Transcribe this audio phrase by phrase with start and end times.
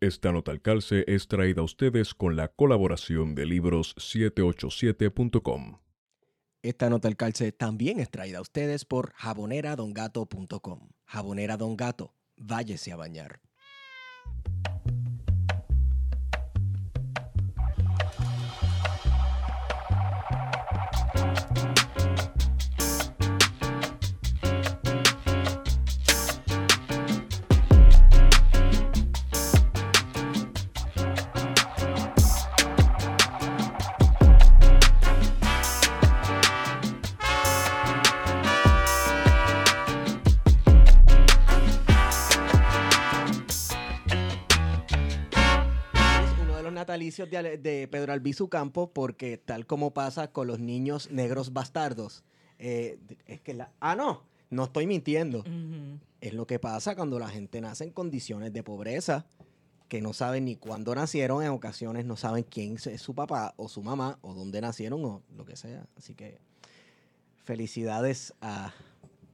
[0.00, 5.78] Esta nota al calce es traída a ustedes con la colaboración de libros787.com.
[6.62, 10.90] Esta nota al calce también es traída a ustedes por jaboneradongato.com.
[11.06, 13.40] Jabonera Don Gato, váyese a bañar.
[47.24, 52.24] De, Pedro Albizu Campo porque tal como pasa con los niños negros bastardos,
[52.58, 53.72] eh, es que la...
[53.80, 55.44] Ah, no, no estoy mintiendo.
[56.20, 59.26] Es lo que pasa cuando la gente nace en condiciones de pobreza,
[59.88, 63.68] que no saben ni cuándo nacieron, en ocasiones no saben quién es su papá o
[63.68, 65.86] su mamá o dónde nacieron o lo que sea.
[65.96, 66.38] Así que
[67.44, 68.74] felicidades a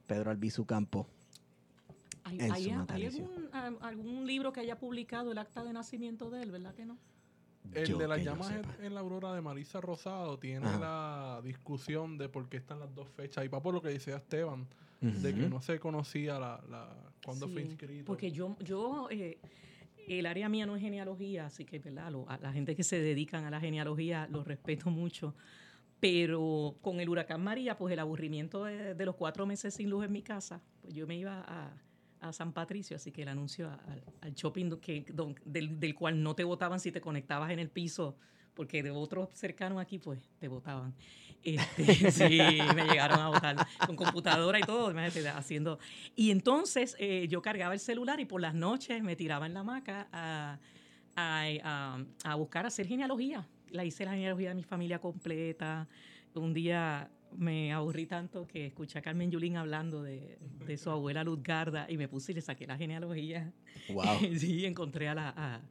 [0.07, 1.07] Pedro Albizu Campo.
[2.23, 3.49] ¿Hay, hay- algún,
[3.81, 6.97] algún libro que haya publicado el acta de nacimiento de él, verdad que no?
[7.73, 10.79] El Yo de las llamas en, la aurora de Marisa Rosado tiene Ajá.
[10.79, 13.45] la discusión de por qué están las dos fechas.
[13.45, 14.67] Y va por lo que decía Esteban,
[15.01, 16.89] de que no se conocía la, la
[17.25, 18.05] cuándo fue inscrito.
[18.05, 19.37] Porque yo, yo eh,
[20.07, 22.11] el área mía no es genealogía, así que ¿verdad?
[22.11, 25.33] Lo- a la gente que se dedican a la genealogía los respeto mucho.
[25.99, 30.03] Pero con el huracán María, pues el aburrimiento de, de los cuatro meses sin luz
[30.05, 31.71] en mi casa, pues yo me iba a,
[32.23, 33.69] a San Patricio, así que el anuncio
[34.21, 35.05] al, shopping que,
[35.45, 38.15] del, del cual no te votaban si te conectabas en el piso,
[38.53, 40.93] porque de otros cercanos aquí, pues te votaban.
[41.43, 42.37] Este, sí,
[42.75, 44.93] me llegaron a votar con computadora y todo,
[45.35, 45.79] haciendo.
[46.15, 49.59] Y entonces eh, yo cargaba el celular y por las noches me tiraba en la
[49.61, 50.59] hamaca a,
[51.15, 53.45] a, a- a buscar hacer genealogía.
[53.71, 55.87] La hice la genealogía de mi familia completa.
[56.35, 61.23] Un día me aburrí tanto que escuché a Carmen Yulín hablando de, de su abuela
[61.23, 63.51] Luzgarda y me puse y le saqué la genealogía.
[63.89, 64.03] Wow.
[64.37, 65.61] sí, encontré a la, a,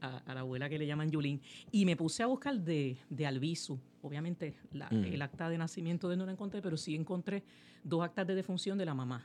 [0.00, 1.40] a- a la abuela que le llaman Yulín.
[1.72, 3.78] Y me puse a buscar de, de Albizu.
[4.02, 5.04] Obviamente, la- Mm.
[5.04, 7.42] el acta de nacimiento de él no la encontré, pero sí encontré
[7.84, 9.24] dos actas de defunción de la mamá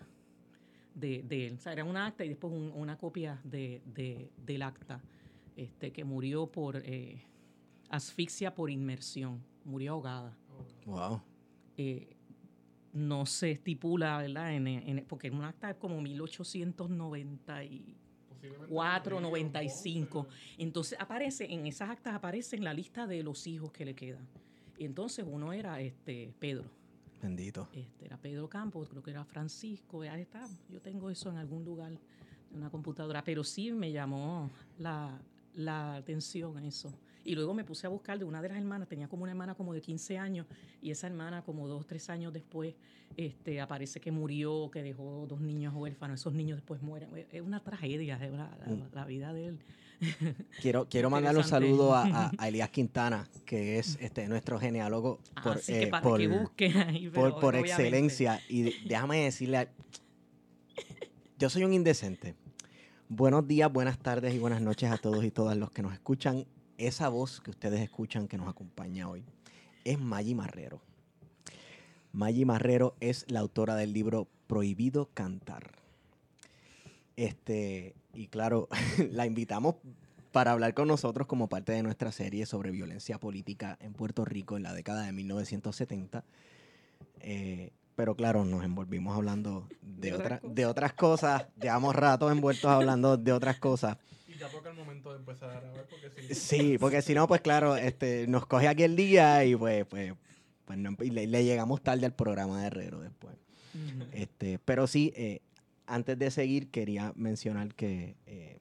[0.95, 1.53] de, de él.
[1.55, 5.01] O sea, era un acta y después un- una copia de, de- del acta,
[5.55, 7.21] este, que murió por eh,
[7.89, 9.43] asfixia por inmersión.
[9.65, 10.35] Murió ahogada.
[10.85, 11.21] Wow.
[11.77, 12.15] Eh,
[12.93, 14.53] no se estipula, ¿verdad?
[14.53, 17.95] En, en- porque en un acta es como 1890 y
[18.29, 20.23] Posiblemente 4, Río, 95.
[20.25, 20.37] Ponce.
[20.57, 24.27] Entonces aparece, en esas actas aparece en la lista de los hijos que le quedan.
[24.77, 26.65] Y entonces uno era este Pedro,
[27.21, 27.69] Bendito.
[27.73, 30.47] este era Pedro Campos, creo que era Francisco, ya está.
[30.69, 35.19] Yo tengo eso en algún lugar en una computadora, pero sí me llamó la,
[35.55, 36.93] la atención eso.
[37.25, 39.55] Y luego me puse a buscar de una de las hermanas, tenía como una hermana
[39.55, 40.45] como de 15 años,
[40.81, 42.75] y esa hermana como dos, tres años después,
[43.15, 47.09] este, aparece que murió, que dejó dos niños huérfanos, esos niños después mueren.
[47.31, 48.81] Es una tragedia, es una- la, Mm.
[48.93, 49.59] la vida de él.
[50.61, 55.19] Quiero, quiero mandarle un saludo a, a- a Elías Quintana, que es este, nuestro genealógo
[55.41, 58.41] por, Así eh, por, ahí, por, por excelencia.
[58.49, 59.67] Y déjame decirle, a-
[61.39, 62.35] yo soy un indecente.
[63.07, 66.45] Buenos días, buenas tardes y buenas noches a todos y todas los que nos escuchan.
[66.87, 69.23] Esa voz que ustedes escuchan que nos acompaña hoy
[69.85, 70.81] es Maggie Marrero.
[72.11, 75.71] Maggie Marrero es la autora del libro Prohibido Cantar.
[77.15, 78.67] Este, y claro,
[79.11, 79.75] la invitamos
[80.33, 84.57] para hablar con nosotros como parte de nuestra serie sobre violencia política en Puerto Rico
[84.57, 86.25] en la década de 1970.
[87.21, 90.55] Eh, pero claro, nos envolvimos hablando de, De otras otra- cosas.
[90.55, 91.45] de otras cosas.
[91.61, 93.97] Llevamos rato envueltos hablando de otras cosas.
[94.43, 97.39] Ya toca el momento de empezar a grabar porque si Sí, porque si no, pues
[97.39, 100.13] claro, este, nos coge aquí el día y pues, pues,
[100.65, 103.35] pues no- y le, le llegamos tarde al programa de Herrero después.
[104.11, 105.39] Este, pero sí, eh,
[105.87, 108.59] antes de seguir, quería mencionar que, eh,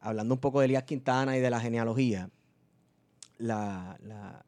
[0.00, 2.28] hablando un poco de Elías Quintana y de la genealogía,
[3.38, 4.44] la, la-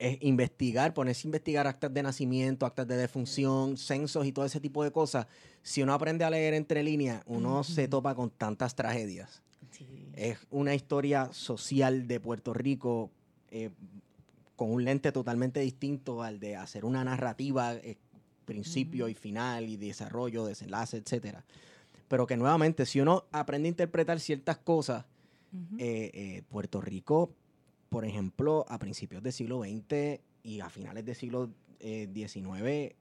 [0.00, 4.60] es investigar, ponerse a investigar actas de nacimiento, actas de defunción, censos y todo ese
[4.60, 5.28] tipo de cosas.
[5.62, 9.40] Si uno aprende a leer entre líneas, uno se topa con tantas tragedias.
[10.16, 13.10] Es una historia social de Puerto Rico
[13.50, 13.70] eh,
[14.56, 17.96] con un lente totalmente distinto al de hacer una narrativa, eh,
[18.44, 21.44] principio y final y desarrollo, desenlace, etcétera.
[22.08, 25.04] Pero que nuevamente, si uno aprende a interpretar ciertas cosas,
[25.78, 27.32] eh, eh, Puerto Rico,
[27.88, 31.50] por ejemplo, a principios del siglo XX y a finales del siglo
[31.80, 32.94] XIX,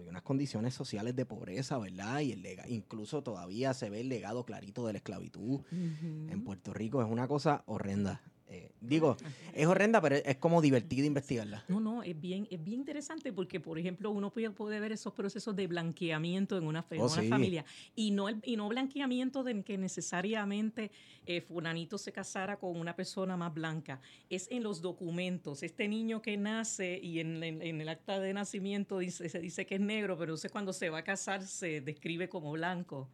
[0.00, 2.20] había unas condiciones sociales de pobreza, ¿verdad?
[2.20, 6.72] Y el lega- incluso todavía se ve el legado clarito de la esclavitud en Puerto
[6.74, 7.02] Rico.
[7.02, 8.20] Es una cosa horrenda.
[8.52, 9.16] Eh, digo,
[9.54, 11.64] es horrenda, pero es como divertido investigarla.
[11.68, 15.12] No, no, es bien, es bien interesante porque, por ejemplo, uno puede, puede ver esos
[15.12, 17.28] procesos de blanqueamiento en una, en Oh, una sí.
[17.28, 17.64] familia
[17.94, 20.90] y no, el- y no blanqueamiento de que necesariamente
[21.26, 24.00] eh, fulanito se casara con una persona más blanca.
[24.28, 25.62] Es en los documentos.
[25.62, 29.64] Este niño que nace y en, en- en el acta de nacimiento dice, se dice
[29.64, 33.08] que es negro, pero entonces cuando se va a casar se describe como blanco.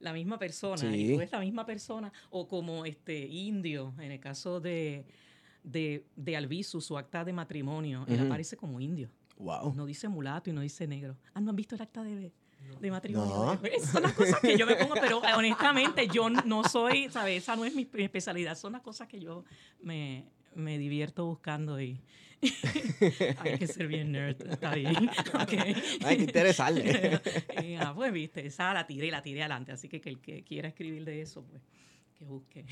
[0.00, 1.12] La misma persona, Sí.
[1.12, 5.04] y no es la misma persona, o como este indio, en el caso de,
[5.62, 9.10] de, de Albizu, su acta de matrimonio, él aparece como indio.
[9.38, 9.74] Wow.
[9.74, 11.16] No dice mulato y no dice negro.
[11.34, 12.32] Ah, ¿no han visto el acta de,
[12.80, 13.34] de matrimonio?
[13.34, 13.52] No.
[13.66, 17.42] Esas son las cosas que yo me pongo, pero eh, honestamente yo no soy, ¿sabes?
[17.42, 18.54] Esa no es mi, mi especialidad.
[18.56, 19.44] Son las cosas que yo
[19.82, 20.24] me,
[20.54, 22.00] me divierto buscando y
[23.38, 24.40] hay que ser bien nerd.
[24.50, 25.10] Está bien.
[25.34, 25.52] Ok.
[26.04, 27.20] Hay que interesarle.
[27.62, 29.72] Y, ah, pues viste, esa la tiré y la tiré adelante.
[29.72, 31.62] Así que, que el que quiera escribir de eso, pues
[32.18, 32.64] que busque.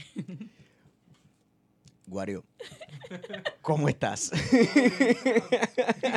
[2.06, 2.44] Guario,
[3.60, 4.30] ¿cómo estás?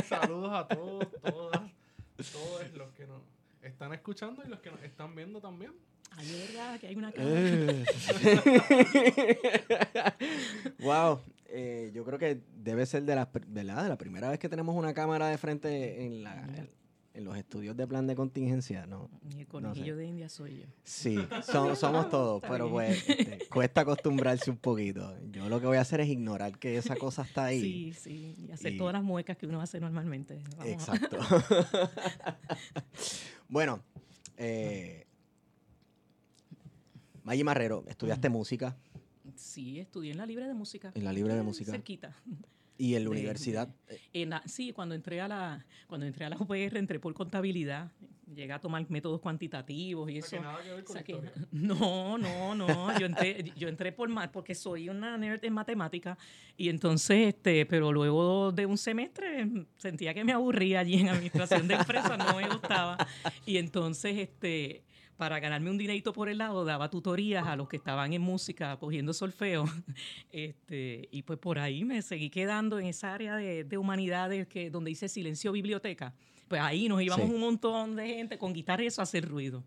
[0.08, 1.62] Saludos a todos, todas,
[2.32, 3.22] todos los que nos
[3.62, 5.74] están escuchando y los que nos están viendo también.
[6.12, 7.86] Ay, de verdad que hay una Eh.
[10.80, 11.20] wow,
[11.54, 13.84] eh, yo creo que debe ser de la, ¿verdad?
[13.84, 16.70] de la primera vez que tenemos una cámara de frente en, la, en,
[17.14, 19.10] en los estudios de plan de contingencia, ¿no?
[19.36, 20.66] Y el conejillo de India soy yo.
[20.84, 25.14] Sí, son- somos todos, pero pues este, cuesta acostumbrarse un poquito.
[25.32, 27.62] Yo lo que voy a hacer es ignorar que esa cosa está ahí.
[27.62, 28.36] Sí, sí.
[28.48, 30.42] Y hacer Y- todas las muecas que uno hace normalmente.
[30.58, 31.18] Vamos a- Exacto.
[33.50, 33.82] bueno,
[34.38, 35.06] eh,
[37.24, 38.76] Maggie Marrero, estudiaste música
[39.36, 40.92] Sí, estudié en la Libre de Música.
[40.94, 42.16] en la Libre de Música Cerquita.
[42.78, 43.70] y en la de- universidad.
[43.90, 47.14] eh, En la- sí, cuando entré a la cuando entré a la UPR entré por
[47.14, 47.92] contabilidad,
[48.34, 50.38] llegué a tomar métodos cuantitativos y O sea, eso.
[50.38, 51.32] que nada que ver con Saqué- historia.
[51.52, 56.18] no, no, no, yo entré, yo entré por más porque soy una nerd en matemática
[56.58, 61.68] y entonces, este, pero luego de un semestre sentía que me aburría allí en administración
[61.68, 62.98] de empresas, no me gustaba
[63.46, 64.84] y entonces, este,
[65.22, 68.76] para ganarme un dinerito por el lado daba tutorías a los que estaban en música
[68.78, 69.66] cogiendo solfeo,
[70.32, 74.72] este, y pues por ahí me seguí quedando en esa área de, de humanidades que
[74.72, 76.16] donde dice silencio biblioteca,
[76.48, 77.36] pues ahí nos íbamos Sí.
[77.36, 79.64] un montón de gente con guitarra y eso a hacer ruido.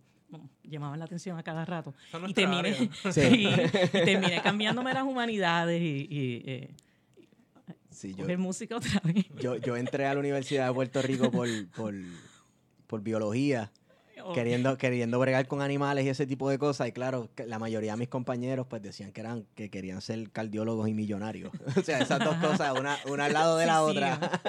[0.65, 1.95] Llamaban la atención a cada rato.
[2.27, 2.91] Y terminé.
[3.13, 3.21] Sí.
[3.21, 6.75] y, y terminé cambiándome las humanidades y, y, eh,
[7.91, 9.25] sí, yo, música otra vez.
[9.41, 11.47] yo, yo entré a la Universidad de Puerto Rico por,
[11.77, 11.95] por,
[12.89, 13.71] por biología,
[14.35, 16.89] queriendo, queriendo bregar con animales y ese tipo de cosas.
[16.89, 20.89] Y claro, la mayoría de mis compañeros pues decían que eran que querían ser cardiólogos
[20.89, 21.51] y millonarios.
[21.77, 24.19] o sea, esas dos cosas, una, una al lado de la otra.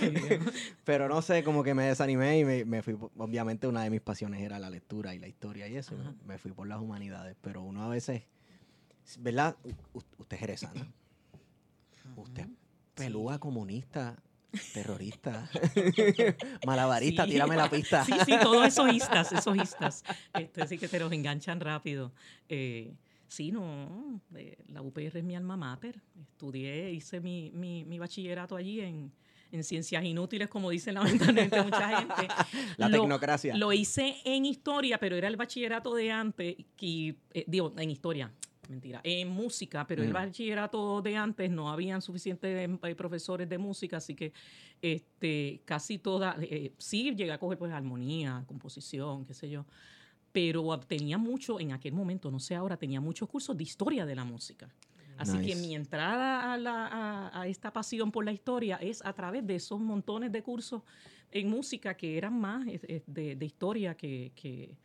[0.00, 0.38] Ay.
[0.84, 4.00] Pero no sé, como que me desanimé y me, me fui, obviamente una de mis
[4.00, 6.12] pasiones era la lectura y la historia y eso, Ajá.
[6.26, 8.22] me fui por las humanidades, pero uno a veces,
[9.18, 9.56] ¿verdad?
[9.94, 10.86] U- usted es jerezana,
[12.16, 12.48] usted es
[12.94, 14.16] pelúa comunista,
[14.74, 15.48] terrorista,
[16.66, 17.30] malabarista, Sí.
[17.32, 18.04] tírame la pista.
[18.04, 20.04] Sí, sí, todos esos istas, esos istas.
[20.34, 22.12] Este, sí que te los enganchan rápido.
[22.48, 22.92] Eh,
[23.28, 26.00] sí, no, eh, la UPR es mi alma mater.
[26.20, 29.12] Estudié, hice mi, mi, mi bachillerato allí en,
[29.52, 32.28] en ciencias inútiles, como dicen lamentablemente mucha gente.
[32.76, 33.56] La Lo- tecnocracia.
[33.56, 38.30] Lo hice en historia, pero era el bachillerato de antes, que, eh, digo, en historia,
[38.68, 40.12] mentira, en música, pero el Mm.
[40.12, 44.32] bachillerato de antes no habían suficientes eh, profesores de música, así que
[44.80, 49.66] este, casi toda, eh, sí llegué a coger pues armonía, composición, qué sé yo,
[50.32, 54.14] pero tenía mucho, en aquel momento, no sé ahora, tenía muchos cursos de historia de
[54.14, 54.68] la música.
[55.18, 55.66] Así que Nice.
[55.66, 59.56] mi entrada a, la- a- a esta pasión por la historia es a través de
[59.56, 60.82] esos montones de cursos
[61.30, 64.76] en música que eran más eh, eh, de, de historia que, que,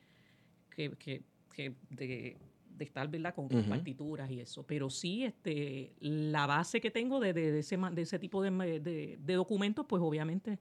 [0.69, 2.37] que- que- que de,
[2.77, 3.33] de estar ¿verdad?
[3.33, 3.69] Con, con Ujú.
[3.69, 4.63] partituras y eso.
[4.65, 8.79] Pero sí, este, la base que tengo de, de- de ese, de ese tipo de,
[8.79, 10.59] de- documentos, pues obviamente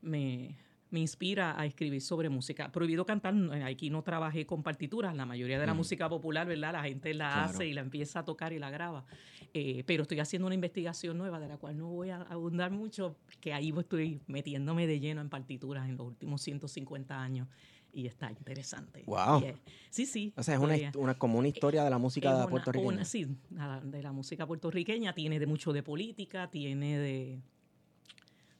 [0.00, 0.56] me,
[0.90, 2.70] me inspira a escribir sobre música.
[2.70, 5.78] Prohibido cantar, eh, aquí no trabajé con partituras, la mayoría de la Mm.
[5.78, 6.72] música popular, ¿verdad?
[6.72, 7.50] La gente la Claro.
[7.50, 9.04] hace y la empieza a tocar y la graba.
[9.54, 13.16] Eh, pero estoy haciendo una investigación nueva de la cual no voy a abundar mucho,
[13.40, 17.48] que ahí estoy metiéndome de lleno en partituras en los últimos 150 años
[17.92, 19.02] y está interesante.
[19.06, 19.42] Wow.
[19.44, 19.56] Eh,
[19.90, 20.32] sí, sí.
[20.36, 20.90] O sea, es una, historia.
[20.92, 22.88] hist- una, como una historia de la música una- puertorriqueña.
[22.94, 23.26] una- sí,
[23.84, 27.38] de la música puertorriqueña, tiene de mucho de política, tiene de...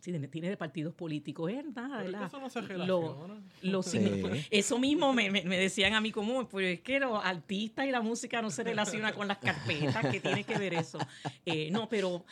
[0.00, 2.26] Sí, tiene, tiene de partidos políticos, es nada, Pero ¿verdad?
[2.28, 3.42] eso no se Lo- relaciona.
[3.62, 3.99] Lo Sí.
[3.99, 7.85] signi- Eso mismo me, me- me decían a mí como, pues es que los artistas
[7.87, 10.99] y la música no se relaciona con las carpetas, que tiene que ver eso.
[11.44, 12.25] Eh, no, pero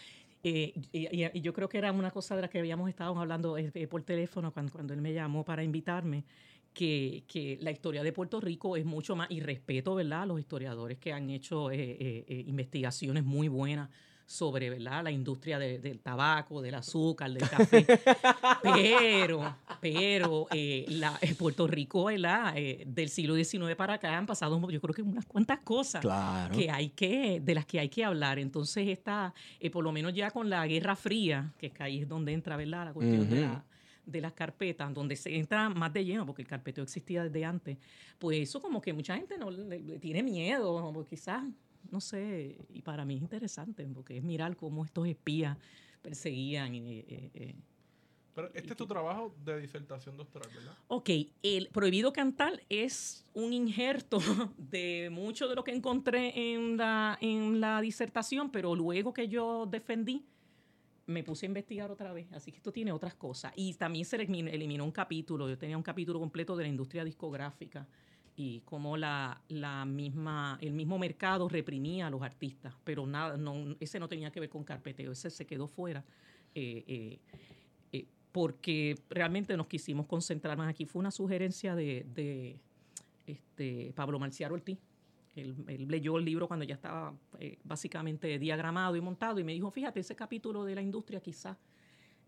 [0.49, 3.19] Eh, y, y- y yo creo que era una cosa de la que habíamos estado
[3.19, 6.23] hablando eh, eh, por teléfono cuando, cuando él me llamó para invitarme,
[6.77, 10.39] que, que la historia de Puerto Rico es mucho más, y respeto, ¿verdad?, a los
[10.39, 13.89] historiadores que han hecho eh, eh, eh, investigaciones muy buenas
[14.27, 17.87] sobre, ¿verdad?, la industria de- del tabaco, del azúcar, del café.
[18.63, 24.27] pero, pero eh, la, eh, Puerto Rico, ¿verdad?, Eh, del siglo XIX para acá han
[24.27, 26.55] pasado, yo creo que unas cuantas cosas Claro.
[26.55, 28.39] que hay que, de las que hay que hablar.
[28.39, 32.09] Entonces está, eh, por lo menos ya con la Guerra Fría, que es ahí es
[32.09, 32.85] donde entra, ¿verdad?
[32.85, 33.45] La cuestión de, Ujú.
[33.53, 33.65] la-
[34.07, 37.77] de las carpetas, donde se entra más de lleno, porque el carpeteo existía desde antes.
[38.19, 41.45] Pues eso como que mucha gente no le, le tiene miedo, o quizás,
[41.91, 45.59] no sé, y para mí es interesante, porque es mirar cómo estos espías
[46.07, 46.75] perseguían.
[46.75, 47.55] y, eh, eh,
[48.35, 50.77] Pero este es tu trabajo de disertación doctoral, ¿verdad?
[50.87, 51.11] Ok,
[51.43, 54.19] el prohibido cantar es un injerto
[54.57, 59.67] de mucho de lo que encontré en la, en la disertación, pero luego que yo
[59.67, 60.25] defendí,
[61.07, 62.33] me puse a investigar otra vez.
[62.33, 63.53] Así que esto tiene otras cosas.
[63.57, 65.49] Y también se eliminó, un capítulo.
[65.49, 67.87] Yo tenía un capítulo completo de la industria discográfica
[68.35, 72.75] y cómo la, la misma, el mismo mercado reprimía a los artistas.
[72.85, 76.05] Pero nada, no, ese no tenía que ver con carpeteo, ese se quedó fuera.
[76.55, 77.19] Eh, eh,
[77.93, 80.87] eh, porque realmente nos quisimos concentrar más aquí.
[80.87, 82.61] Fue una sugerencia de, de,
[83.27, 84.79] este, Pablo Marcial Ortiz.
[85.37, 89.53] Él, él leyó el libro cuando ya estaba eh, básicamente diagramado y montado y me
[89.53, 91.57] dijo, fíjate, ese capítulo de la industria quizás.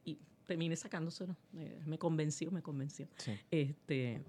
[0.05, 1.35] Y terminé sacándoselo.
[1.57, 3.09] Eh, me convenció, me convenció.
[3.17, 3.33] Sí.
[3.51, 4.23] Este,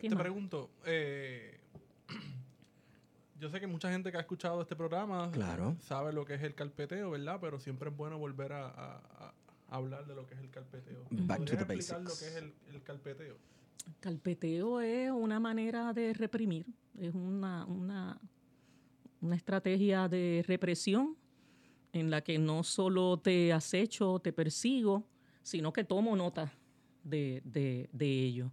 [0.00, 1.60] Te, pregunto, eh,
[3.38, 5.76] yo sé que mucha gente que ha escuchado este programa Claro.
[5.80, 7.38] sabe lo que es el carpeteo, ¿verdad?
[7.40, 9.34] Pero siempre es bueno volver a, a-
[9.72, 11.04] a hablar de lo que es el carpeteo.
[11.10, 12.20] Back to ¿Podrías the explicar basics.
[12.22, 13.36] lo que es el, el carpeteo?
[14.00, 16.66] Carpeteo es una manera de reprimir,
[16.98, 18.20] es una, una,
[19.20, 21.16] una estrategia de represión
[21.92, 25.04] en la que no solo te acecho, te persigo,
[25.42, 26.52] sino que tomo nota
[27.02, 28.52] de, de, de ello.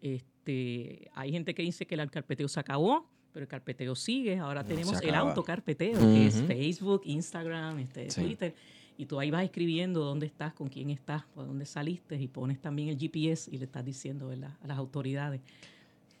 [0.00, 4.38] Este, hay gente que dice que el carpeteo se acabó, pero el carpeteo sigue.
[4.38, 6.42] Ahora No, tenemos el autocarpeteo, que es.
[6.42, 8.22] Facebook, Instagram, este, Sí.
[8.22, 8.54] Twitter.
[8.98, 12.60] Y tú ahí vas escribiendo dónde estás, con quién estás, por dónde saliste y pones
[12.60, 14.58] también el GPS y le estás diciendo ¿verdad?
[14.62, 15.40] a las autoridades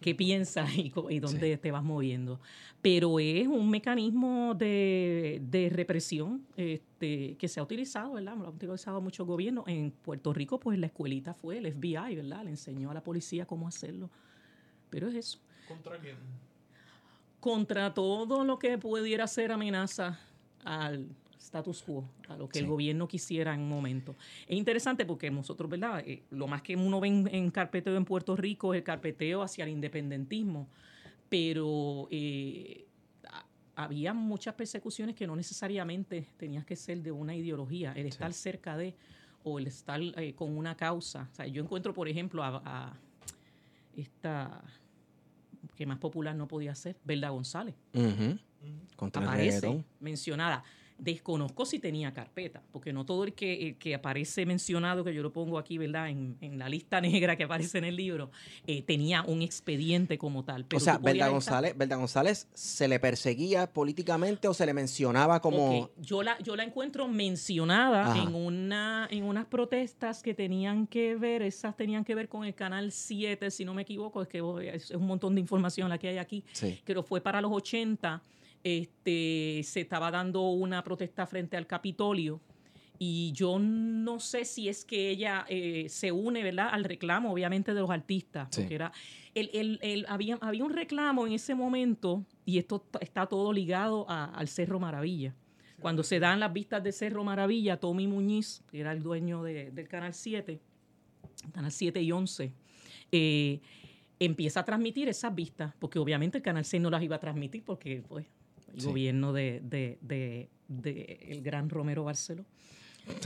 [0.00, 2.40] qué piensas y, dónde te vas moviendo.
[2.80, 8.36] Pero es un mecanismo de, de represión este, que se ha utilizado, ¿verdad?
[8.36, 9.66] Lo han utilizado muchos gobiernos.
[9.66, 12.44] En Puerto Rico, pues la escuelita fue el FBI, ¿verdad?
[12.44, 14.10] Le enseñó a la policía cómo hacerlo.
[14.90, 15.38] Pero es eso.
[15.66, 16.16] ¿Contra quién?
[17.40, 20.18] Contra todo lo que pudiera ser amenaza
[20.64, 22.68] al status quo, a lo que el Sí.
[22.70, 24.16] gobierno quisiera en un momento.
[24.46, 26.00] Es interesante porque nosotros, ¿verdad?
[26.06, 29.42] Eh, lo más que uno ve en, en carpeteo en Puerto Rico es el carpeteo
[29.42, 30.68] hacia el independentismo,
[31.28, 32.84] pero eh,
[33.76, 38.76] había muchas persecuciones que no necesariamente tenías que ser de una ideología, el estar cerca
[38.76, 38.94] de
[39.44, 41.28] o el estar eh, con una causa.
[41.30, 42.96] O sea, yo encuentro, por ejemplo, a, a
[43.96, 44.62] esta
[45.76, 47.76] que más popular no podía ser, Belda González.
[48.96, 50.64] Contra el aparece mencionada.
[50.98, 55.22] Desconozco si tenía carpeta, porque no todo el que, el que aparece mencionado, que yo
[55.22, 56.08] lo pongo aquí, ¿verdad?
[56.08, 58.30] En, en la lista negra que aparece en el libro,
[58.66, 60.64] eh, tenía un expediente como tal.
[60.64, 65.40] Pero o sea, Belda González, Belda González, ¿se le perseguía políticamente o se le mencionaba
[65.40, 65.82] como...
[65.82, 68.22] Ok, Yo, la, yo la encuentro mencionada Ajá.
[68.22, 72.54] en, una, en unas protestas que tenían que ver, esas tenían que ver con el
[72.54, 75.98] Canal 7, si no me equivoco, es que oh, es un montón de información la
[75.98, 76.44] que hay aquí.
[76.52, 76.80] Sí.
[76.84, 78.22] pero fue para los 80,
[78.64, 82.40] este, se estaba dando una protesta frente al Capitolio
[83.00, 87.72] y yo no sé si es que ella eh, se une, ¿verdad?, al reclamo, obviamente,
[87.72, 88.62] de los artistas, Sí.
[88.62, 88.92] porque era,
[89.34, 94.04] el, el- el- había, había un reclamo en ese momento y esto está todo ligado
[94.10, 95.34] a- al Cerro Maravilla.
[95.80, 99.70] Cuando se dan las vistas de Cerro Maravilla, Tommy Muñiz, que era el dueño de-
[99.70, 100.58] del Canal 7,
[101.52, 102.52] Canal 7 y 11,
[103.12, 103.60] eh,
[104.18, 107.62] empieza a transmitir esas vistas, porque obviamente el Canal 6 no las iba a transmitir
[107.64, 108.26] porque pues,
[108.74, 112.44] el gobierno de, de- de- de el gran Romero Barceló.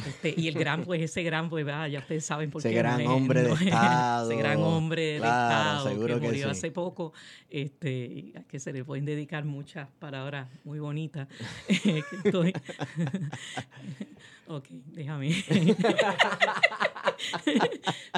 [0.06, 2.76] Este, y el gran, pues ese gran, pues ah, ya ustedes saben por Ese qué.
[2.76, 4.30] gran es- hombre de es- Estado.
[4.30, 6.50] Ese gran hombre de Estado que que murió sí.
[6.50, 7.12] hace poco,
[7.50, 11.28] este, a que se le pueden dedicar muchas palabras muy bonitas.
[11.82, 12.52] Que estoy-
[14.46, 15.34] ok, déjame.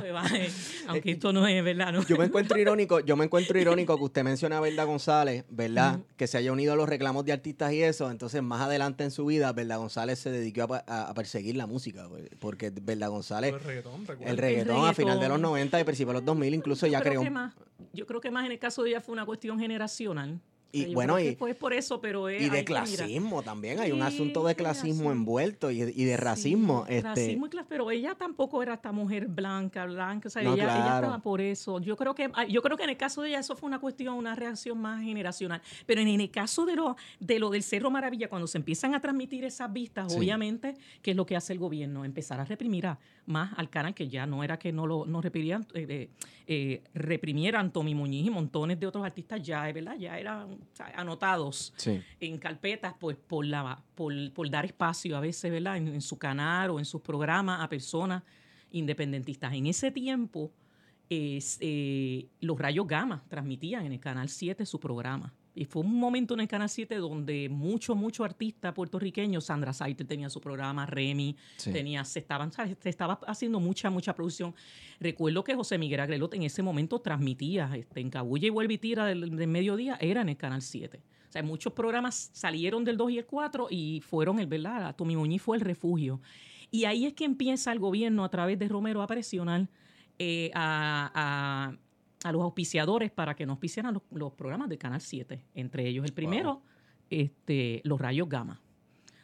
[0.03, 0.49] Me bajé,
[0.89, 2.05] Aunque esto no es verdad, ¿no?
[2.07, 6.01] Yo me encuentro irónico, yo me encuentro irónico que usted menciona a Belda González, ¿verdad?
[6.17, 8.11] Que se haya unido a los reclamos de artistas y eso.
[8.11, 11.54] Entonces, más adelante en su vida, Belda González se dedicó a, pa- a- a perseguir
[11.57, 12.09] la música.
[12.39, 15.43] Porque Belda González, El reggaetón, el reggaetón a final de los reggaetón.
[15.43, 17.23] 90 y principios de los 2000, incluso Yo ya creo creó.
[17.23, 17.55] que más,
[17.93, 20.41] yo creo que más en el caso de ella fue una cuestión generacional.
[20.75, 23.43] Y Yo bueno, creo que y, fue por eso, pero es- y de que clasismo
[23.43, 23.79] también.
[23.79, 26.85] Hay un asunto de clasismo envuelto y, y de racismo.
[26.89, 30.43] Sí, este, racismo y clas- pero ella tampoco era esta mujer blanca, blanca, o sea,
[30.43, 31.79] No, ella, estaba por eso.
[31.81, 34.15] Yo creo que yo creo que en el caso de ella eso fue una cuestión,
[34.17, 37.91] una reacción más generacional, pero en, en el caso de lo de lo del Cerro
[37.91, 40.19] Maravilla cuando se empiezan a transmitir esas vistas, Sí.
[40.19, 42.05] obviamente, ¿qué es lo que hace el gobierno?
[42.05, 45.21] Empezar a reprimir a, más al canal que ya no era que no lo no
[45.21, 46.11] reprirían, eh, eh,
[46.47, 49.97] eh, reprimieran Tommy Muñiz y montones de otros artistas ya, ¿verdad?
[49.99, 50.47] Ya sea,
[50.95, 52.03] anotados sí.
[52.21, 56.19] en carpetas pues por la por, por dar espacio a veces verdad en, en su
[56.19, 58.23] canal o en sus programas a personas
[58.71, 59.53] independentistas.
[59.55, 60.53] En ese tiempo
[61.11, 66.35] eh, los rayos gamma transmitían en el canal 7 su programa y fue un momento
[66.35, 71.37] en el canal 7 donde muchos muchos artistas puertorriqueños Sandra Saiter tenía su programa Remy
[71.57, 71.73] Sí.
[71.73, 74.55] tenía se estaban se estaba haciendo mucha mucha producción
[75.01, 78.79] recuerdo que José Miguel Agrelot en ese momento transmitía este, en Cabulla y Vuelve y
[78.79, 82.97] Tira del, del mediodía era en el canal 7 o sea, muchos programas salieron del
[82.97, 84.95] 2 y el 4 y fueron el, ¿verdad?
[84.95, 86.21] Tommy Muñiz fue el refugio.
[86.71, 89.69] Y ahí es que empieza el gobierno a través de Romero a presionar
[90.21, 91.77] eh, a, a-
[92.25, 95.45] a los auspiciadores para que no auspiciaran los, los programas del Canal 7.
[95.55, 96.63] Entre ellos, el primero,
[97.11, 98.61] este, los rayos gamma.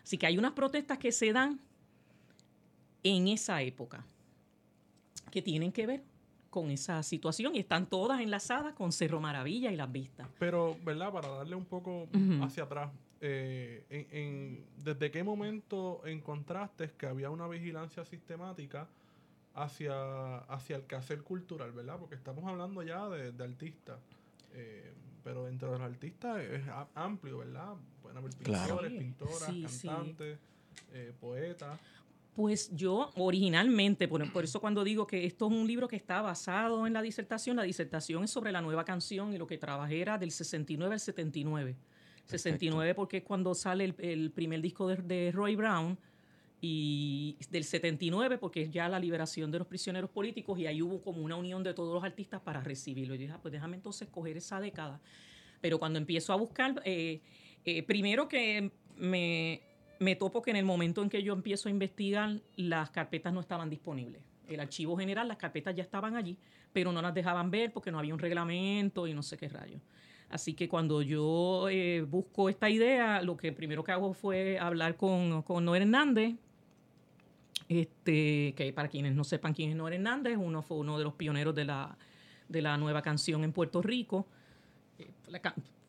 [0.04, 1.58] Así que hay unas protestas que se dan
[3.02, 4.04] en esa época
[5.30, 6.02] que tienen que ver
[6.50, 10.28] con esa situación y están todas enlazadas con Cerro Maravilla y las vistas.
[10.38, 11.12] Pero, ¿verdad?
[11.12, 12.08] Para darle un poco
[12.42, 12.90] hacia atrás,
[13.20, 18.88] eh, en, en- ¿desde qué momento encontraste que había una vigilancia sistemática
[19.54, 21.98] hacia, hacia el quehacer cultural, ¿verdad?
[21.98, 23.98] Porque estamos hablando ya de, de artistas.
[24.52, 24.92] eh,
[25.22, 26.62] pero dentro de los artistas es
[26.94, 27.74] amplio, ¿verdad?
[28.00, 28.78] Pueden haber Claro.
[28.78, 29.86] pintores, pintoras, sí, sí.
[29.86, 30.38] cantantes,
[30.94, 31.78] eh, poetas.
[32.34, 36.22] Pues yo originalmente, por, por eso cuando digo que esto es un libro que está
[36.22, 40.00] basado en la disertación, la disertación es sobre la nueva canción y lo que trabajé
[40.00, 41.76] era del 69 al 79.
[42.24, 45.98] 69 porque es cuando sale el, el primer disco de, de Roy Brown
[46.60, 51.00] y del 79 porque es ya la liberación de los prisioneros políticos y ahí hubo
[51.02, 53.14] como una unión de todos los artistas para recibirlo.
[53.14, 55.00] Yo dije, ah, pues déjame entonces coger esa década.
[55.60, 57.20] Pero cuando empiezo a buscar, eh,
[57.64, 59.62] eh, primero que me,
[59.98, 63.40] me topo que en el momento en que yo empiezo a investigar, las carpetas no
[63.40, 64.22] estaban disponibles.
[64.46, 66.36] El archivo general, las carpetas ya estaban allí,
[66.72, 69.80] pero no las dejaban ver porque no había un reglamento y no sé qué rayos.
[70.28, 74.96] Así que cuando yo eh, busco esta idea, lo que primero que hago fue hablar
[74.96, 76.36] con, con Noé Hernández,
[77.70, 81.14] este, que para quienes no sepan quién es Noé Hernández, uno fue uno de los
[81.14, 81.96] pioneros de la,
[82.48, 84.26] de la nueva canción en Puerto Rico.
[84.98, 85.40] Eh, la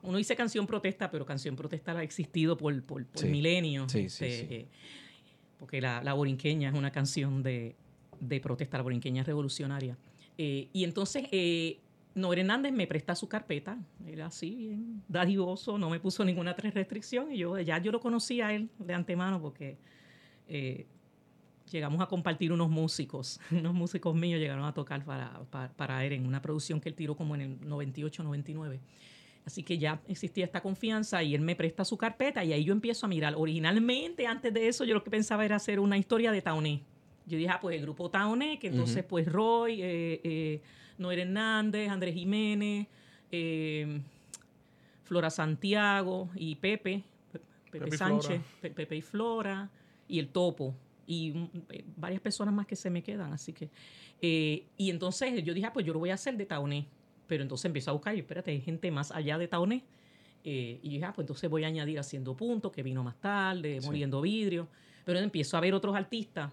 [0.04, 3.28] uno dice canción protesta, pero canción protesta ha existido por, por, por Sí.
[3.30, 3.91] milenios.
[3.91, 4.54] Sí, sí, este, sí.
[4.54, 4.67] eh,
[5.60, 7.76] porque la, la borinqueña es una canción de,
[8.20, 9.98] de protesta, la borinqueña revolucionaria.
[10.38, 11.80] Eh, y entonces, eh,
[12.13, 16.74] Noé Hernández me presta su carpeta, era así, bien dadivoso, no me puso ninguna tres
[16.74, 19.78] restricción, y yo ya yo lo conocía a él de antemano porque
[20.48, 20.86] eh,
[21.72, 26.14] llegamos a compartir unos músicos, unos músicos míos llegaron a tocar para, para, para él
[26.14, 28.80] en una producción que él tiró como en el 98, 99.
[29.44, 32.74] Así que ya existía esta confianza y él me presta su carpeta y ahí yo
[32.74, 33.34] empiezo a mirar.
[33.36, 36.84] Originalmente, antes de eso, yo lo que pensaba era hacer una historia de Tauné.
[37.26, 39.08] Yo dije, ah, pues el grupo Tauné, que entonces Ujú.
[39.08, 40.62] pues Roy, eh, eh,
[41.00, 42.86] Noel Hernández, Andrés Jiménez,
[43.32, 44.02] eh,
[45.06, 48.42] Flora Santiago y Pepe, Pe- Pepe, Pepe y Sánchez.
[48.62, 49.70] Pe- Pepe y Flora
[50.08, 53.70] y el Topo y eh, varias personas más que se me quedan, así que
[54.22, 56.88] eh, y entonces yo dije, ah, pues yo lo voy a hacer de Tauné,
[57.28, 59.84] pero entonces empiezo a buscar y espérate, hay gente más allá de Tauné
[60.44, 63.80] eh, y dije, ah, pues entonces voy a añadir Haciendo Punto, que vino más tarde,
[63.82, 63.88] Sí.
[63.88, 64.68] Moliendo Vidrio,
[65.06, 66.52] pero empiezo a ver otros artistas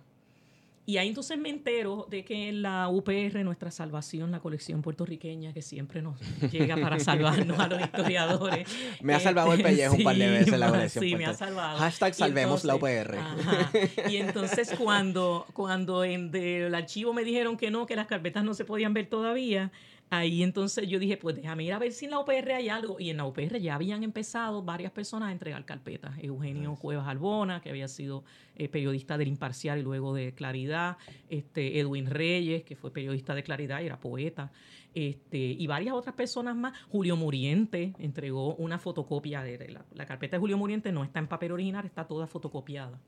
[0.89, 5.61] y ahí entonces me entero de que la UPR, nuestra salvación, la colección puertorriqueña que
[5.61, 6.19] siempre nos
[6.51, 8.67] llega para salvarnos a los historiadores.
[9.03, 11.27] Me ha salvado el Este, pellejo un par de sí, veces la colección Sí, me
[11.27, 11.79] ha salvado.
[11.79, 13.19] Hashtag Y salvemos la entonces- UPR.
[13.19, 13.71] Ajá.
[14.11, 18.55] Y entonces cuando, cuando en del archivo me dijeron que no, que las carpetas no
[18.55, 19.71] se podían ver todavía,
[20.11, 22.99] ahí entonces yo dije, pues déjame ir a ver si en la UPR hay algo.
[22.99, 26.15] Y en la UPR ya habían empezado varias personas a entregar carpetas.
[26.23, 28.25] Eugenio Cuevas Albona, que había sido
[28.57, 30.97] eh, periodista del Imparcial y luego de Claridad,
[31.29, 34.51] este, Edwin Reyes, que fue periodista de Claridad y era poeta,
[34.95, 36.79] este, y varias otras personas más.
[36.89, 41.19] Julio Muriente entregó una fotocopia de de la, la carpeta de Julio Muriente, no está
[41.19, 43.01] en papel original, está toda fotocopiada.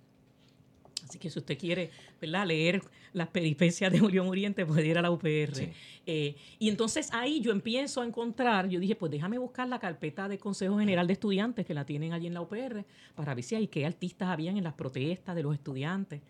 [1.10, 2.46] Así que si usted quiere ¿verdad?
[2.46, 5.54] leer las peripecias de Julio Muriente, puede ir a la UPR.
[5.54, 5.68] Sí.
[6.06, 10.28] Eh, y entonces ahí yo empiezo a encontrar, yo dije, pues déjame buscar la carpeta
[10.28, 12.84] del Consejo General de Estudiantes que la tienen allí en la UPR
[13.16, 16.20] para ver si hay qué artistas habían en las protestas de los estudiantes.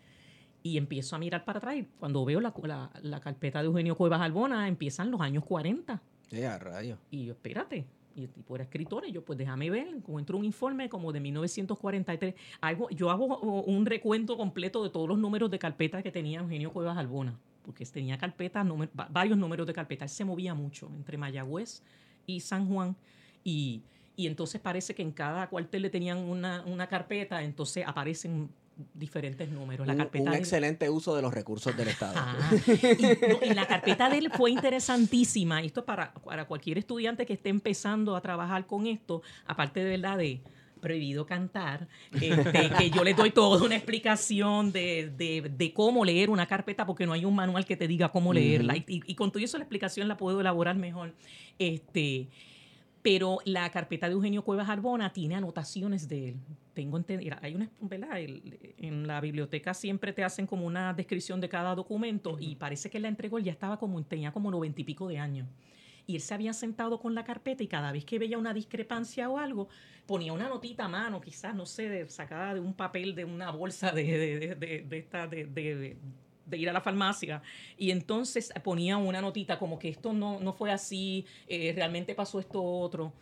[0.63, 1.75] Y empiezo a mirar para atrás.
[1.77, 6.01] y Cuando veo la, la- la carpeta de Eugenio Cuevas Albona, empiezan los años 40.
[6.29, 6.97] Sí, a rayos.
[7.09, 10.45] Y yo, espérate, y el tipo era escritor, y yo pues déjame ver, encuentro un
[10.45, 12.35] informe como de 1943.
[12.61, 16.71] Hago, yo hago un recuento completo de todos los números de carpeta que tenía Eugenio
[16.71, 18.65] Cuevas Albona, porque tenía carpetas,
[19.09, 20.05] varios números de carpeta.
[20.05, 21.83] Él se movía mucho entre Mayagüez
[22.25, 22.95] y San Juan,
[23.43, 23.81] y,
[24.15, 28.49] y entonces parece que en cada cuartel le tenían una, una carpeta, entonces aparecen
[28.93, 29.87] diferentes números.
[29.87, 32.19] La carpeta un, excelente uso de los recursos del Estado.
[33.43, 35.61] y, la carpeta de él fue interesantísima.
[35.61, 40.17] Esto para, para cualquier estudiante que esté empezando a trabajar con esto, aparte de verdad
[40.17, 40.41] de
[40.81, 41.87] prohibido cantar,
[42.19, 47.05] este, que yo le doy toda una explicación de, de, cómo leer una carpeta, porque
[47.05, 48.75] no hay un manual que te diga cómo leerla.
[48.75, 51.13] y, y, con todo eso la explicación la puedo elaborar mejor.
[51.59, 52.27] Este,
[53.01, 56.35] pero la carpeta de Eugenio Cuevas Arbona tiene anotaciones de él.
[56.73, 58.19] Tengo entendido, hay una, ¿verdad?
[58.19, 62.99] en la biblioteca siempre te hacen como una descripción de cada documento y parece que
[62.99, 65.47] la entregó, él ya estaba como, tenía como noventa y pico de años.
[66.07, 69.29] Y él se había sentado con la carpeta y cada vez que veía una discrepancia
[69.29, 69.67] o algo,
[70.05, 73.91] ponía una notita a mano, quizás, no sé, sacada de un papel de una bolsa
[73.91, 75.97] de, de, de, de esta, de,
[76.51, 77.41] de ir a la farmacia
[77.77, 82.39] y entonces ponía una notita como que esto no, no fue así, eh, realmente pasó
[82.39, 83.13] esto otro.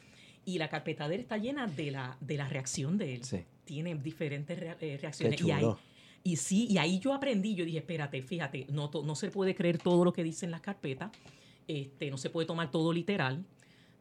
[0.46, 3.22] Y la carpeta de él está llena de la, de la reacción de él.
[3.66, 5.40] Tiene diferentes eh, reacciones.
[5.42, 5.66] Y, ahí,
[6.24, 9.78] y sí, y ahí yo aprendí, yo dije, espérate, fíjate, no, no se puede creer
[9.78, 11.12] todo lo que dicen las carpetas,
[11.68, 13.46] este, no se puede tomar todo literal,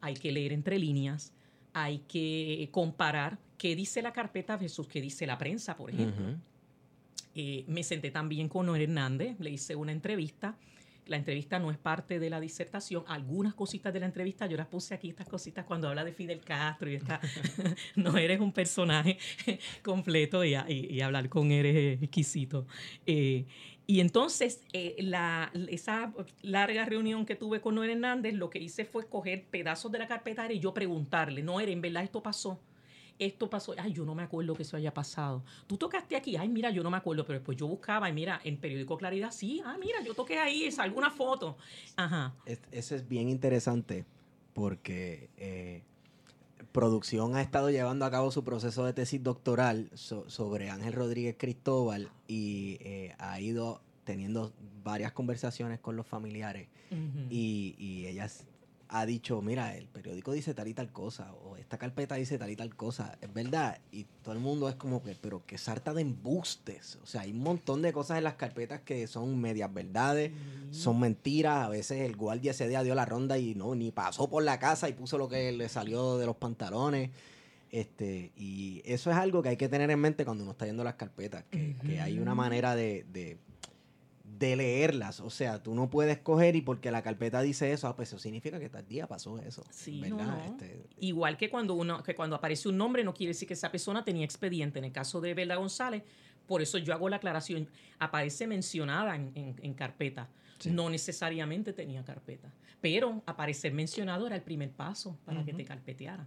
[0.01, 1.35] hay que leer entre líneas,
[1.75, 6.39] hay que comparar qué dice la carpeta versus qué dice la prensa, por ejemplo.
[7.41, 10.59] Eh, me senté también con Noel Hernández, le hice una entrevista.
[11.07, 13.05] La entrevista no es parte de la disertación.
[13.07, 16.41] Algunas cositas de la entrevista yo las puse aquí, estas cositas cuando habla de Fidel
[16.41, 17.21] Castro y está.
[17.95, 19.19] no eres un personaje
[19.85, 20.57] completo y,
[21.01, 22.67] hablar con él es exquisito.
[23.07, 23.47] Eh,
[23.87, 28.85] y entonces, eh, la, esa larga reunión que tuve con Noel Hernández, lo que hice
[28.85, 32.61] fue coger pedazos de la carpeta y yo preguntarle, Noel, ¿en verdad esto pasó?
[33.19, 35.43] Esto pasó, ay, yo no me acuerdo que eso haya pasado.
[35.67, 38.41] Tú tocaste aquí, ay, mira, yo no me acuerdo, pero después yo buscaba y mira,
[38.45, 41.57] en periódico Claridad, sí, ah, mira, yo toqué ahí, es alguna foto.
[41.97, 42.35] Ajá.
[42.47, 44.05] eso es bien interesante
[44.55, 45.83] porque eh,
[46.73, 52.11] producción ha estado llevando a cabo su proceso de tesis doctoral sobre Ángel Rodríguez Cristóbal
[52.27, 54.53] y eh, ha ido teniendo
[54.83, 56.69] varias conversaciones con los familiares
[57.29, 58.47] y, y ellas
[58.91, 62.51] ha dicho, mira, el periódico dice tal y tal cosa, o esta carpeta dice tal
[62.51, 65.93] y tal cosa, es verdad, y todo el mundo es como que, pero que sarta
[65.93, 69.73] de embustes, o sea, hay un montón de cosas en las carpetas que son medias
[69.73, 70.33] verdades,
[70.71, 74.29] son mentiras, a veces el guardia ese día dio la ronda y no, ni pasó
[74.31, 77.11] por la casa y puso lo que le salió de los pantalones,
[77.71, 80.83] este, y eso es algo que hay que tener en mente cuando uno está yendo
[80.83, 83.37] las carpetas, que, que hay una manera de de
[84.39, 85.21] leerlas.
[85.21, 88.19] O sea, tú no puedes coger y porque la carpeta dice eso, ah, pues eso
[88.19, 89.65] significa que tal día pasó eso.
[89.71, 90.03] Sí,
[90.47, 93.71] este, Igual que cuando uno, que cuando aparece un nombre no quiere decir que esa
[93.71, 94.79] persona tenía expediente.
[94.79, 96.03] En el caso de Bela González,
[96.47, 97.69] por eso yo hago la aclaración.
[97.99, 100.29] Aparece mencionada en, carpeta.
[100.65, 102.53] No necesariamente tenía carpeta.
[102.81, 106.27] Pero aparecer mencionado era el primer paso para que te carpeteara.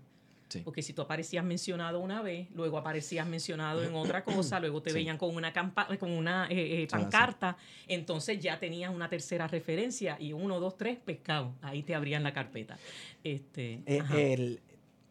[0.59, 4.91] Porque si tú aparecías mencionado una vez, luego aparecías mencionado en otra cosa, luego te
[4.93, 10.33] veían con una, con una eh, eh, pancarta, entonces ya tenías una tercera referencia y
[10.33, 11.53] uno, dos, tres, pescado.
[11.61, 12.77] Ahí te abrían la carpeta.
[13.23, 14.59] Este, eh,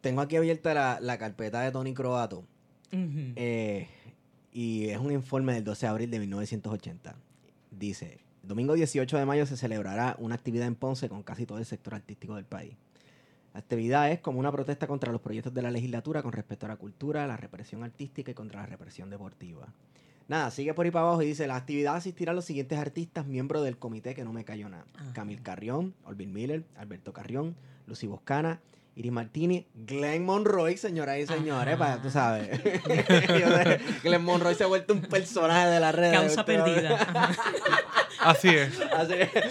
[0.01, 2.45] tengo aquí abierta la, carpeta de Tony Croato.
[4.53, 7.17] y es un informe del 12 de abril de 1980.
[7.71, 11.67] Dice, domingo 18 de mayo se celebrará una actividad en Ponce con casi todo el
[11.67, 12.75] sector artístico del país.
[13.53, 16.69] La actividad es como una protesta contra los proyectos de la legislatura con respecto a
[16.69, 19.67] la cultura, la represión artística y contra la represión deportiva.
[20.29, 23.27] Nada, sigue por ahí para abajo y dice, la actividad asistirá a los siguientes artistas
[23.27, 24.85] miembros del comité que no me cayó nada.
[25.13, 27.57] Camil Carrión, Olvin Miller, Alberto Carrión,
[27.89, 28.61] Lucy Boscana,
[28.95, 32.61] Iris Martini, Glenn Monroy, señoras y señores, para, tú sabes.
[34.05, 36.13] Glenn Monroy se ha vuelto un personaje de la red.
[36.13, 36.99] Causa perdida.
[38.21, 38.81] Así es.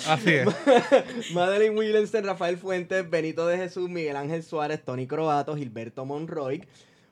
[0.08, 0.48] Así es.
[1.34, 6.64] Madeline Williamson, Rafael Fuentes, Benito de Jesús, Miguel Ángel Suárez, Tony Croato, Gilberto Monroy,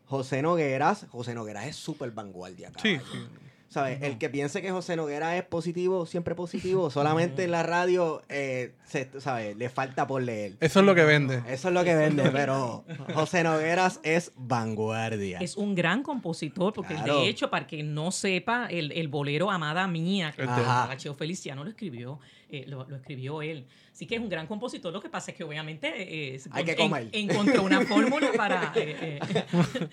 [0.06, 1.08] José Nogueras.
[1.10, 2.72] José Nogueras es súper vanguardia.
[2.82, 3.28] Sí, sí.
[3.70, 4.02] ¿Sabes?
[4.02, 8.74] El que piense que José Noguera es positivo, siempre positivo, solamente en la radio, eh,
[9.20, 9.58] ¿sabes?
[9.58, 10.54] Le falta por leer.
[10.62, 11.44] Eso es lo que vende.
[11.50, 15.40] Eso es lo que vende, pero José Nogueras es vanguardia.
[15.40, 19.88] Es un gran compositor, porque de hecho, para que no sepa, el, el bolero Amada
[19.88, 23.66] Mía, que Gacheo Feliciano lo escribió, eh, lo, escribió él.
[23.92, 24.94] Así que es un gran compositor.
[24.94, 27.10] Lo que pasa es que obviamente eh, Hay que comer.
[27.12, 28.74] encontró una fórmula para...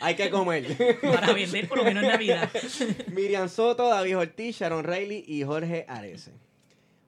[0.01, 0.77] Hay que comer.
[1.01, 2.51] Para vender por lo menos en Navidad.
[3.13, 6.33] Miriam Soto, David Ortiz, Sharon Reilly y Jorge Arese.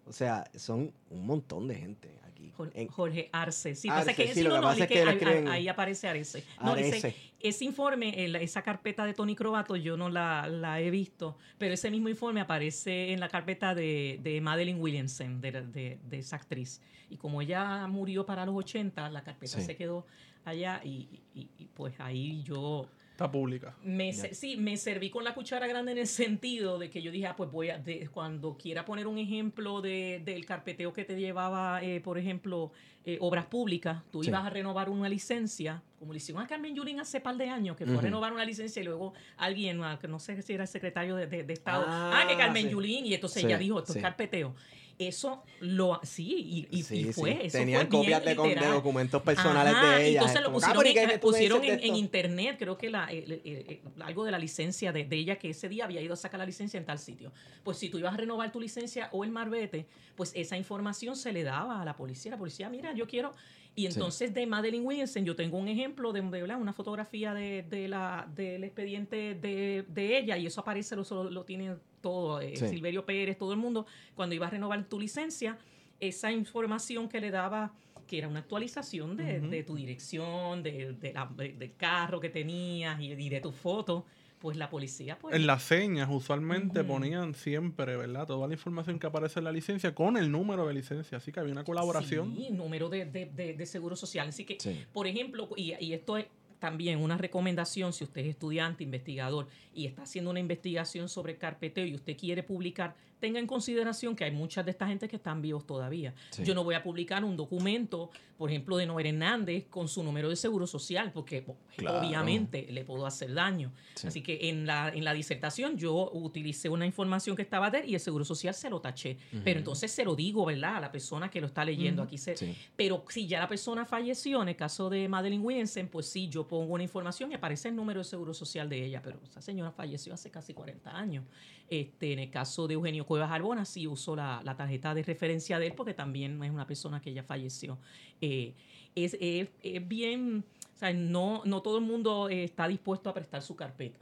[0.07, 2.53] O sea, son un montón de gente aquí
[2.91, 3.75] Jorge Arce.
[3.75, 5.17] Sí, Arce, pasa que, sí, sí, lo no, que no, pasa es es que ahí,
[5.17, 6.45] escriben- ahí aparece Arce.
[6.63, 6.97] No, Arce.
[6.97, 7.15] ese,
[7.49, 11.75] ese informe, el- esa carpeta de Tony Crobato, yo no la, la he visto, pero
[11.75, 16.37] ese mismo informe aparece en la carpeta de, de Madeline Williamson, de, de- de esa
[16.37, 16.81] actriz.
[17.11, 19.63] Y como ella murió para los 80, la carpeta Sí.
[19.63, 20.07] se quedó
[20.45, 23.75] allá y, y- y, pues ahí yo Está pública.
[23.83, 27.27] me, sí, me serví con la cuchara grande en el sentido de que yo dije,
[27.27, 31.17] ah, pues voy a, de- cuando quiera poner un ejemplo de, del carpeteo que te
[31.19, 32.73] llevaba, eh, por ejemplo,
[33.09, 34.31] eh, obras públicas, tú Sí.
[34.31, 37.77] ibas a renovar una licencia, como le hicieron a Carmen Yulín hace par de años,
[37.77, 40.69] que fue a renovar una licencia y luego alguien, ah, no sé si era el
[40.69, 42.71] secretario de, de- de Estado, Ah, ah, que Carmen sí.
[42.71, 44.57] Yulín, y entonces Sí, ella dijo, esto es carpeteo.
[44.99, 47.13] Eso lo, sí, y, y- Sí, y sí.
[47.13, 50.21] fue, eso Tenían fue copias de, documentos personales Ajá, de ella.
[50.21, 52.79] Entonces Es lo como, pusieron, "Capri, ¿qué- en, pusieron en, de en esto?" internet, creo
[52.79, 55.85] que la, el- el- el- algo de la licencia de, de ella, que ese día
[55.85, 57.31] había ido a sacar la licencia en tal sitio.
[57.63, 61.33] Pues si tú ibas a renovar tu licencia o el marbete, pues esa información se
[61.33, 62.31] le daba a la policía.
[62.31, 63.33] La policía, mira, yo quiero...
[63.79, 67.89] Y entonces de Madeline Williamson, yo tengo un ejemplo de, de, una fotografía de, de
[67.89, 71.75] la, del expediente de, de ella y eso aparece, lo, lo, lo tiene
[72.07, 72.69] todo, eh, Sí.
[72.69, 73.85] Silverio Pérez, todo el mundo.
[74.15, 75.59] Cuando ibas a renovar tu licencia,
[75.99, 77.73] esa información que le daba
[78.07, 83.01] que era una actualización de, tu dirección, de, de la- de- del carro que tenías
[83.01, 84.05] y, y de tu foto,
[84.39, 88.25] pues la policía pues En las señas usualmente ponían siempre, ¿verdad?
[88.29, 91.19] Toda la información que aparece en la licencia con el número de licencia.
[91.19, 92.37] Así que había una colaboración.
[92.37, 94.29] Sí, número de, de- de- de seguro social.
[94.29, 94.85] Así que, Sí.
[94.93, 96.27] por ejemplo, y, y esto es
[96.59, 101.85] también una recomendación si usted es estudiante, investigador y está haciendo una investigación sobre carpeteo
[101.85, 105.41] y usted quiere publicar, tenga en consideración que hay muchas de esta gente que están
[105.43, 106.15] vivos todavía.
[106.31, 106.45] Sí.
[106.45, 110.29] Yo no voy a publicar un documento, por ejemplo, de Noel Hernández con su número
[110.29, 111.45] de seguro social, porque
[111.77, 112.01] Claro.
[112.07, 113.73] obviamente le puedo hacer daño.
[113.95, 114.07] Sí.
[114.07, 117.91] Así que en la, en la disertación yo utilicé una información que estaba de él
[117.91, 119.17] y el seguro social se lo taché.
[119.45, 120.77] Pero entonces se lo digo, ¿verdad?
[120.77, 122.03] A la persona que lo está leyendo.
[122.03, 122.55] Aquí se, Sí.
[122.77, 126.47] pero si ya la persona falleció, en el caso de Madeline Williamson, pues sí, yo
[126.47, 129.71] pongo una información y aparece el número de seguro social de ella, pero esa señora
[129.73, 131.25] falleció hace casi 40 años.
[131.69, 135.59] Este, en el caso de Eugenio Cuevas Arbona, sí uso la, la tarjeta de referencia
[135.59, 137.79] de él porque también es una persona que ya falleció.
[138.21, 138.53] Eh,
[138.95, 143.43] es, es- es bien, o sea, no, no todo el mundo está dispuesto a prestar
[143.43, 143.99] su carpeta.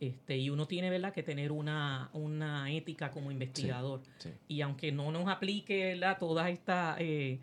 [0.00, 1.12] Este, y uno tiene ¿verdad?
[1.12, 4.00] que tener una, una ética como investigador.
[4.18, 4.30] sí.
[4.48, 6.18] Y aunque no nos aplique ¿verdad?
[6.18, 7.38] toda esta eh,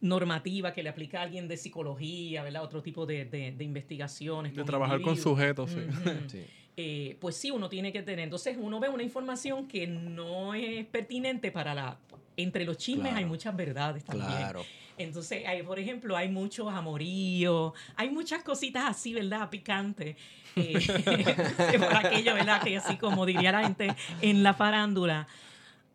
[0.00, 2.62] normativa que le aplica a alguien de psicología, ¿verdad?
[2.62, 4.52] otro tipo de, de- de investigaciones.
[4.52, 5.80] De con trabajar con sujetos, sí.
[6.28, 6.44] Sí.
[6.76, 8.20] Eh, pues sí, uno tiene que tener.
[8.24, 11.98] Entonces uno ve una información que no es pertinente para la...
[12.36, 13.18] Entre los chismes Claro.
[13.18, 14.30] hay muchas verdades también.
[14.30, 14.64] Claro.
[14.96, 19.48] Entonces, hay, por ejemplo, hay muchos amoríos, hay muchas cositas así, ¿verdad?
[19.48, 20.16] Picantes.
[20.56, 20.74] Eh,
[21.78, 22.62] por aquello, ¿verdad?
[22.62, 23.88] Que así como diría la gente
[24.20, 25.26] en la farándula.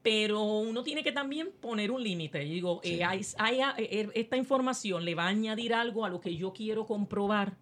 [0.02, 2.40] Pero uno tiene que también poner un límite.
[2.40, 2.96] Digo, Sí.
[3.00, 6.54] eh, hay- hay- eh, esta información le va a añadir algo a lo que yo
[6.54, 7.54] quiero comprobar.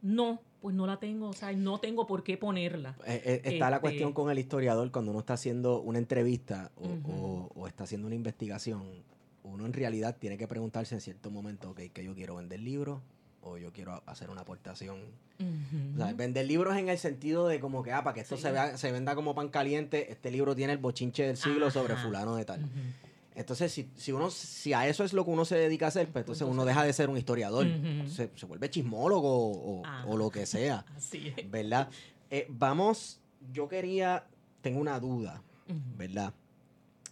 [0.00, 2.96] No, pues no la tengo, o sea, no tengo por qué ponerla.
[3.04, 6.70] Eh, eh, está la Este- cuestión con el historiador cuando uno está haciendo una entrevista
[6.76, 7.12] o, Ujú.
[7.12, 8.84] o- o está haciendo una investigación.
[9.42, 13.00] Uno en realidad tiene que preguntarse en cierto momento, ok, que yo quiero vender libros
[13.42, 15.00] o yo quiero hacer una aportación.
[15.94, 18.42] O sea, vender libros en el sentido de como que, ah, para que esto Sí.
[18.42, 21.96] se, vea, se venda como pan caliente, este libro tiene el bochinche del siglo sobre
[21.96, 22.60] fulano de tal.
[23.34, 26.10] Entonces, si, si uno si a eso es lo que uno se dedica a hacer,
[26.10, 27.66] pues entonces uno deja de ser un historiador.
[28.06, 30.84] Se, se vuelve chismólogo o, o lo que sea.
[30.96, 31.50] Así es.
[31.50, 31.88] ¿verdad?
[32.30, 33.20] Eh, vamos,
[33.52, 34.26] yo quería,
[34.60, 35.42] tengo una duda.
[35.96, 36.34] ¿verdad?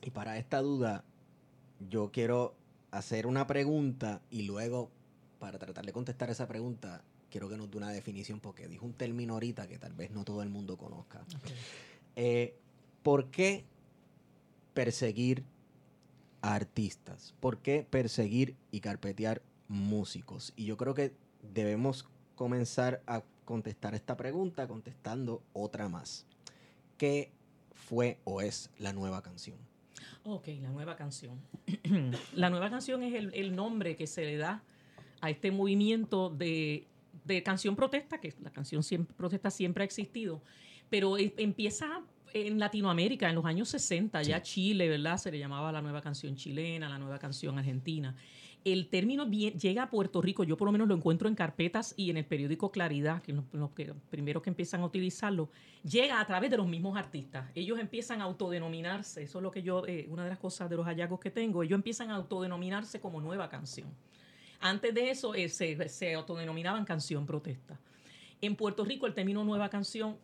[0.03, 1.05] Y para esta duda,
[1.89, 2.55] yo quiero
[2.91, 4.91] hacer una pregunta y luego,
[5.39, 8.93] para tratar de contestar esa pregunta, quiero que nos dé una definición porque dijo un
[8.93, 11.25] término ahorita que tal vez no todo el mundo conozca.
[12.17, 12.57] Eh,
[13.03, 13.65] ¿Por qué
[14.75, 15.45] perseguir
[16.43, 17.35] artistas?
[17.41, 20.53] ¿Por qué perseguir y carpetear músicos?
[20.57, 26.27] Y yo creo que debemos comenzar a contestar esta pregunta contestando otra más.
[26.97, 27.33] ¿Qué
[27.73, 29.59] fue o es la nueva canción?
[30.25, 31.41] Ok, la nueva canción.
[32.35, 34.63] la nueva canción es el, el nombre que se le da
[35.21, 36.87] a este movimiento de,
[37.25, 40.43] de canción protesta, que la canción siempre, protesta siempre ha existido,
[40.89, 45.19] pero e- empieza en Latinoamérica en los años 60, ya Chile, ¿verdad?
[45.19, 48.15] Se le llamaba la nueva canción chilena, la nueva canción argentina.
[48.63, 52.11] El término llega a Puerto Rico, yo por lo menos lo encuentro en carpetas y
[52.11, 55.49] en el periódico Claridad, que los, los que, primeros que empiezan a utilizarlo,
[55.83, 57.49] llega a través de los mismos artistas.
[57.55, 60.77] Ellos empiezan a autodenominarse, eso es lo que yo, eh, una de las cosas de
[60.77, 63.89] los hallazgos que tengo, ellos empiezan a autodenominarse como nueva canción.
[64.61, 67.81] Antes de eso eh, se, se autodenominaban canción protesta.
[68.43, 70.19] En Puerto Rico el término nueva canción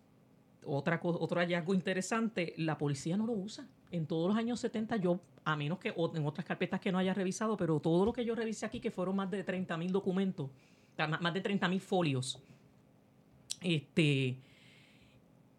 [0.66, 3.66] otra, otro hallazgo interesante, la policía no lo usa.
[3.90, 7.14] En todos los años 70 yo, a menos que en otras carpetas que no haya
[7.14, 10.50] revisado, pero todo lo que yo revisé aquí, que fueron más de 30 mil documentos,
[11.20, 12.42] más de 30 mil folios,
[13.62, 14.36] este,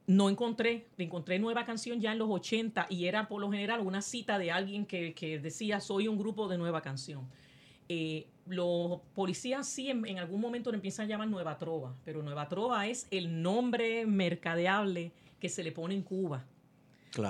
[0.07, 4.01] no encontré, encontré nueva canción ya en los 80 y era por lo general una
[4.01, 7.27] cita de alguien que, que decía soy un grupo de nueva canción.
[7.89, 12.47] Eh, los policías sí en, algún momento le empiezan a llamar Nueva Trova, pero Nueva
[12.47, 16.45] Trova es el nombre mercadeable que se le pone en Cuba.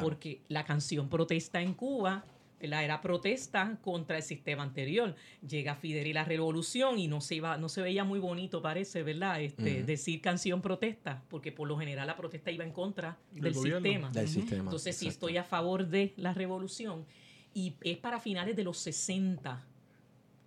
[0.01, 2.25] Porque la canción protesta en Cuba
[2.61, 5.15] la era protesta contra el sistema anterior.
[5.47, 9.03] Llega Fidel y la revolución y no se iba, no se veía muy bonito, parece,
[9.03, 9.41] ¿verdad?
[9.41, 14.11] Este, Decir canción protesta, porque por lo general la protesta iba en contra del, sistema.
[14.13, 17.05] Entonces, si estoy a favor de la revolución,
[17.53, 19.63] y es para finales de los 60,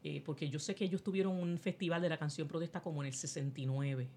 [0.02, 3.08] eh, porque yo sé que ellos tuvieron un festival de la canción protesta como en
[3.08, 4.08] el 69.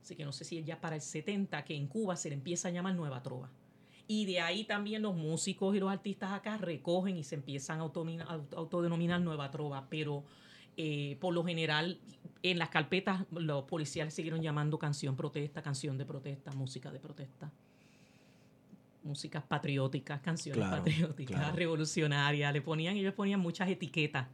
[0.00, 2.34] Así que no sé si es ya para el 70 que en Cuba se le
[2.34, 3.50] empieza a llamar Nueva Trova.
[4.06, 7.84] Y de ahí también los músicos y los artistas acá recogen y se empiezan a
[7.84, 9.88] autodenominar Nueva Trova.
[9.88, 10.24] Pero
[10.76, 11.98] eh, por lo general
[12.42, 17.50] en las carpetas los policías siguieron llamando canción protesta, canción de protesta, música de protesta.
[19.02, 22.52] Músicas patrióticas, canciones patrióticas, revolucionarias.
[22.52, 24.28] Le ponían, ellos ponían muchas etiquetas.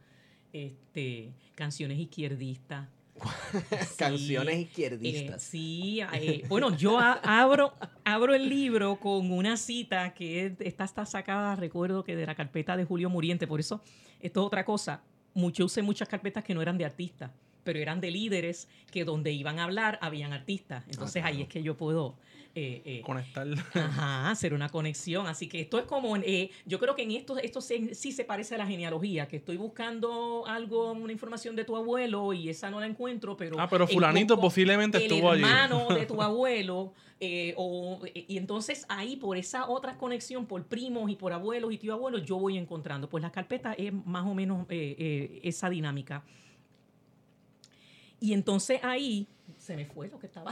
[0.53, 2.87] Este, canciones izquierdistas
[3.97, 5.43] Canciones izquierdistas.
[5.43, 11.05] Eh, sí, eh, bueno, yo abro, abro el libro con una cita que está, está
[11.05, 13.81] sacada, recuerdo que de la carpeta de Julio Muriente, por eso
[14.19, 15.01] esto es otra cosa.
[15.33, 17.31] Mucho usé muchas carpetas que no eran de artistas,
[17.63, 20.83] pero eran de líderes que donde iban a hablar habían artistas.
[20.89, 22.15] Entonces ah, ahí es que yo puedo
[22.53, 23.47] eh, eh, conectar.
[23.73, 25.25] Ajá, hacer una conexión.
[25.27, 28.55] Así que esto es como, eh, yo creo que en esto, esto sí, se parece
[28.55, 32.81] a la genealogía, que estoy buscando algo, una información de tu abuelo y esa no
[32.81, 33.57] la encuentro, pero...
[33.57, 35.43] Ah, pero fulanito posiblemente estuvo allí.
[35.43, 41.15] El hermano de tu abuelo, y entonces ahí por esa otra conexión, por primos y
[41.15, 43.07] por abuelos y tío abuelos, yo voy encontrando.
[43.07, 46.23] Pues la carpeta es más o menos esa dinámica.
[48.19, 49.27] Y entonces ahí
[49.71, 50.51] se me fue lo que estaba.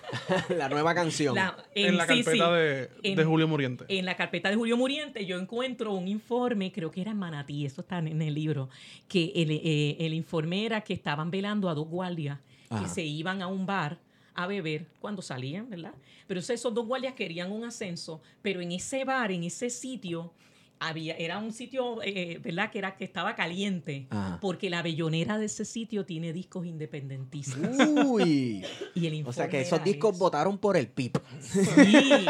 [0.48, 1.36] la nueva canción.
[1.74, 3.84] en, la carpeta De, Julio Muriente.
[3.88, 7.66] En la carpeta de Julio Muriente yo encuentro un informe, creo que era en Manatí,
[7.66, 8.68] eso está en el libro,
[9.08, 12.38] que el, eh, el informe era que estaban velando a dos guardias
[12.80, 13.98] que se iban a un bar
[14.34, 15.92] a beber cuando salían, ¿verdad?
[16.28, 20.32] Pero esos dos guardias querían un ascenso, pero en ese bar, en ese sitio,
[20.80, 22.70] había, era un sitio, eh, ¿verdad?
[22.70, 24.08] Que era que estaba caliente,
[24.40, 27.60] porque la bellonera de ese sitio tiene discos independentistas.
[28.04, 28.64] Uy.
[29.26, 31.18] o sea que esos discos votaron por el PIP.
[31.40, 31.62] Sí.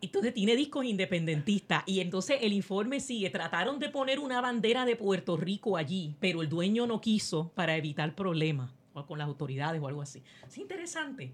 [0.00, 4.96] entonces tiene discos independentistas y entonces el informe sigue, trataron de poner una bandera de
[4.96, 8.70] Puerto Rico allí, pero el dueño no quiso para evitar problemas
[9.06, 10.22] con las autoridades o algo así.
[10.46, 11.32] Es interesante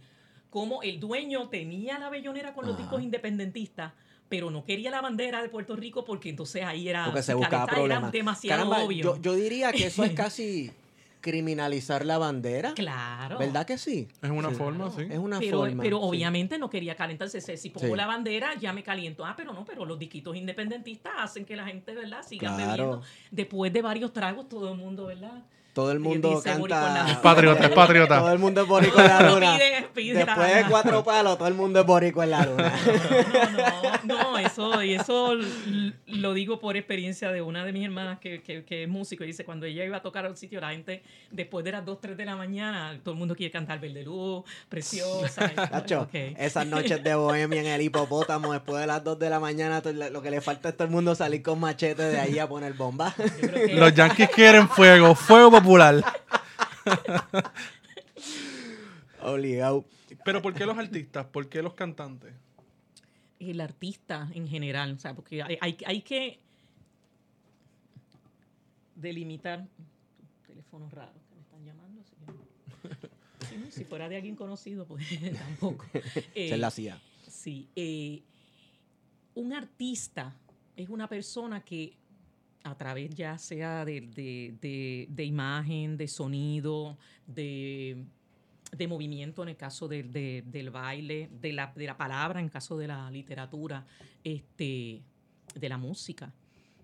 [0.50, 3.92] cómo el dueño tenía la bellonera con los discos independentistas,
[4.34, 7.72] pero no quería la bandera de Puerto Rico porque entonces ahí era, porque se buscaba
[7.80, 9.16] era demasiado obvio.
[9.22, 10.72] Yo, diría que eso es casi
[11.20, 12.74] criminalizar la bandera.
[12.74, 13.38] Claro.
[13.38, 14.08] ¿Verdad que sí?
[14.20, 15.06] Es una forma, sí.
[15.08, 15.84] Es una pero, forma.
[15.84, 17.40] Pero obviamente no quería calentarse.
[17.56, 19.24] Si pongo la bandera, ya me caliento.
[19.24, 22.24] Ah, pero no, pero los diquitos independentistas hacen que la gente, ¿verdad?
[22.26, 23.02] Siga bebiendo.
[23.30, 25.44] Después de varios tragos, todo el mundo, ¿verdad?
[25.74, 27.10] Todo el mundo canta.
[27.10, 28.20] Es patriota, es patriota.
[28.20, 29.58] Todo el mundo es borico en la luna.
[29.92, 32.72] Después de cuatro palos, todo el mundo es borico en la luna.
[34.04, 35.34] No, no, no, eso, y eso
[36.06, 39.24] lo digo por experiencia de una de mis hermanas que, que, que es músico.
[39.24, 42.00] Y dice, cuando ella iba a tocar al sitio, la gente, después de las 2,
[42.00, 45.50] 3 de la mañana, todo el mundo quiere cantar Verde Luz, Preciosa.
[45.72, 49.82] Nacho, esas noches de bohemia en el hipopótamo, después de las 2 de la mañana,
[50.10, 52.74] lo que le falta es todo el mundo salir con machete de ahí a poner
[52.74, 53.14] bomba.
[53.72, 56.04] Los yankees quieren fuego, fuego popular.
[59.22, 59.84] Obligado.
[60.24, 61.26] Pero ¿por qué los artistas?
[61.26, 62.34] ¿Por qué los cantantes?
[63.38, 66.38] El artista en general, o sea, porque hay, hay, que
[68.94, 69.66] delimitar
[70.46, 72.02] teléfonos raros que me están llamando.
[73.70, 75.04] si fuera de alguien conocido, pues
[75.38, 75.86] tampoco.
[76.34, 77.00] Se la hacía.
[77.28, 77.68] Sí.
[77.74, 78.22] Eh,
[79.34, 80.34] un artista
[80.76, 81.96] es una persona que
[82.64, 86.96] a través ya sea de, imagen, de sonido,
[87.26, 88.04] de,
[88.88, 92.88] movimiento en el caso del baile, de la, de la palabra en el caso de
[92.88, 93.86] la literatura,
[94.24, 95.02] este,
[95.54, 96.32] de la música,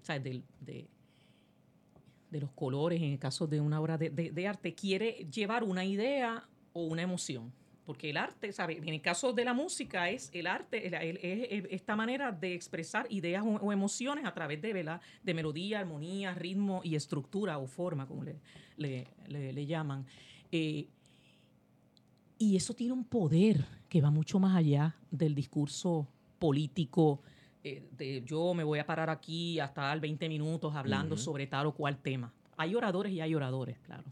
[0.07, 5.85] de, de, los colores en el caso de una obra de arte, quiere llevar una
[5.85, 7.53] idea o una emoción
[7.91, 8.77] porque el arte, ¿sabe?
[8.77, 13.43] En el caso de la música es el arte, es esta manera de expresar ideas
[13.45, 19.09] o, emociones a través de, de melodía, armonía, ritmo y estructura o forma, como le,
[19.27, 20.07] le, llaman.
[20.53, 20.87] Eh,
[22.39, 26.07] y eso tiene un poder que va mucho más allá del discurso
[26.39, 27.23] político.
[27.65, 31.25] eh, de yo me voy a parar aquí hasta dar 20 minutos hablando Ujú.
[31.25, 32.33] sobre tal o cual tema.
[32.57, 34.05] Hay oradores y hay oradores, claro.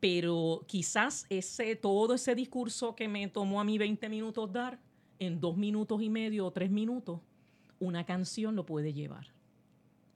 [0.00, 4.78] Pero quizás ese, todo ese discurso que me tomó a mí 20 minutos dar,
[5.18, 7.20] en dos minutos y medio o tres minutos,
[7.80, 9.26] una canción lo puede llevar.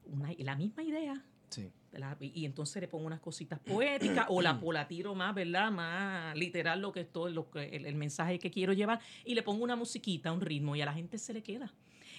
[0.05, 1.69] Una, la misma idea, Sí.
[1.91, 5.71] la- y entonces le pongo unas cositas poéticas o la, o la tiro más, ¿verdad?
[5.71, 9.43] Más literal lo que estoy, lo que, el, el mensaje que quiero llevar y le
[9.43, 11.73] pongo una musiquita, un ritmo y a la gente se le queda.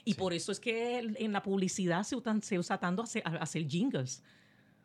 [0.04, 0.18] Y Sí.
[0.18, 3.66] por eso es que en la publicidad se, usan- se usa tanto hacer, a- hacer
[3.66, 4.22] jingles.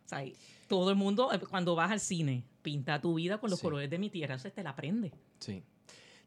[0.06, 0.36] O sea, y
[0.68, 3.64] todo el mundo, eh, cuando vas al cine, pinta tu vida con los Sí.
[3.66, 5.12] colores de mi tierra, eso te la aprende.
[5.40, 5.64] Sí.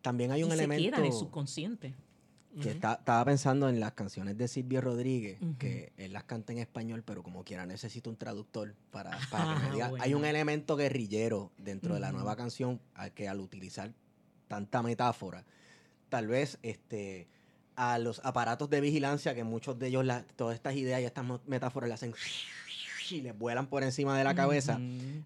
[0.00, 1.94] También hay y un se elemento queda en el subconsciente.
[2.54, 2.68] que Ujú.
[2.68, 5.56] está- estaba pensando en las canciones de Silvio Rodríguez, Ujú.
[5.56, 9.60] que él las canta en español, pero como quiera necesita un traductor para, para que
[9.60, 9.86] me Ah, diga.
[9.86, 10.18] Hay bueno.
[10.18, 13.94] un elemento guerrillero dentro de la nueva canción a que al utilizar
[14.48, 15.46] tanta metáfora,
[16.10, 17.26] tal vez este
[17.74, 21.24] a los aparatos de vigilancia, que muchos de ellos, la- todas estas ideas y estas
[21.46, 22.12] metáforas las hacen
[23.10, 24.80] y les vuelan por encima de la cabeza.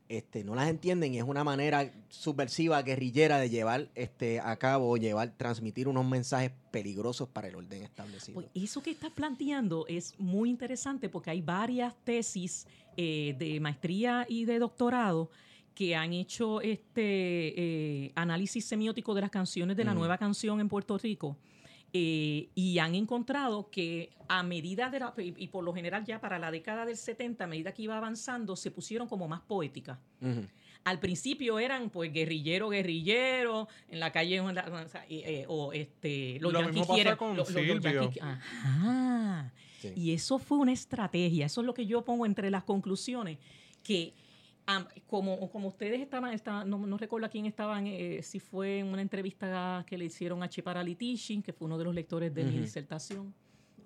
[0.08, 4.90] Este, no las entienden y es una manera subversiva, guerrillera de llevar este, a cabo
[4.90, 8.34] o llevar, transmitir unos mensajes peligrosos para el orden establecido.
[8.40, 12.66] Pues eso que estás planteando es muy interesante porque hay varias tesis
[12.96, 15.30] eh, de maestría y de doctorado
[15.74, 16.94] que han hecho este
[18.06, 19.98] eh, análisis semiótico de las canciones de la Mm.
[19.98, 21.36] nueva canción en Puerto Rico
[21.92, 26.20] eh, y han encontrado que a medida de la, y, y por lo general ya
[26.20, 29.98] para la década del 70, a medida que iba avanzando, se pusieron como más poéticas.
[30.84, 35.44] Al principio eran pues guerrillero, guerrillero, en la calle en la- o, sea, y, eh,
[35.48, 37.80] o, este los Lo yanquis mismo pasa quieren- con lo- lo- los Silvio.
[38.10, 39.52] yanquis- Ajá.
[39.80, 39.92] Sí.
[39.96, 43.38] Y eso fue una estrategia, eso es lo que yo pongo entre las conclusiones,
[43.82, 44.12] que
[45.06, 48.86] como, como ustedes estaban, estaban- no, no recuerdo a quién estaban, eh, si fue en
[48.88, 52.42] una entrevista que le hicieron a Chepara Litishi, que fue uno de los lectores de
[52.44, 52.60] mi Ujú.
[52.62, 53.32] disertación,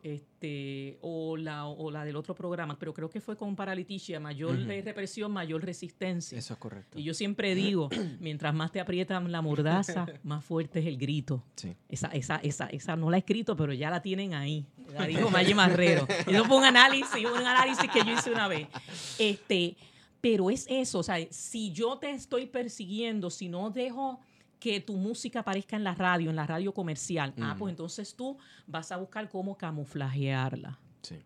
[0.03, 4.57] este, o, la, o la del otro programa, pero creo que fue con Paraliticia, mayor
[4.67, 6.39] represión, mayor resistencia.
[6.39, 6.99] Eso es correcto.
[6.99, 11.45] Y yo siempre digo, mientras más te aprietan la mordaza, más fuerte es el grito.
[11.57, 11.77] Sí.
[11.91, 14.65] Esa, esa, esa, esa no la he escrito, pero ya la tienen ahí.
[14.99, 16.07] La dijo Marrero.
[16.27, 18.67] Eso fue un análisis, un análisis que yo hice una vez.
[19.19, 19.77] Este,
[20.21, 24.21] pero es eso, o sea, si yo te estoy persiguiendo, si no dejo
[24.59, 28.37] que tu música aparezca en la radio, en la radio comercial, ah, pues entonces tú
[28.67, 30.79] vas a buscar cómo camuflajearla.
[31.03, 31.17] Sí.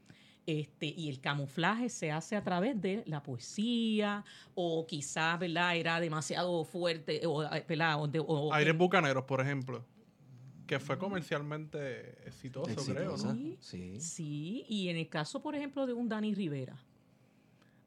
[0.46, 4.24] Este, y el camuflaje se hace a través de la poesía,
[4.54, 5.76] o quizás, ¿verdad?
[5.76, 7.96] Era demasiado fuerte, o, ¿verdad?
[8.26, 9.84] O Aires Bucaneros, por ejemplo.
[10.66, 13.16] Que fue comercialmente exitoso, creo.
[13.16, 13.34] ¿no?
[13.34, 13.56] Sí.
[13.60, 14.00] Sí.
[14.00, 16.76] Sí, y en el caso, por ejemplo, de un Dani Rivera.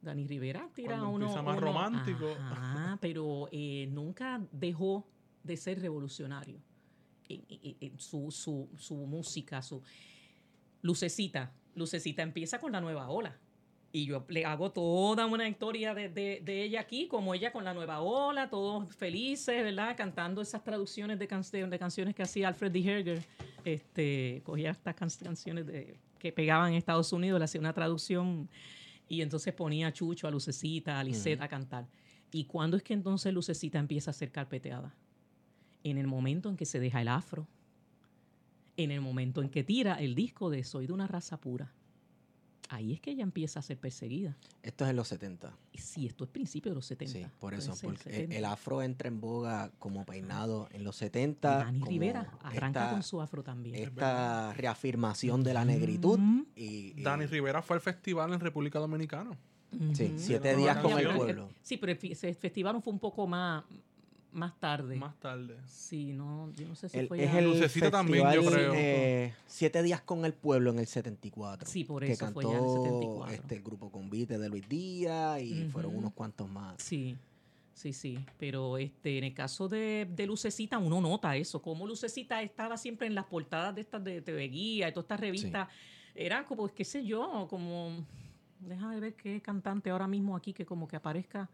[0.08, 1.26] Dani Rivera tira Cuando uno.
[1.26, 2.28] empieza más uno- romántico.
[2.40, 5.08] Ajá, pero eh, nunca dejó
[5.44, 6.60] de ser revolucionario.
[7.98, 9.82] Su, su, su música, su.
[10.82, 11.52] Lucecita.
[11.76, 13.38] Lucecita empieza con la nueva ola.
[13.92, 17.64] Y yo le hago toda una historia de, de- de ella aquí, como ella con
[17.64, 19.96] la nueva ola, todos felices, ¿verdad?
[19.98, 22.80] Cantando esas traducciones de, can- de canciones que hacía Alfred D.
[22.86, 23.24] Herger.
[23.64, 28.50] Este, cogía estas can- canciones de, que pegaban en Estados Unidos, le hacía una traducción
[29.08, 31.88] y entonces ponía a Chucho, a Lucecita, a Lisette a cantar.
[32.32, 34.96] ¿Y cuándo es que entonces Lucecita empieza a ser carpeteada?
[35.84, 37.48] En el momento en que se deja el afro,
[38.76, 41.74] en el momento en que tira el disco de Soy de una raza pura.
[42.70, 44.36] Ahí es que ella empieza a ser perseguida.
[44.62, 45.54] Esto es en los 70.
[45.72, 47.14] Y sí, esto es principio de los 70.
[47.14, 47.74] Sí, por eso.
[47.82, 48.36] Porque el, 70.
[48.36, 51.58] el afro entra en boga como peinado en los 70.
[51.60, 53.76] Dani Rivera arranca esta- con su afro también.
[53.76, 56.20] Esta reafirmación de la negritud.
[56.20, 56.46] Mm.
[56.56, 59.32] Y, y- Dani Rivera fue al festival en República Dominicana.
[59.94, 61.50] Sí, siete días con el pueblo.
[61.62, 63.64] Sí, pero el ese festival fue un poco más,
[64.32, 64.96] más tarde.
[64.98, 65.58] Más tarde.
[65.66, 68.54] Sí, no, yo no sé si El- fue es ya- el Lucecita también, yo festival,
[68.54, 68.74] creo.
[68.76, 71.68] eh, Siete días con el pueblo en el 74.
[71.70, 73.34] Sí, por que eso cantó fue ya en el 74.
[73.36, 76.76] Este, el grupo Convite de Luis Díaz y fueron unos cuantos más.
[76.82, 77.16] Sí,
[77.74, 78.20] sí, sí.
[78.38, 81.62] Pero este, en el caso de, de Lucecita, uno nota eso.
[81.62, 85.20] Como Lucecita estaba siempre en las portadas de estas de TV Guía y todas estas
[85.20, 85.68] revistas.
[86.14, 88.06] Era como, qué sé yo, como.
[88.60, 91.50] Déjame ver qué cantante ahora mismo aquí que como que aparezca.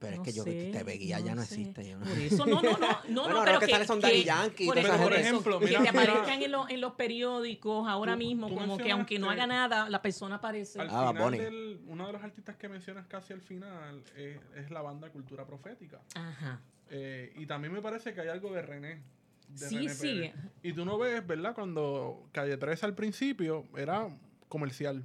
[0.00, 1.54] Pero no es que yo sé, te veía ya no sé.
[1.56, 1.90] existe.
[1.90, 2.78] yo no- Por eso, no, no, no,
[3.10, 5.66] no, Bueno, no, pero que que, sale son Daddy Yankee por eso, por ejemplo, que
[5.66, 6.02] mira, te mira.
[6.02, 9.46] aparezcan en, los- en los periódicos ahora Tú- mismo, tú como que aunque no haga
[9.46, 10.80] nada, la persona aparece.
[10.80, 14.70] Al Ah, final, del- uno de los artistas que mencionas casi al final eh, es
[14.70, 16.00] la banda Cultura Profética.
[16.14, 16.60] Ajá.
[16.88, 19.02] Eh, y también me parece que hay algo de René.
[19.48, 20.00] de Sí, René sí.
[20.14, 20.34] Pérez.
[20.62, 21.54] Y tú no ves, ¿verdad?
[21.54, 24.08] Cuando Calle 13 al principio era
[24.48, 25.04] comercial,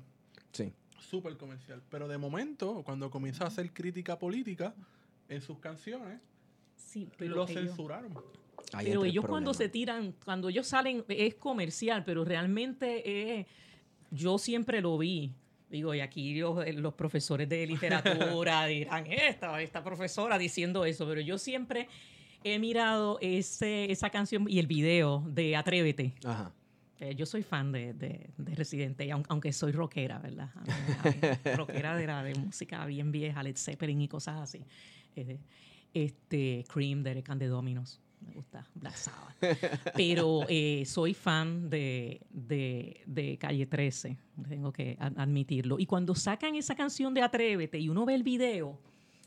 [0.54, 0.72] Sí.
[1.00, 1.82] Súper comercial.
[1.90, 4.74] Pero de momento, cuando comienza a hacer crítica política
[5.30, 6.20] en sus canciones,
[6.76, 8.14] Sí, pero lo ellos- censuraron.
[8.74, 13.48] Ahí pero el ellos cuando se tiran, cuando ellos salen, es comercial, pero realmente es-
[14.12, 15.32] yo siempre lo vi.
[15.70, 21.22] Digo, y aquí los, los profesores de literatura dirán, esta, esta profesora diciendo eso, pero
[21.22, 21.88] yo siempre
[22.44, 26.14] he mirado ese, esa canción y el video de Atrévete.
[26.24, 26.52] Ajá.
[27.00, 30.50] Eh, yo soy fan de, de, de Residente, aun- aunque soy rockera, ¿verdad?
[30.56, 34.40] A mí- a mí- rockera de, la, de música bien vieja, Led Zeppelin y cosas
[34.42, 34.64] así.
[35.16, 35.38] Eh,
[35.94, 38.00] este, Cream, Derek and the Dominos.
[38.26, 39.36] Me gusta Black Sabbath.
[39.96, 44.18] Pero eh, soy fan de, de, de Calle 13,
[44.50, 45.78] tengo que ad- admitirlo.
[45.80, 48.80] Y cuando sacan esa canción de Atrévete y uno ve el video,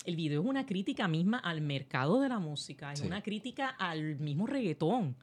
[0.05, 3.07] el video es una crítica misma al mercado de la música, es Sí.
[3.07, 5.15] una crítica al mismo reggaetón.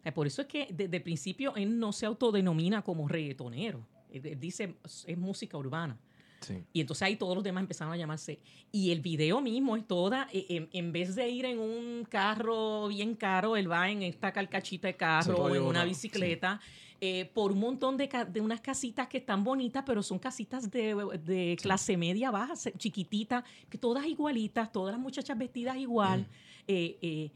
[0.00, 3.86] O sea, por eso es que desde el principio él no se autodenomina como reggaetonero.
[4.10, 4.74] Él, él dice
[5.06, 5.98] es música urbana.
[6.40, 6.54] Sí.
[6.72, 8.38] Y entonces ahí todos los demás empezaron a llamarse.
[8.72, 12.88] Y el video mismo es toda, eh, en, en vez de ir en un carro
[12.88, 16.58] bien caro, él va en esta carcachita de carro o en una bicicleta.
[17.02, 20.94] eh, por un montón de, de unas casitas que están bonitas, pero son casitas de,
[21.24, 26.26] de clase media baja, chiquititas, que todas igualitas, todas las muchachas vestidas igual.
[26.68, 27.30] eh, eh,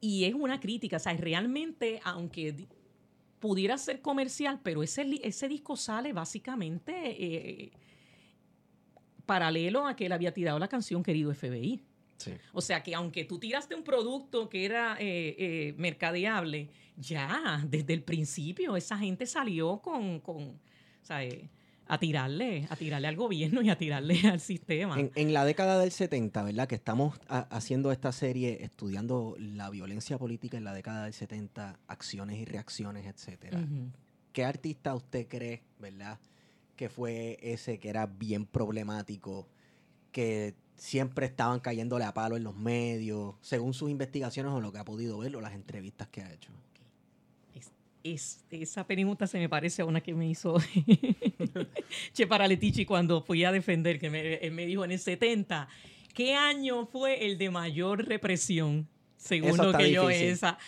[0.00, 2.68] y es una crítica, o sea, realmente, aunque di-
[3.38, 7.70] pudiera ser comercial, pero ese, ese disco sale básicamente eh,
[9.26, 11.80] paralelo a que él había tirado la canción Querido FBI.
[12.16, 12.32] Sí.
[12.52, 17.94] O sea que aunque tú tiraste un producto que era eh, eh, mercadeable, ya desde
[17.94, 20.58] el principio esa gente salió con, con o
[21.02, 21.48] sea, eh,
[21.92, 24.98] a tirarle, a tirarle al gobierno y a tirarle al sistema.
[24.98, 26.68] En, en la década del 70, ¿verdad?
[26.68, 31.78] Que estamos ha- haciendo esta serie estudiando la violencia política en la década del 70,
[31.88, 33.60] acciones y reacciones, etcétera.
[34.32, 36.18] ¿Qué artista usted cree, verdad,
[36.76, 39.48] que fue ese que era bien problemático,
[40.12, 44.78] que siempre estaban cayéndole a palo en los medios, según sus investigaciones o lo que
[44.78, 46.52] ha podido ver o las entrevistas que ha hecho?
[48.02, 50.56] Es- es- esa pregunta se me parece a una que me hizo
[52.12, 55.68] Che Paraletici cuando fui a defender, que me, él me dijo en el 70,
[56.14, 58.88] ¿qué año fue el de mayor represión?
[59.16, 60.28] Según Eso lo que yo difícil.
[60.28, 60.58] esa.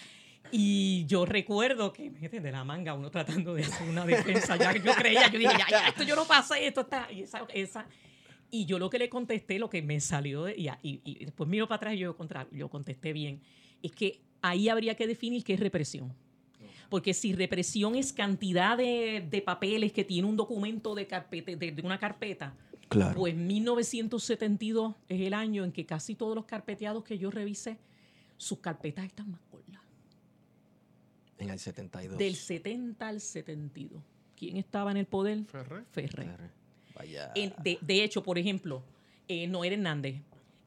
[0.51, 4.57] Y yo recuerdo que me de la manga uno tratando de hacer una defensa.
[4.57, 7.09] Ya yo creía, yo dije, ya, ya, esto yo no pasé, esto está.
[7.11, 7.87] Y, esa, esa-
[8.51, 11.49] y yo lo que le contesté, lo que me salió, de, y, y- y después
[11.49, 13.41] miro para atrás y yo, contra, yo contesté bien,
[13.83, 16.13] es que ahí habría que definir qué es represión.
[16.93, 21.73] Porque si represión es cantidad de, de papeles que tiene un documento de, carpeta, de,
[21.73, 22.55] de una carpeta,
[22.91, 23.15] Claro.
[23.19, 27.79] pues 1972 es el año en que casi todos los carpeteados que yo revisé,
[28.37, 29.81] sus carpetas están más cortas.
[31.39, 32.19] en el 72.
[32.19, 34.03] Del 70 al 72.
[34.37, 35.45] ¿Quién estaba en el poder?
[35.47, 35.85] Ferrer.
[35.93, 36.51] Ferrer.
[36.95, 37.33] Vaya.
[37.35, 38.83] En- de, de hecho, por ejemplo,
[39.29, 40.17] eh, Noel Hernández.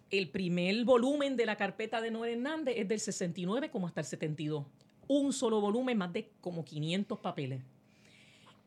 [0.10, 4.08] El primer volumen de la carpeta de Noel Hernández es del 69 como hasta el
[4.08, 4.66] 72.
[5.08, 7.62] Un solo volumen, más de como 500 papeles.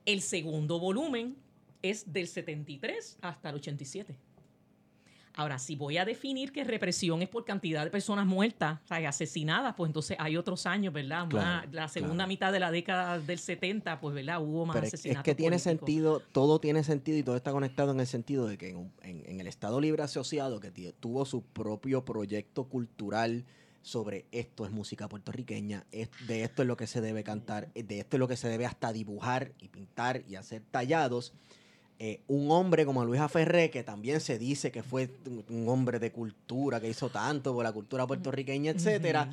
[0.05, 1.37] El segundo volumen
[1.83, 4.17] es del 73 hasta el 87.
[5.35, 9.09] Ahora, si voy a definir que represión es por cantidad de personas muertas, o sea,
[9.09, 11.27] asesinadas, pues entonces hay otros años, ¿verdad?
[11.27, 12.29] Más- Claro, la segunda claro.
[12.29, 14.43] mitad de la década del 70, pues, ¿verdad?
[14.43, 15.23] Hubo más Pero es, es asesinatos.
[15.25, 15.79] que tiene políticos.
[15.87, 19.23] sentido, todo tiene sentido y todo está conectado en el sentido de que en, en-
[19.27, 23.45] en el Estado Libre Asociado, que tuvo su propio proyecto cultural
[23.89, 28.01] sobre esto es música puertorriqueña, es- de esto es lo que se debe cantar, de
[28.01, 31.33] esto es lo que se debe hasta dibujar y pintar y hacer tallados.
[32.01, 35.11] eh, un hombre como Luis Aferré, que también se dice que fue
[35.49, 39.29] un- hombre de cultura, que hizo tanto por la cultura puertorriqueña, etcétera,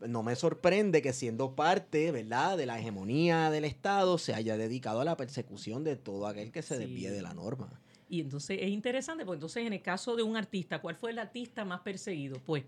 [0.00, 5.00] no me sorprende que siendo parte, ¿verdad?, de la hegemonía del Estado, se haya dedicado
[5.00, 6.80] a la persecución de todo aquel que se Sí.
[6.80, 7.80] desvíe de la norma.
[8.08, 11.20] Y entonces es interesante, porque entonces en el caso de un artista, ¿cuál fue el
[11.20, 12.40] artista más perseguido?
[12.44, 12.64] Pues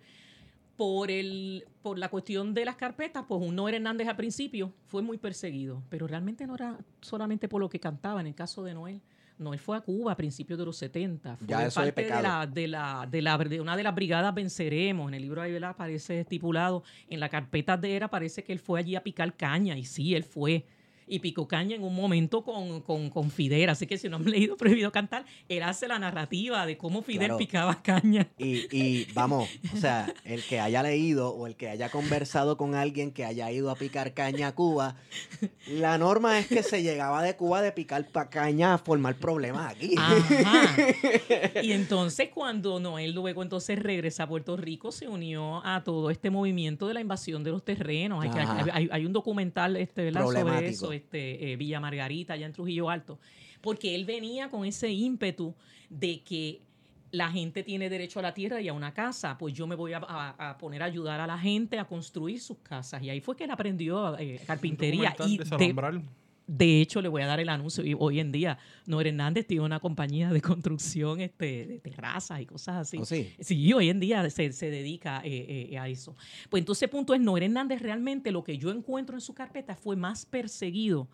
[0.80, 5.02] por, el, por la cuestión de las carpetas, pues un Noel Hernández al principio fue
[5.02, 8.72] muy perseguido, pero realmente no era solamente por lo que cantaba, en el caso de
[8.72, 9.02] Noel.
[9.36, 11.36] Noel fue a Cuba a principios de los 70.
[11.36, 13.94] Fue Ya eso es parte de la, de, la, de, la, de una de las
[13.94, 15.08] brigadas Venceremos.
[15.08, 15.70] En el libro ahí ¿verdad?
[15.70, 16.82] aparece estipulado.
[17.10, 19.76] En la carpeta de él parece que él fue allí a picar caña.
[19.76, 20.64] Y sí, él fue.
[21.12, 23.68] Y picó caña en un momento con, con, con Fidel.
[23.68, 27.26] Así que si no han leído Prohibido Cantar, él hace la narrativa de cómo Fidel
[27.26, 27.36] Claro.
[27.38, 28.28] picaba caña.
[28.38, 32.74] Y, y vamos, o sea, el que haya leído o el que haya conversado con
[32.74, 34.94] alguien que haya ido a picar caña a Cuba,
[35.68, 39.74] la norma es que se llegaba de Cuba de picar pa caña a formar problemas
[39.74, 39.94] aquí.
[39.98, 40.76] Ajá.
[41.62, 46.30] Y entonces cuando Noel luego entonces regresa a Puerto Rico, se unió a todo este
[46.30, 48.22] movimiento de la invasión de los terrenos.
[48.24, 50.24] Hay, que- hay, hay un documental este, ¿verdad?
[50.24, 53.18] sobre eso, este, eh, Villa Margarita, allá en Trujillo Alto.
[53.60, 55.54] Porque él venía con ese ímpetu
[55.90, 56.60] de que
[57.12, 59.92] la gente tiene derecho a la tierra y a una casa, pues yo me voy
[59.92, 63.02] a, a- a poner a ayudar a la gente a construir sus casas.
[63.02, 65.10] Y ahí fue que él aprendió eh, carpintería.
[65.28, 65.74] Y de
[66.50, 67.84] de, hecho, le voy a dar el anuncio.
[67.84, 72.46] Y hoy en día, Noel Hernández tiene una compañía de construcción este, de terrazas y
[72.46, 72.98] cosas así.
[72.98, 73.32] ¿O sí?
[73.40, 76.16] Sí, hoy en día se, se dedica eh, eh, a eso.
[76.48, 79.76] Pues entonces, el punto es, Noel Hernández realmente lo que yo encuentro en su carpeta
[79.76, 81.08] fue más perseguido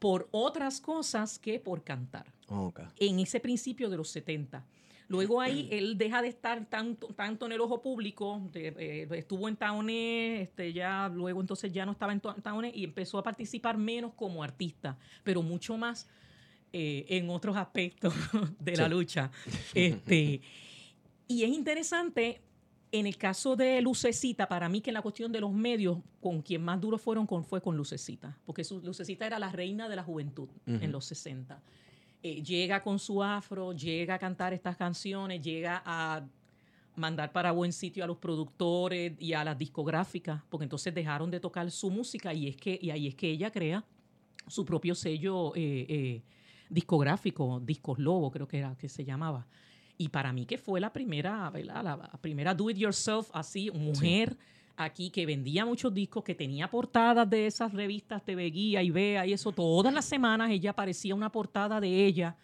[0.00, 2.80] por otras cosas que por cantar Ok.
[2.98, 4.64] en ese principio de los 70.
[5.10, 9.48] Luego ahí él deja de estar tanto, tanto en el ojo público, de- eh, estuvo
[9.48, 13.22] en Taoné, este, ya luego entonces ya no estaba en Ta- Taoné y empezó a
[13.24, 16.08] participar menos como artista, pero mucho más
[16.72, 18.14] eh, en otros aspectos
[18.60, 18.90] de la Sí.
[18.90, 19.30] lucha.
[19.74, 20.40] Este,
[21.26, 22.40] y es interesante,
[22.92, 26.40] en el caso de Lucecita, para mí que en la cuestión de los medios, con
[26.42, 29.96] quien más duro fueron con, fue con Lucecita, porque su, Lucecita era la reina de
[29.96, 31.60] la juventud en los 60
[32.22, 36.22] eh, llega con su afro, llega a cantar estas canciones, llega a
[36.96, 41.40] mandar para buen sitio a los productores y a las discográficas, porque entonces dejaron de
[41.40, 43.84] tocar su música y es que y ahí es que ella crea
[44.46, 46.22] su propio sello eh, eh,
[46.68, 49.46] discográfico, Discos Lobo creo que era que se llamaba.
[49.96, 51.84] Y para mí que fue la primera, ¿verdad?
[51.84, 54.36] La, primera do it yourself así, mujer
[54.84, 59.26] aquí que vendía muchos discos, que tenía portadas de esas revistas TV Guía y Vea
[59.26, 62.36] y eso, todas las semanas ella aparecía una portada de ella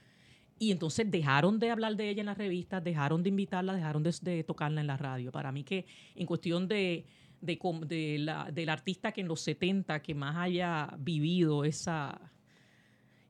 [0.59, 4.45] y entonces dejaron de hablar de ella en las revistas, dejaron de invitarla, dejaron de,
[4.45, 5.30] tocarla en la radio.
[5.30, 7.05] Para mí que en cuestión de,
[7.41, 12.32] de, de la, del artista que en los 70 que más haya vivido esa...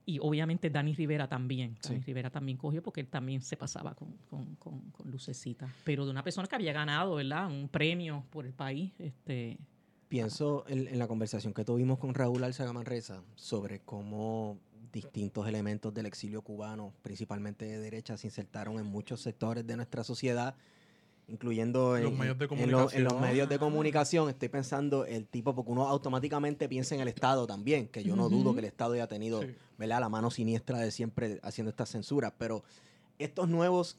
[0.09, 1.77] Y obviamente Dani Rivera también.
[1.83, 2.03] Dani Sí.
[2.07, 5.69] Rivera también cogió porque él también se pasaba con, con, con, con Lucecita.
[5.85, 7.49] Pero de una persona que había ganado, ¿verdad?
[7.49, 8.93] Un premio por el país.
[9.01, 9.59] Este,
[10.09, 14.59] Pienso en, en la conversación que tuvimos con Raúl Alzaga Manresa sobre cómo
[14.93, 20.05] distintos elementos del exilio cubano, principalmente de derecha, se insertaron en muchos sectores de nuestra
[20.05, 20.55] sociedad,
[21.29, 24.29] incluyendo Los en, medios de en lo- en los medios de comunicación.
[24.29, 28.29] Estoy pensando el tipo, porque uno automáticamente piensa en el Estado también, que yo no
[28.29, 29.49] dudo que el Estado haya tenido Sí.
[29.79, 30.01] ¿verdad?
[30.01, 32.63] la mano siniestra de siempre haciendo estas censuras, pero
[33.19, 33.97] estos nuevos,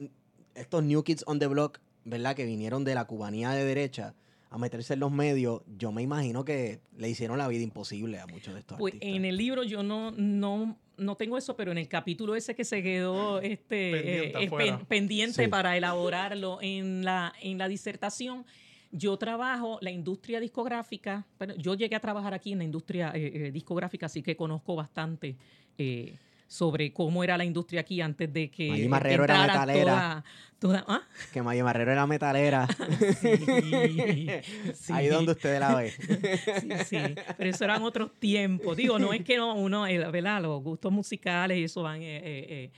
[0.56, 2.36] estos New Kids on the Block, ¿verdad?
[2.36, 4.14] Que vinieron de la cubanía de derecha
[4.50, 8.28] a meterse en los medios, yo me imagino que le hicieron la vida imposible a
[8.28, 9.16] muchos de estos Pues artistas.
[9.18, 12.64] en el libro yo no, no, no tengo eso, pero en el capítulo ese que
[12.64, 14.78] se quedó este, Pendiente eh, eh, afuera.
[14.78, 15.50] pen- pendiente Sí.
[15.50, 18.46] para elaborarlo en la, en la disertación,
[18.92, 21.28] yo trabajo la industria discográfica.
[21.38, 24.76] Bueno, yo llegué a trabajar aquí en la industria eh, eh, discográfica, así que conozco
[24.78, 25.36] bastante
[25.78, 26.16] eh,
[26.48, 29.84] sobre cómo era la industria aquí antes de que Maggie Marrero era metalera.
[29.84, 30.24] toda-
[30.60, 31.02] toda- ¿ah?
[31.34, 32.68] Que Maya Marrero era metalera.
[33.22, 34.28] Sí,
[34.74, 34.94] sí.
[34.94, 35.92] Ahí donde usted la ve.
[35.92, 36.98] Sí, sí,
[37.38, 38.78] pero eso eran otros tiempos.
[38.78, 40.42] Digo, no es que no, uno, eh, ¿verdad?
[40.42, 42.72] Los gustos musicales y eso van, eh, eh, eh,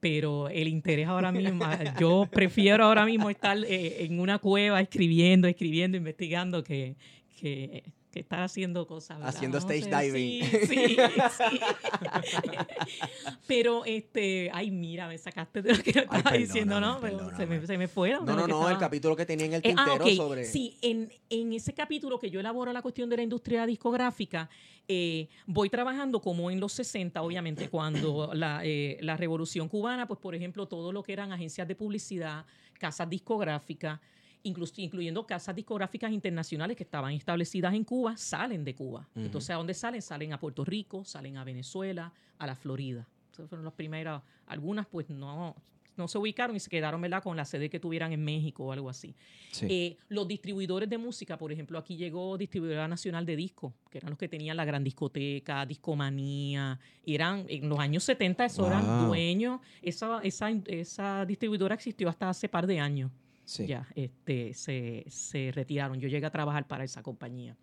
[0.00, 4.80] pero el interés ahora mismo, ah, yo prefiero ahora mismo estar eh, en una cueva
[4.80, 6.96] escribiendo, escribiendo, investigando que,
[7.40, 7.82] que,
[8.16, 9.18] que estar haciendo cosas.
[9.18, 9.34] ¿verdad?
[9.34, 10.44] Haciendo No stage sé, diving.
[10.44, 11.60] Sí, sí, sí.
[13.46, 16.98] pero, este, ay, mira, me sacaste de lo que yo estaba diciendo, ¿no?
[16.98, 18.24] Pero se, me, se me fueron.
[18.24, 20.44] No, no, no, el capítulo que tenía en el eh, ah, tintero sobre...
[20.46, 24.48] Sí, en, en ese capítulo que yo elaboro la cuestión de la industria discográfica,
[24.88, 30.18] eh, voy trabajando como en los 60, obviamente, cuando la, eh, la revolución cubana, pues
[30.18, 32.46] por ejemplo, todo lo que eran agencias de publicidad,
[32.78, 34.00] casas discográficas,
[34.46, 39.08] incluyendo casas discográficas internacionales que estaban establecidas en Cuba, salen de Cuba.
[39.14, 40.02] Entonces, ¿a dónde salen?
[40.02, 43.06] Salen a Puerto Rico, salen a Venezuela, a la Florida.
[43.32, 44.22] Esas fueron las primeras.
[44.46, 45.54] Algunas, pues no,
[45.96, 48.72] no se ubicaron y se quedaron, ¿verdad?, con la sede que tuvieran en México o
[48.72, 49.14] algo así.
[49.52, 49.66] Sí.
[49.68, 54.10] Eh, los distribuidores de música, por ejemplo, aquí llegó Distribuidora Nacional de Disco, que eran
[54.10, 56.78] los que tenían la gran discoteca, Discomanía.
[57.06, 59.06] Eran, en los años 70, eso eran Wow.
[59.08, 59.60] dueños.
[59.82, 63.10] Esa, esa, esa distribuidora existió hasta hace par de años.
[63.46, 63.66] Sí.
[63.66, 65.98] Ya, este, se, se retiraron.
[65.98, 67.56] Yo llegué a trabajar para esa compañía.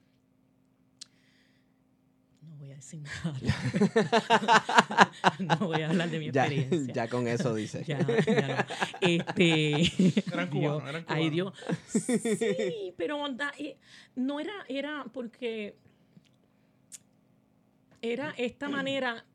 [2.42, 3.34] No voy a decir nada.
[5.40, 6.94] no voy a hablar de mi ya, experiencia.
[6.94, 7.84] ya con eso dice.
[7.86, 8.56] Ya, ya no.
[9.02, 11.30] Este, Eran cubanos, eran Ay.
[11.30, 11.54] Dios.
[11.88, 13.78] Sí, pero da- eh,
[14.16, 15.76] no era, era porque
[18.02, 19.26] era esta manera,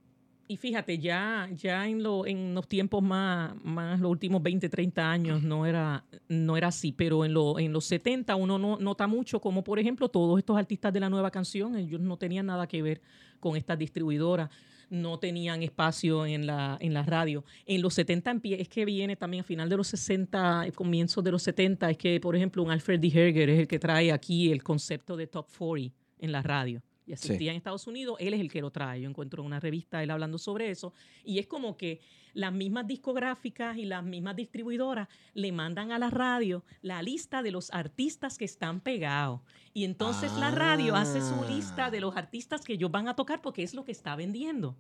[0.49, 5.11] y fíjate, ya, ya en, lo, en los tiempos más, más, los últimos 20, 30
[5.11, 9.07] años, no era, no era así, pero en, lo, en los 70 uno no, nota
[9.07, 12.67] mucho como, por ejemplo, todos estos artistas de la nueva canción, ellos no tenían nada
[12.67, 13.01] que ver
[13.41, 14.51] con estas distribuidoras
[14.91, 17.45] no tenían espacio en la, en la radio.
[17.67, 21.23] En los 70 empie- es que viene también a final de los 60, eh, comienzos
[21.23, 23.09] de los 70, es que, por ejemplo, un Alfred D.
[23.09, 26.81] Herger es el que trae aquí el concepto de Top 40 en la radio.
[27.09, 29.01] Y asistía en Estados Unidos, él es el que lo trae.
[29.01, 30.93] Yo encuentro una revista él hablando sobre eso
[31.25, 32.01] y es como que
[32.35, 37.51] las mismas discográficas y las mismas distribuidoras le mandan a la radio la lista de
[37.51, 39.41] los artistas que están pegados.
[39.73, 43.41] Y entonces la radio hace su lista de los artistas que ellos van a tocar
[43.41, 44.77] porque es lo que está vendiendo.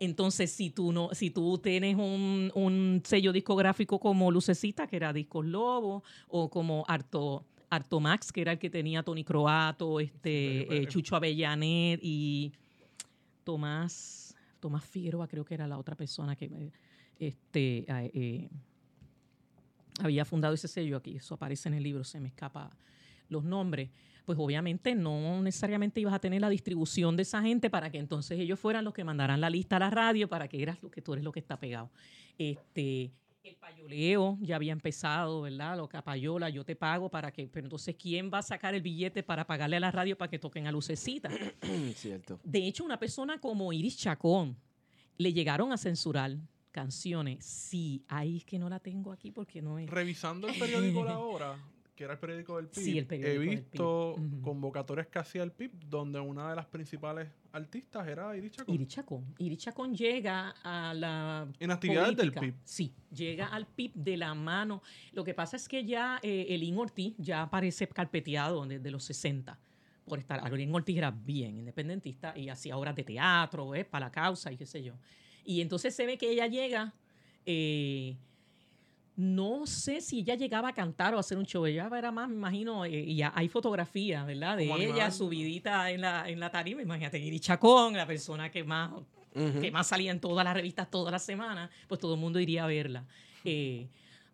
[0.00, 5.12] Entonces, si tú no, si tú tienes un, un sello discográfico como Lucecita, que era
[5.12, 7.44] Discos Lobo, o como Arto,
[8.00, 12.52] Max, que era el que tenía Tony Croato, este, eh, Chucho Avellanet y
[13.44, 16.72] Tomás, Tomás Figueroa, creo que era la otra persona que
[17.18, 18.48] este, eh,
[20.00, 21.16] había fundado ese sello aquí.
[21.16, 22.70] Eso aparece en el libro, se me escapa
[23.28, 23.90] los nombres
[24.28, 28.38] pues obviamente no necesariamente ibas a tener la distribución de esa gente para que entonces
[28.38, 31.00] ellos fueran los que mandaran la lista a la radio para que eras lo que
[31.00, 31.90] tú eres lo que está pegado.
[32.36, 33.10] Este,
[33.48, 35.76] el payoleo ya había empezado, ¿verdad?
[35.76, 38.82] Lo que payola, yo te pago para que, pero entonces ¿quién va a sacar el
[38.82, 41.28] billete para pagarle a la radio para que toquen a lucecita?
[41.94, 42.40] Cierto.
[42.44, 44.56] De hecho, una persona como Iris Chacón
[45.16, 46.36] le llegaron a censurar
[46.70, 47.44] canciones.
[47.44, 49.90] Sí, ahí es que no la tengo aquí porque no es.
[49.90, 51.58] Revisando el periódico La Hora,
[51.98, 56.48] que era el periódico del PIB, he visto convocatorias que hacía el PIB donde una
[56.48, 58.74] de las principales artistas era Iris Chacón.
[58.76, 59.34] Iris Chacón.
[59.38, 62.54] Iris Chacón llega a la En actividades del PIB.
[62.62, 64.80] Sí, llega al PIB de la mano.
[65.10, 69.58] Lo que pasa es que ya eh, Elín Ortiz ya aparece carpeteado desde los 60
[70.04, 70.40] por estar.
[70.54, 74.66] Elín Ortiz era bien independentista y hacía obras de teatro, para la causa y qué
[74.66, 74.94] sé yo.
[75.44, 76.94] Y entonces se ve que ella llega...
[77.44, 78.16] Eh,
[79.18, 81.66] no sé si ella llegaba a cantar o a hacer un show.
[81.66, 84.56] Ella era más, me imagino, eh, y hay fotografías, ¿verdad?
[84.56, 86.82] De ella subidita en la, en la tarima.
[86.82, 88.92] Imagínate, Iri Chacón, la persona que más,
[89.34, 92.62] que más salía en todas las revistas todas las semanas, pues todo el mundo iría
[92.62, 93.06] a verla.
[93.44, 93.88] Eh,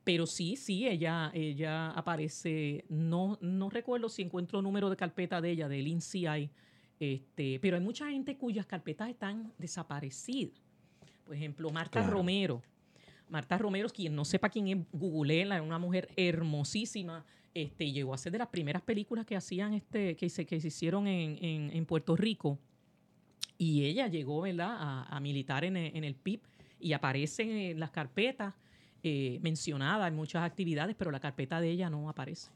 [0.04, 2.84] pero sí, sí, ella, ella aparece.
[2.90, 6.50] No, no recuerdo si encuentro el número de carpeta de ella, del INCI,
[7.00, 10.60] este, pero hay mucha gente cuyas carpetas están desaparecidas.
[11.24, 12.60] Por ejemplo, Marta Romero
[13.28, 17.24] Marta Romero, quien no sepa quién es, googleela, una mujer hermosísima.
[17.54, 20.68] Este, llegó a ser de las primeras películas que hacían, este, que se, que se
[20.68, 22.58] hicieron en, Puerto Rico.
[23.56, 24.76] Y ella llegó, ¿verdad?,
[25.08, 26.40] a, militar en el, PIB
[26.80, 28.54] y aparece en las carpetas
[29.02, 32.50] eh, mencionada en muchas actividades, pero la carpeta de ella no aparece.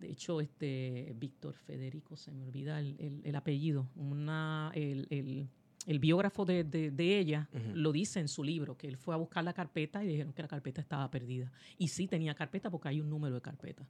[0.00, 5.46] De hecho, este Víctor Federico, se me olvida el, apellido, una, el,
[5.86, 9.42] el biógrafo de, de, ella lo dice en su libro, que él fue a buscar
[9.42, 11.50] la carpeta y dijeron que la carpeta estaba perdida.
[11.78, 13.86] Y sí tenía carpeta porque hay un número de carpetas.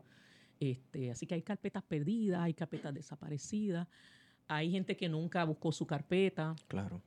[0.60, 3.88] Este, así que hay carpetas perdidas, hay carpetas desaparecidas,
[4.46, 6.54] hay gente que nunca buscó su carpeta.
[6.68, 7.00] Claro.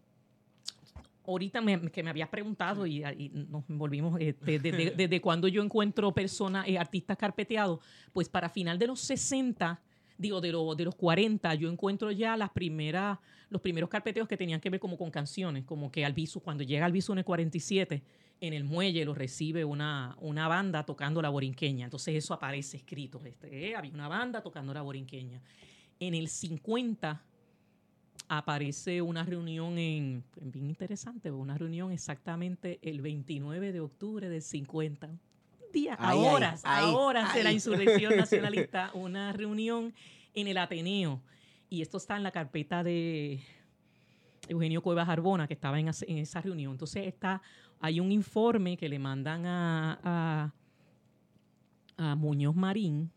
[1.26, 3.02] Ahorita que me habías preguntado y,
[3.50, 7.80] nos volvimos este, desde, desde, cuando yo encuentro personas, eh, artistas carpeteados,
[8.12, 9.82] pues para final de los 60
[10.18, 14.59] digo, de, de los 40, yo encuentro ya las primeras, los primeros carpeteos que tenían
[14.59, 18.03] que ver como con canciones, como que Albizu, cuando llega Albizu en el 47,
[18.41, 21.86] en el muelle lo recibe una, una banda tocando la borinqueña.
[21.86, 23.22] Entonces eso aparece escrito.
[23.26, 25.41] Este, eh, había una banda tocando la borinqueña.
[25.99, 27.24] En el 50
[28.28, 35.09] aparece una reunión en, bien interesante, una reunión exactamente el 29 de octubre del 50,
[35.74, 39.94] días, ahora, ahora de la insurrección nacionalista, una reunión
[40.34, 41.22] en el Ateneo.
[41.70, 43.42] Y esto está en la carpeta de
[44.48, 46.74] Eugenio Cuevas Arbona, que estaba en, esa reunión.
[46.74, 47.42] Entonces está,
[47.80, 50.54] hay un informe que le mandan a,
[51.98, 53.12] a, Muñoz Marín.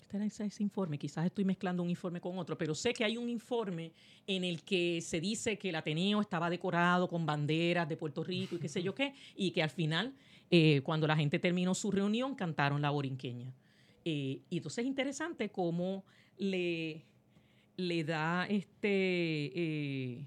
[0.00, 3.04] Este era ese, ese, informe, quizás estoy mezclando un informe con otro, pero sé que
[3.04, 3.92] hay un informe
[4.26, 8.56] en el que se dice que el Ateneo estaba decorado con banderas de Puerto Rico
[8.56, 10.14] y qué sé yo qué, y que al final
[10.50, 13.52] eh, cuando la gente terminó su reunión, cantaron la borinqueña.
[14.04, 16.04] Eh, y entonces es interesante cómo
[16.36, 17.04] le,
[17.76, 19.52] le da este...
[19.54, 20.26] Eh,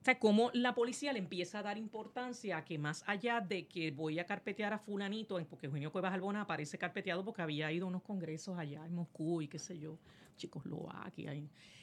[0.00, 3.66] o sea, cómo la policía le empieza a dar importancia a que más allá de
[3.66, 7.84] que voy a carpetear a fulanito, porque Eugenio Cuevas Albona aparece carpeteado porque había ido
[7.84, 9.98] a unos congresos allá en Moscú y qué sé yo,
[10.38, 10.64] chicos
[11.04, 11.28] aquí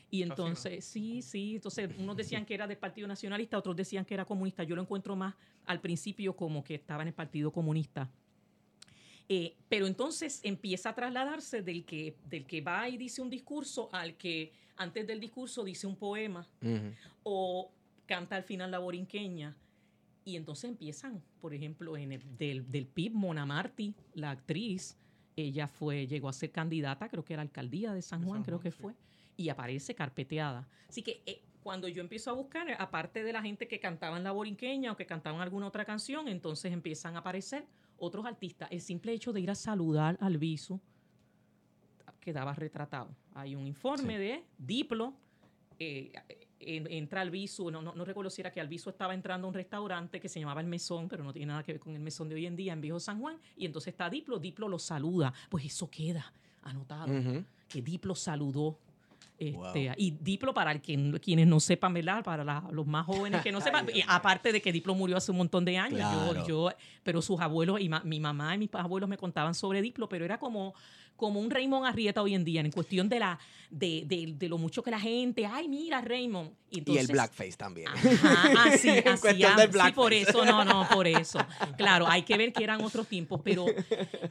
[0.10, 4.14] y entonces, sí, sí, entonces unos decían que era del Partido Nacionalista, otros decían que
[4.14, 4.64] era comunista.
[4.64, 5.36] Yo lo encuentro más
[5.66, 8.10] al principio como que estaba en el Partido Comunista.
[9.28, 13.89] Eh, pero entonces empieza a trasladarse del que, del que va y dice un discurso
[13.91, 16.47] al que antes del discurso dice un poema
[17.24, 17.70] o
[18.05, 19.58] canta al final la borinqueña.
[20.24, 24.97] Y entonces empiezan, por ejemplo, en el, del, del PIB, Mona Martí, la actriz,
[25.36, 28.72] ella fue, llegó a ser candidata, creo que era alcaldía de San Juan, creo que
[28.72, 28.93] fue
[29.38, 30.67] y aparece carpeteada.
[30.89, 34.31] Así que eh, cuando yo empiezo a buscar, aparte de la gente que cantaban la
[34.31, 37.65] borinqueña o que cantaban alguna otra canción, entonces empiezan a aparecer
[37.99, 38.69] otros artistas.
[38.71, 40.81] El simple hecho de ir a saludar al viso
[42.19, 43.09] quedaba retratado.
[43.33, 45.13] Hay un informe de Diplo
[45.79, 46.11] eh,
[46.59, 49.53] en- entra Alviso, no, no, no recuerdo si era que Alviso estaba entrando a un
[49.53, 52.27] restaurante que se llamaba El Mesón, pero no tiene nada que ver con el Mesón
[52.29, 55.31] de hoy en día en Viejo San Juan, y entonces está Diplo, Diplo lo saluda,
[55.49, 56.33] pues eso queda
[56.63, 57.45] anotado, Ujú.
[57.69, 58.79] que Diplo saludó.
[59.39, 59.53] Este,
[59.88, 59.93] Wow.
[59.97, 62.23] Y Diplo, para el que- quienes no sepan, ¿verdad?
[62.23, 65.31] Para la- los más jóvenes que no sepan, Ay, aparte de que Diplo murió hace
[65.31, 66.47] un montón de años, yo- Claro.
[66.47, 66.69] yo,
[67.03, 70.25] pero sus abuelos y ma- mi mamá y mis abuelos me contaban sobre Diplo, pero
[70.25, 70.73] era como,
[71.15, 73.39] como un Raymond Arrieta hoy en día, en cuestión de, la,
[73.71, 76.51] de, de- de lo mucho que la gente, ay, mira, Raymond.
[76.69, 77.88] y entonces- el blackface también.
[77.89, 80.21] Ajá, así, En así, cuestión ah, del sí, por blackface.
[80.21, 81.39] eso, no, no, por eso.
[81.77, 83.65] Claro, hay que ver que eran otros tiempos, pero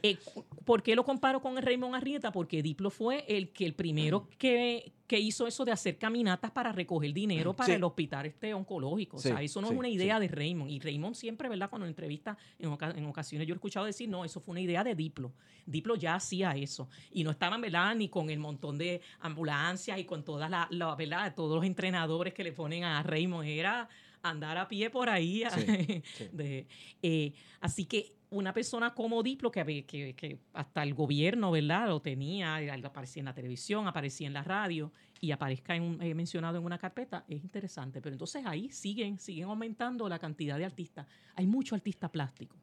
[0.03, 0.17] eh,
[0.65, 2.31] ¿por qué lo comparo con el Raymond Arrieta?
[2.31, 6.73] Porque Diplo fue el que el primero que, que hizo eso de hacer caminatas para
[6.73, 7.71] recoger dinero para Sí.
[7.73, 9.15] el hospital este oncológico.
[9.15, 10.69] o sea, eso no sí, es una idea de Raymond.
[10.69, 11.69] Y Raymond siempre, ¿verdad?
[11.69, 14.59] Cuando en entrevistas, en, oca- en ocasiones yo he escuchado decir, no, eso fue una
[14.61, 15.31] idea de Diplo.
[15.65, 16.89] Diplo ya hacía eso.
[17.11, 17.95] Y no estaban, ¿verdad?
[17.95, 21.33] Ni con el montón de ambulancias y con todas las, la, ¿verdad?
[21.33, 23.47] Todos los entrenadores que le ponen a Raymond.
[23.47, 23.87] Era
[24.23, 25.43] andar a pie por ahí.
[26.33, 26.67] De-
[27.01, 31.87] eh, así que una persona como Diplo, que, que, que hasta el gobierno, ¿verdad?
[31.87, 36.13] Lo tenía, aparecía en la televisión, aparecía en la radio y aparezca en un- eh,
[36.13, 38.01] mencionado en una carpeta, es interesante.
[38.01, 41.07] Pero entonces ahí siguen, siguen aumentando la cantidad de artistas.
[41.35, 42.57] Hay mucho artista plástico.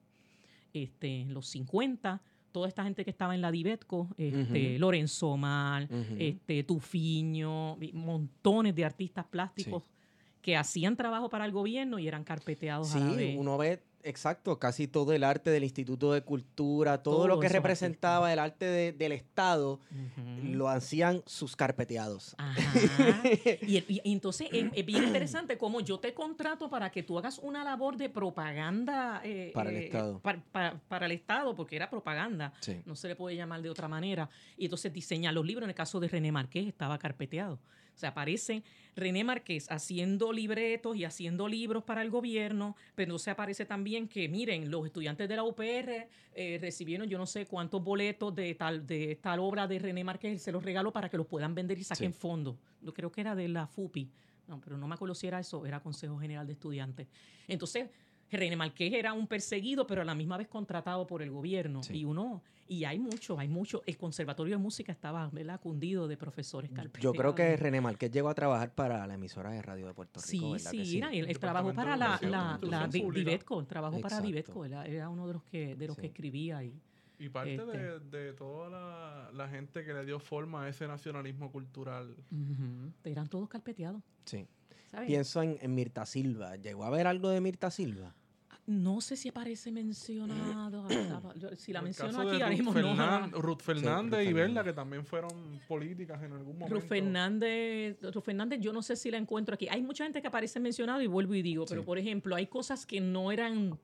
[0.73, 2.21] Este, en los 50,
[2.53, 4.79] toda esta gente que estaba en la Divetco, este.
[4.79, 6.17] Lorenzo Ujú.
[6.19, 9.85] este, Tufiño, montones de artistas plásticos
[10.43, 13.37] que hacían trabajo para el gobierno y eran carpeteados a la Sí, vez.
[13.39, 17.49] uno ve, exacto, casi todo el arte del Instituto de Cultura, todo, Todo lo que
[17.49, 19.81] representaba el arte de- del Estado,
[20.43, 22.35] lo hacían sus carpeteados.
[22.39, 22.55] Ajá.
[23.63, 27.19] Y, y- y entonces es, es bien interesante cómo yo te contrato para que tú
[27.19, 30.21] hagas una labor de propaganda eh, Para el eh, Estado.
[30.21, 32.53] Para, para- para el Estado, porque era propaganda.
[32.61, 32.81] Sí.
[32.87, 34.29] No se le puede llamar de otra manera.
[34.57, 35.65] Y entonces diseña los libros.
[35.65, 37.59] En el caso de René Marqués estaba carpeteado.
[37.95, 38.63] O sea, aparece
[38.97, 44.29] René Marqués haciendo libretos y haciendo libros para el gobierno, pero entonces aparece también que,
[44.29, 48.87] miren, los estudiantes de la UPR eh, recibieron yo no sé cuántos boletos de tal,
[48.87, 51.85] de tal obra de René él se los regaló para que los puedan vender y
[51.85, 52.19] saquen Sí.
[52.19, 52.57] fondos.
[52.81, 54.11] Yo creo que era de la FUPI,
[54.49, 57.09] no, pero no me acuerdo si era eso, era Consejo General de Estudiantes.
[57.49, 57.89] Entonces,
[58.37, 61.83] René Marqués era un perseguido, pero a la misma vez contratado por el gobierno.
[61.83, 61.99] Sí.
[61.99, 63.83] Y uno, y hay mucho, hay mucho.
[63.87, 66.71] El Conservatorio de Música estaba, ¿verdad?, cundido de profesores
[67.01, 67.57] Yo creo que.
[67.57, 70.71] René Márquez llegó a trabajar para la emisora de radio de Puerto Rico, Sí, ¿verdad
[70.71, 74.21] que sí, era, él, trabajó para la, la, la él trabajó para.
[74.21, 76.07] Divetco, era, era uno de los que, de los que Sí.
[76.09, 76.73] escribía y
[77.19, 77.65] Y parte Este.
[77.79, 82.15] de, de toda la, la gente que le dio forma a ese nacionalismo cultural.
[83.05, 84.03] eran todos carpeteados.
[84.25, 84.47] Sí.
[84.91, 85.07] ¿sabes?
[85.09, 86.57] Pienso en, en Mirta Silva.
[86.57, 88.15] ¿Llegó a ver algo de Mirta Silva?
[88.67, 90.87] No sé si aparece mencionado.
[91.57, 93.27] si la menciono aquí, ahora Ruth, mismo no.
[93.41, 94.33] Ruth Fernández y.
[94.33, 96.75] Berla, que también fueron políticas en algún momento.
[96.75, 99.69] Ruth Fernández, Ruth Fernández, yo no sé si la encuentro aquí.
[99.69, 102.87] Hay mucha gente que aparece mencionado y vuelvo y digo, pero por ejemplo, hay cosas
[102.87, 103.79] que no eran,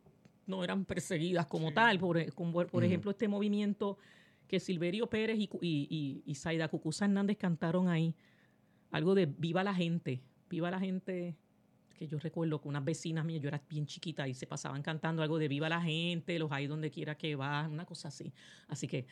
[0.47, 1.75] no eran perseguidas como Sí.
[1.75, 1.99] tal.
[1.99, 3.99] Por, e- como por ejemplo, este movimiento
[4.49, 8.15] que Silverio Pérez y, y, y, y Zaida Cucuza Hernández cantaron ahí.
[8.91, 10.23] Algo de Viva la gente.
[10.49, 11.37] Viva la gente.
[12.01, 15.23] Que yo recuerdo que unas vecinas mías, yo era bien chiquita y se pasaban cantando
[15.23, 18.33] algo de Viva la gente, los hay donde quiera que vas, una cosa así.
[18.69, 19.05] Así que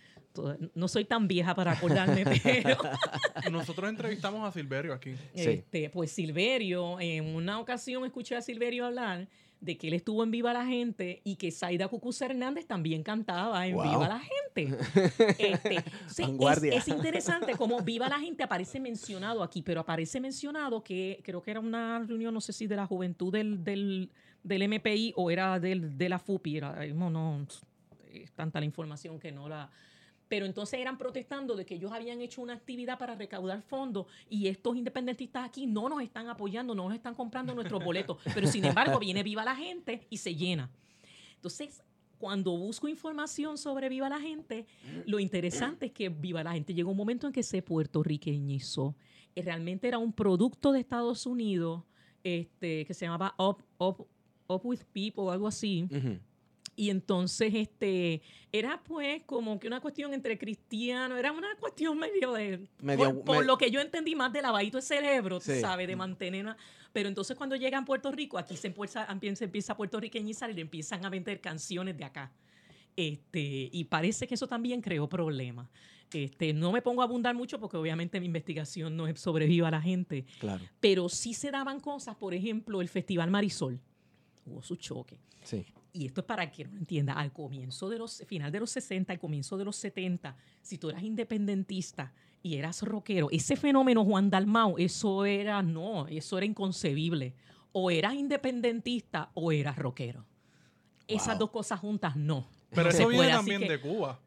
[0.74, 2.78] no soy tan vieja para acordarme, pero
[3.52, 5.14] Nosotros entrevistamos a Silverio aquí.
[5.34, 5.50] Sí.
[5.50, 9.28] este, pues Silverio, en una ocasión escuché a Silverio hablar
[9.60, 13.66] de que él estuvo en Viva la Gente y que Zaida Cucuza Hernández también cantaba
[13.66, 13.84] en Wow.
[13.84, 14.32] Viva la Gente.
[15.38, 16.24] Este, sí,
[16.72, 21.50] es, interesante cómo Viva la Gente aparece mencionado aquí, pero aparece mencionado que creo que
[21.50, 24.10] era una reunión, no sé si de la juventud del, del,
[24.42, 27.46] del MPI o era del, de la FUPI, era, mismo no
[28.12, 29.70] es tanta la información que no la...
[30.28, 34.48] Pero entonces eran protestando de que ellos habían hecho una actividad para recaudar fondos y
[34.48, 38.18] estos independentistas aquí no nos están apoyando, no nos están comprando nuestros boletos.
[38.34, 40.68] Pero sin embargo, viene viva la gente y se llena.
[41.36, 41.82] Entonces,
[42.18, 44.66] cuando busco información sobre Viva la Gente,
[45.06, 48.94] lo interesante es que Viva la Gente llegó un momento en que se puertorriqueñizó.
[49.34, 51.84] Eh, Realmente era un producto de Estados Unidos
[52.24, 54.06] este, que se llamaba Up, Up,
[54.48, 55.86] Up with People o algo así.
[56.80, 58.22] Y entonces, este,
[58.52, 63.24] era pues como que una cuestión entre cristianos, era una cuestión medio de, Medio- por,
[63.24, 65.60] por lo que yo entendí más de lavadito de cerebro, Sí.
[65.60, 66.56] sabes, de mantener una-
[66.92, 70.54] Pero entonces cuando llegan a Puerto Rico, aquí se empieza, se empieza a puertorriqueñizar y
[70.54, 72.30] le empiezan a vender canciones de acá.
[72.96, 75.68] Este, y parece que eso también creó problemas.
[76.12, 79.68] Este, no me pongo a abundar mucho porque obviamente mi investigación no es sobre Viva
[79.70, 80.64] la gente, Claro.
[80.78, 83.80] pero sí se daban cosas, por ejemplo, el Festival Marisol.
[84.46, 85.66] Hubo su choque Sí.
[85.92, 88.70] Y esto es para que no lo entienda, al comienzo de los, final de los
[88.70, 92.12] 60, al comienzo de los 70, si tú eras independentista
[92.42, 97.34] y eras rockero, ese fenómeno Juan Dalmau, eso era, no, eso era inconcebible.
[97.72, 100.24] O eras independentista o eras rockero.
[101.06, 102.46] Esas dos cosas juntas, no.
[102.70, 104.20] Pero No eso viene puede, también que- de Cuba.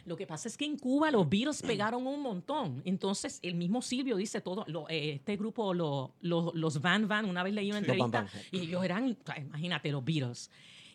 [0.00, 2.82] Ah, lo que pasa es que en Cuba los Beatles pegaron un montón.
[2.84, 4.64] Entonces, el mismo Silvio dice todo.
[4.68, 7.86] lo- eh, este grupo, lo- lo- los Van Van, una vez leí una Sí.
[7.86, 8.60] Los Van entrevista Van.
[8.60, 10.50] y ellos eran, sea, imagínate, los Beatles.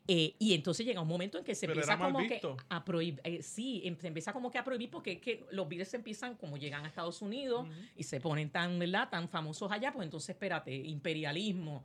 [0.07, 2.55] Eh, y entonces llega un momento en que se Pero empieza como visto.
[2.57, 5.45] que a prohibir, eh, sí, em- se empieza como que a prohibir porque es que
[5.51, 7.65] los Beatles empiezan como llegan a Estados Unidos
[7.97, 9.09] y se ponen tan, ¿verdad?
[9.09, 11.83] tan famosos allá, pues entonces espérate, imperialismo.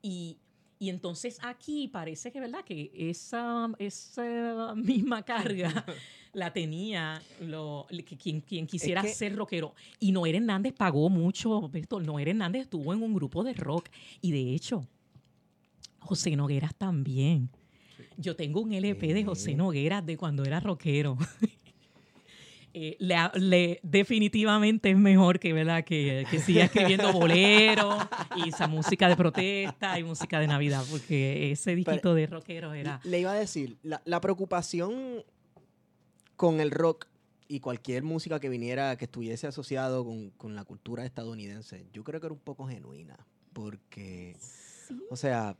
[0.00, 0.38] Y,
[0.78, 2.64] y entonces aquí parece que, ¿verdad?
[2.64, 5.84] Que esa, esa misma carga
[6.32, 9.74] la tenía lo, que quien, quien quisiera que- ser rockero.
[9.98, 12.00] Y Noel Hernández pagó mucho, Beto.
[12.00, 13.88] Noel Hernández estuvo en un grupo de rock.
[14.20, 14.86] Y de hecho,
[15.98, 17.50] José Nogueras también.
[18.16, 19.54] Yo tengo un LP de José.
[19.54, 21.16] Nogueras de cuando era rockero.
[22.80, 25.82] Eh, le, le- definitivamente es mejor que, ¿verdad?
[25.84, 27.96] que, que siga escribiendo boleros
[28.36, 33.00] y esa música de protesta y música de Navidad, porque ese disquito de rockero era...
[33.02, 35.24] Le iba a decir, la, la preocupación
[36.36, 37.08] con el rock
[37.48, 42.20] y cualquier música que viniera, que estuviese asociado con, con la cultura estadounidense, yo creo
[42.20, 43.16] que era un poco genuina.
[43.52, 44.36] Porque,
[45.10, 45.56] o sea,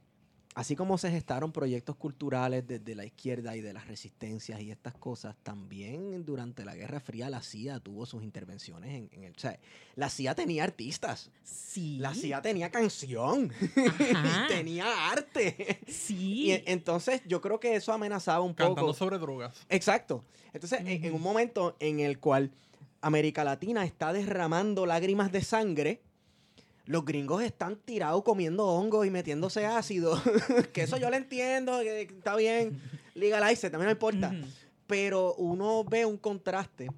[0.59, 4.93] así como se gestaron proyectos culturales desde la izquierda y de las resistencias y estas
[4.95, 9.33] cosas, también durante la Guerra Fría la CIA tuvo sus intervenciones en, en el...
[9.37, 9.57] O sea,
[9.95, 11.99] la CIA tenía artistas, Sí.
[11.99, 13.53] la CIA tenía canción,
[13.87, 14.47] Ajá.
[14.47, 15.79] y tenía arte.
[15.87, 16.47] Sí.
[16.47, 18.95] Y en- entonces yo creo que eso amenazaba un Cantando poco.
[18.95, 19.65] sobre drogas.
[19.69, 20.25] Exacto.
[20.53, 22.51] Entonces, en, en un momento en el cual
[23.01, 26.01] América Latina está derramando lágrimas de sangre,
[26.89, 30.21] los gringos están tirados comiendo hongos y metiéndose ácido.
[30.73, 32.81] que eso yo lo entiendo, que está bien,
[33.15, 34.35] legalize, también no importa.
[34.87, 36.89] Pero uno ve un contraste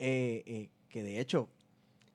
[0.00, 1.48] eh, eh, que de hecho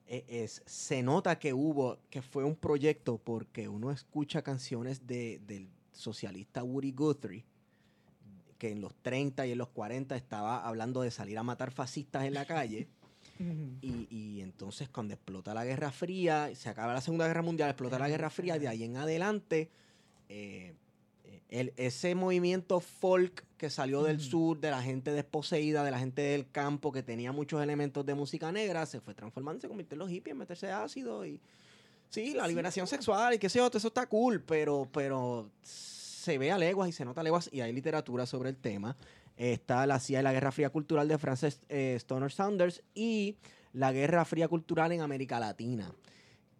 [0.06, 5.40] eh, es, se nota que hubo, que fue un proyecto porque uno escucha canciones de,
[5.46, 7.46] del socialista Woody Guthrie,
[8.58, 12.24] que en los 30 y en los 40 estaba hablando de salir a matar fascistas
[12.24, 12.86] en la calle.
[13.80, 17.98] Y, y entonces cuando explota la Guerra Fría, se acaba la Segunda Guerra Mundial, explota
[17.98, 19.70] la Guerra Fría, de ahí en adelante,
[20.28, 20.74] eh,
[21.48, 26.22] el- ese movimiento folk que salió del sur, de la gente desposeída, de la gente
[26.22, 29.98] del campo, que tenía muchos elementos de música negra, se fue transformando, se convirtió en
[30.00, 31.40] los hippies, en meterse ácido y...
[32.10, 32.48] Sí, la Sí.
[32.50, 36.88] liberación sexual y qué sé yo, eso está cool, pero, pero se ve a leguas
[36.88, 38.96] y se nota a leguas y hay literatura sobre el tema.
[39.40, 43.38] Está la CIA y la Guerra Fría Cultural de Frances eh, Stoner Saunders y
[43.72, 45.94] la Guerra Fría Cultural en América Latina,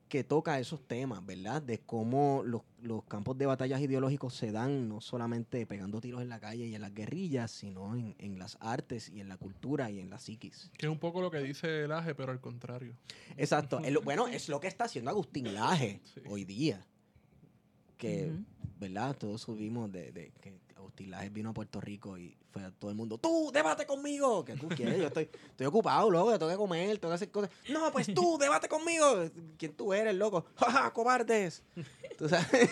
[0.09, 1.61] que toca esos temas, ¿verdad?
[1.61, 6.31] De cómo los, los campos de batallas ideológicos se dan no solamente pegando tiros en
[6.31, 9.91] la calle y en las guerrillas, sino en, en las artes y en la cultura
[9.91, 10.71] y en la psiquis.
[10.79, 12.95] Que es un poco lo que dice el Aje, pero al contrario.
[13.37, 13.79] Exacto.
[14.05, 16.23] Bueno, es lo que está haciendo Agustín Laje Sí.
[16.31, 16.81] hoy día.
[17.99, 18.33] Que.
[18.79, 19.15] ¿verdad?
[19.19, 22.91] Todos subimos de, de que Agustín Laje vino a Puerto Rico y fue a todo
[22.91, 24.45] el mundo, tú, debate conmigo.
[24.45, 24.99] que tú quieres?
[24.99, 27.51] Yo estoy, estoy ocupado, loco, tengo que comer, tengo que hacer cosas.
[27.69, 29.31] No, pues tú, debate conmigo.
[29.57, 30.45] ¿Quién tú eres, loco?
[30.57, 31.63] ¡Ja, ja, cobardes!
[32.19, 32.49] Tú sabes.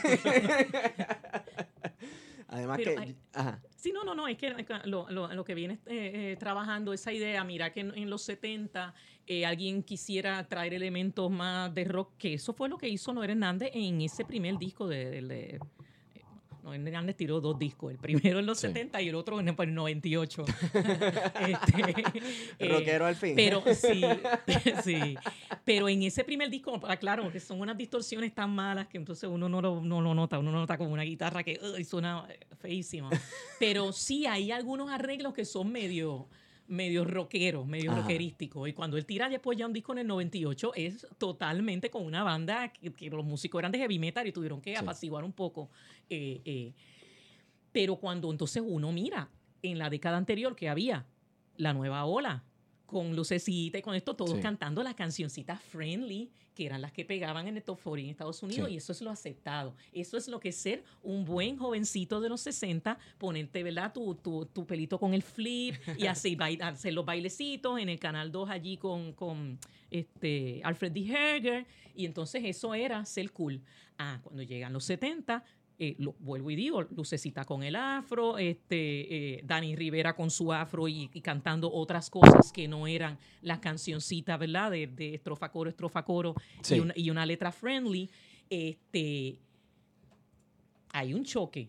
[2.51, 3.14] Además Pero que...
[3.35, 3.61] Ajá.
[3.76, 4.51] Sí, no, no, no, es que
[4.85, 8.22] lo, lo- lo que viene eh, eh, trabajando esa idea, mira que en, en los
[8.22, 8.95] 70
[9.26, 13.31] eh, alguien quisiera traer elementos más de rock, que eso fue lo que hizo Noel
[13.31, 15.22] Hernández en ese primer disco de...
[15.22, 15.61] de-
[16.75, 18.66] Hernández tiró dos discos, el primero en los Sí.
[18.69, 20.45] 70 y el otro en el 98.
[21.39, 21.95] Este,
[22.59, 23.35] eh, Rockero al fin.
[23.37, 24.03] pero sí,
[24.83, 25.16] sí.
[25.64, 29.29] Pero en ese primer disco, ah, claro, que son unas distorsiones tan malas que entonces
[29.31, 32.27] uno no lo, no lo nota, uno no nota como una guitarra que uy, suena
[32.61, 33.11] feísima.
[33.59, 36.27] Pero sí hay algunos arreglos que son medio
[36.69, 38.03] medio rockeros, medio Ajá.
[38.03, 38.69] rockerísticos.
[38.69, 42.23] Y cuando él tira después ya un disco en el 98, es totalmente con una
[42.23, 44.77] banda que, que los músicos eran de heavy metal y tuvieron que Sí.
[44.77, 45.71] apaciguar un poco.
[46.11, 46.73] eh, eh.
[47.73, 49.29] Pero cuando entonces uno mira
[49.62, 51.07] en la década anterior que había
[51.57, 52.45] la nueva ola,
[52.89, 54.41] con lucecita y con esto, todos Sí.
[54.41, 58.43] cantando las cancioncitas friendly, que eran las que pegaban en el top 40 en Estados
[58.43, 58.74] Unidos, Sí.
[58.74, 59.74] y eso es lo aceptado.
[59.93, 63.93] Eso es lo que es ser un buen jovencito de los 60, ponerte, ¿verdad?
[63.93, 68.32] Tu, tu, tu pelito con el flip y así, hacer los bailecitos en el Canal
[68.32, 69.59] 2 allí con, con
[69.91, 71.07] este, Alfred D.
[71.12, 73.61] Herger, y entonces eso era ser cool.
[73.99, 75.45] Ah, cuando llegan los 70,
[75.81, 80.53] eh, lo, vuelvo y digo, Lucecita con el afro, este, eh, Dani Rivera con su
[80.53, 84.72] afro y, y cantando otras cosas que no eran las cancioncitas, ¿verdad?
[84.72, 86.76] De, de estrofa coro, estrofa coro Sí.
[86.76, 88.11] y, una, y una letra friendly.
[88.51, 89.39] Este,
[90.93, 91.68] hay un choque.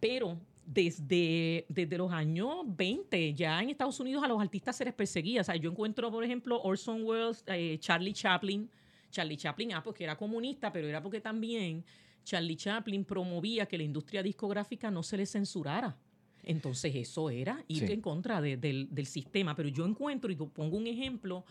[0.00, 4.94] Pero desde, desde los años 20, ya en Estados Unidos a los artistas se les
[4.94, 5.42] perseguía.
[5.42, 8.70] O sea, yo encuentro, por ejemplo, Orson Welles, eh, Charlie Chaplin.
[9.10, 11.84] Charlie Chaplin, ah, porque era comunista, pero era porque también
[12.26, 15.96] Charlie Chaplin promovía que la industria discográfica no se le censurara.
[16.42, 17.92] Entonces eso era ir Sí.
[17.92, 19.54] en contra de- del, del sistema.
[19.54, 21.44] Pero yo encuentro, y pongo un ejemplo,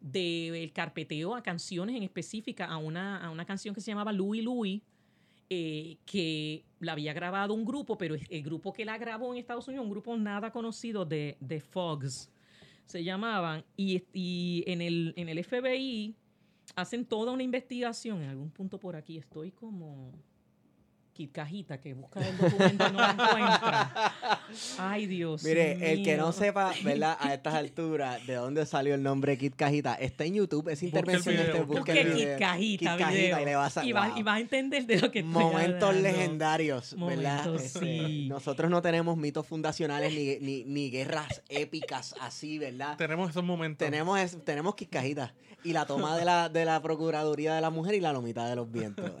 [0.00, 4.40] del carpeteo a canciones en específica, a una, a una canción que se llamaba Louie
[4.42, 4.80] Louie,
[5.50, 9.66] eh, que la había grabado un grupo, pero el grupo que la grabó en Estados
[9.68, 12.30] Unidos, un grupo nada conocido de, de Fogs,
[12.86, 16.14] se llamaban, y, y en, el, en el FBI
[16.76, 20.12] hacen toda una investigación, en algún punto por aquí estoy como
[21.12, 24.14] Kit Cajita, que busca el documento y no lo encuentra.
[24.78, 26.32] Ay, Dios Mire, el que no mío.
[26.32, 27.16] sepa, ¿verdad?
[27.20, 31.34] A estas alturas, de dónde salió el nombre Kit Cajita, está en YouTube, el intervención
[31.34, 32.38] video, este, Busque el Kit video.
[32.38, 34.18] Cajita, Kit Cajita, y le vas a- y, vas, wow.
[34.18, 36.08] y vas a entender de lo que estoy Momentos hablando.
[36.08, 37.44] legendarios, ¿verdad?
[37.44, 38.26] Momentos, Este, sí.
[38.28, 42.96] Nosotros no tenemos mitos fundacionales ni, ni, ni guerras épicas así, ¿verdad?
[42.96, 43.84] Tenemos esos momentos.
[43.84, 45.32] Tenemos, es- tenemos quiscajitas.
[45.62, 48.56] Y la toma de la, de la Procuraduría de la Mujer y la lomita de
[48.56, 49.10] los vientos.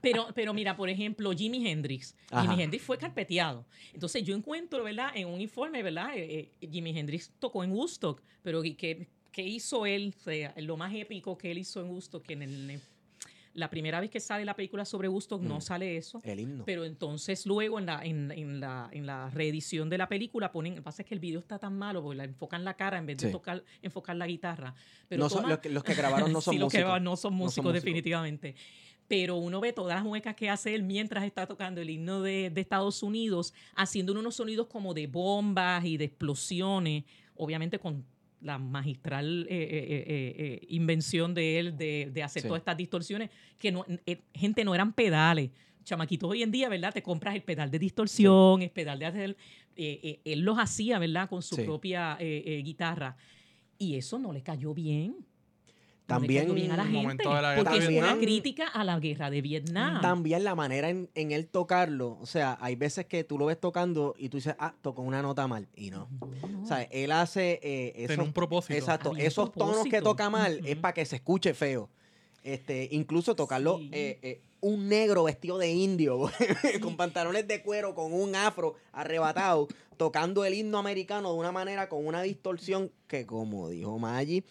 [0.00, 2.14] Pero, pero mira, por ejemplo, Jimi Hendrix.
[2.30, 2.42] Ajá.
[2.50, 3.66] Jimi Hendrix fue carpeteado.
[3.92, 5.10] Entonces yo encuentro, ¿verdad?
[5.14, 6.10] En un informe, ¿verdad?
[6.16, 10.14] Eh, eh, Jimi Hendrix tocó en Woodstock, pero ¿y ¿qué, qué hizo él?
[10.16, 12.80] O sea, lo más épico que él hizo en Woodstock, que en el-
[13.58, 15.60] la primera vez que sale la película sobre Woodstock no Mm.
[15.60, 16.20] sale eso.
[16.24, 16.64] El himno.
[16.64, 20.72] Pero entonces luego en la, en, en la, en la reedición de la película ponen,
[20.74, 22.98] lo que pasa es que el video está tan malo porque la enfocan la cara
[22.98, 23.32] en vez de Sí.
[23.32, 24.74] tocar, enfocar la guitarra.
[25.08, 27.02] Pero No son- los, que, los que grabaron no son sí, los que músicos.
[27.02, 27.72] no son No músicos, son músicos.
[27.84, 28.54] definitivamente.
[29.08, 32.50] Pero uno ve todas las muecas que hace él mientras está tocando el himno de,
[32.50, 37.04] de Estados Unidos, haciendo unos sonidos como de bombas y de explosiones,
[37.34, 38.04] obviamente con
[38.40, 42.48] la magistral eh, eh, eh, invención de él de, de hacer Sí.
[42.48, 43.84] todas estas distorsiones, que no,
[44.32, 45.50] gente no eran pedales.
[45.84, 46.92] Chamaquitos hoy en día, ¿verdad?
[46.92, 49.36] Te compras el pedal de distorsión, el pedal de hacer...
[49.76, 51.28] él los hacía, ¿verdad?
[51.28, 51.62] Con su Sí.
[51.62, 52.16] propia
[52.62, 53.16] guitarra.
[53.78, 55.16] Y eso no le cayó bien.
[56.08, 57.02] También- bien a la el gente.
[57.02, 60.00] momento de la guerra porque es una crítica a la guerra de Vietnam.
[60.00, 62.18] También la manera en, en él tocarlo.
[62.20, 65.20] O sea, hay veces que tú lo ves tocando y tú dices, ah, tocó una
[65.22, 65.68] nota mal.
[65.76, 66.08] Y no.
[66.50, 66.62] No.
[66.62, 68.74] O sea, él hace eh, Tiene un propósito.
[68.74, 71.90] exacto, Había esos tonos que toca mal es para que se escuche feo.
[72.42, 73.90] Este, incluso tocarlo Sí.
[73.92, 76.30] eh, eh, un negro vestido de indio,
[76.82, 81.88] con pantalones de cuero, con un afro arrebatado, tocando el himno americano de una manera
[81.88, 84.42] con una distorsión que, como dijo Maggi,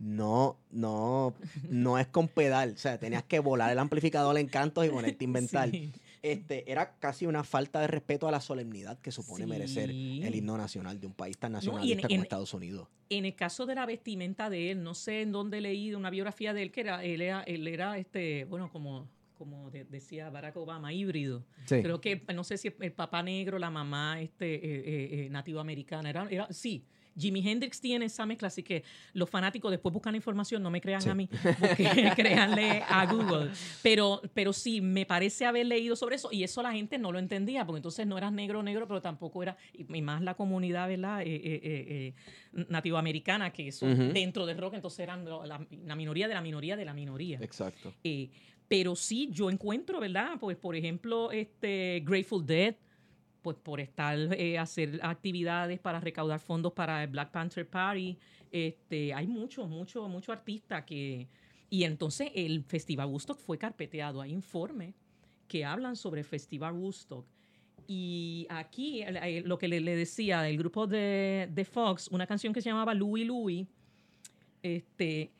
[0.00, 1.34] no, no,
[1.68, 2.72] no es con pedal.
[2.74, 5.70] O sea, tenías que volar el amplificador en cantos y ponerte a inventar.
[5.70, 5.92] Sí.
[6.22, 9.50] Este, era casi una falta de respeto a la solemnidad que supone Sí.
[9.50, 12.88] merecer el himno nacional de un país tan y en- nacionalista como en- Estados Unidos.
[13.08, 16.10] En el caso de la vestimenta de él, no sé en dónde he leído una
[16.10, 20.28] biografía de él que era, él era, él era este, bueno, como, como de- decía
[20.28, 21.42] Barack Obama, híbrido.
[21.64, 21.80] Sí.
[21.82, 25.60] Creo que, no sé si el papá negro, la mamá este, eh, eh, eh, nativa
[25.62, 26.10] americana.
[26.10, 26.84] Era, era, sí,
[27.18, 31.02] Jimi Hendrix tiene esa mezcla, así que los fanáticos después buscan información, no me crean
[31.02, 31.08] Sí.
[31.08, 33.50] a mí, busquen- créanle a Google.
[33.82, 37.18] Pero, pero sí, me parece haber leído sobre eso y eso la gente no lo
[37.18, 41.22] entendía, porque entonces no eras negro, negro, pero tampoco era, y más la comunidad, ¿verdad?
[41.22, 42.14] Eh, eh, eh,
[42.54, 46.76] eh, nativoamericana, que eso dentro del rock, entonces eran la, la minoría de la minoría
[46.76, 47.38] de la minoría.
[47.42, 47.92] Exacto.
[48.04, 48.30] Eh,
[48.68, 50.36] pero sí, yo encuentro, ¿verdad?
[50.38, 52.76] Pues, por ejemplo, este Grateful Dead,
[53.42, 58.18] pues por estar, eh, hacer actividades para recaudar fondos para el Black Panther Party.
[58.50, 61.28] Este, hay muchos, muchos, muchos artistas que...
[61.68, 64.20] Y entonces el Festival Woodstock fue carpeteado.
[64.20, 64.94] Hay informes
[65.46, 67.26] que hablan sobre el Festival Woodstock.
[67.86, 72.52] Y aquí el- lo que le, le decía del grupo de, de Fox, una canción
[72.52, 73.66] que se llamaba Louie Louie,
[74.62, 75.32] este,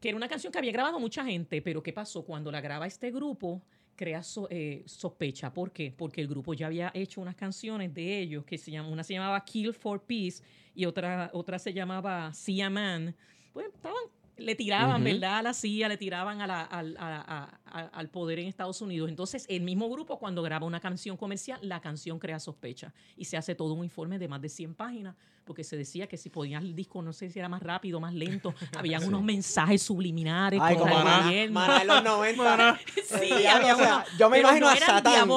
[0.00, 2.24] que era una canción que había grabado mucha gente, pero ¿qué pasó?
[2.24, 3.62] Cuando la graba este grupo,
[3.98, 5.52] crea so- eh, sospecha.
[5.52, 5.92] ¿Por qué?
[5.94, 9.44] Porque el grupo ya había hecho unas canciones de ellos, que se una se llamaba
[9.44, 10.42] Kill for Peace
[10.74, 13.14] y otra, otra se llamaba Sia Man.
[13.52, 13.98] Pues estaban,
[14.36, 15.02] le tiraban.
[15.02, 15.38] ¿verdad?
[15.38, 19.08] A la CIA, le tiraban a la- a- al poder en Estados Unidos.
[19.10, 22.94] Entonces, el mismo grupo, cuando graba una canción comercial, la canción crea sospecha.
[23.16, 25.16] Y se hace todo un informe de más de 100 páginas,
[25.48, 28.14] porque se decía que si podías el disco, no sé si era más rápido, más
[28.14, 29.08] lento, habían Sí.
[29.08, 31.32] unos mensajes subliminares Ay, como Maná.
[31.50, 32.78] Maná en los 90.
[33.08, 35.28] Sí, Diablo, había o sea, uno- yo me imagino no a Satán,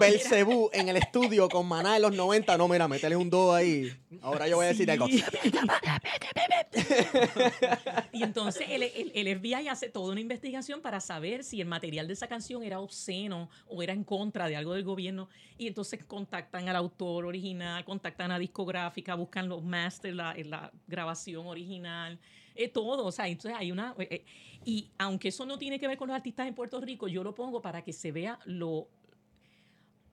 [0.00, 2.58] Belcebú en el estudio con Maná en los 90.
[2.58, 3.92] No, mira, métele un 2 ahí.
[4.20, 4.90] Ahora yo voy a decir Sí.
[4.90, 5.06] algo.
[8.12, 12.06] Y entonces el, el- el FBI hace toda una investigación para saber si el material
[12.08, 15.28] de esa canción era obsceno o era en contra de algo del gobierno.
[15.56, 21.46] Y entonces contactan al autor original, contactan a discográfica, buscan los masters, la, la grabación
[21.46, 22.18] original,
[22.54, 23.04] eh, todo.
[23.06, 23.94] O sea, entonces hay una...
[23.98, 24.24] eh, eh,
[24.64, 27.34] y aunque eso no tiene que ver con los artistas en Puerto Rico, yo lo
[27.34, 28.88] pongo para que se vea lo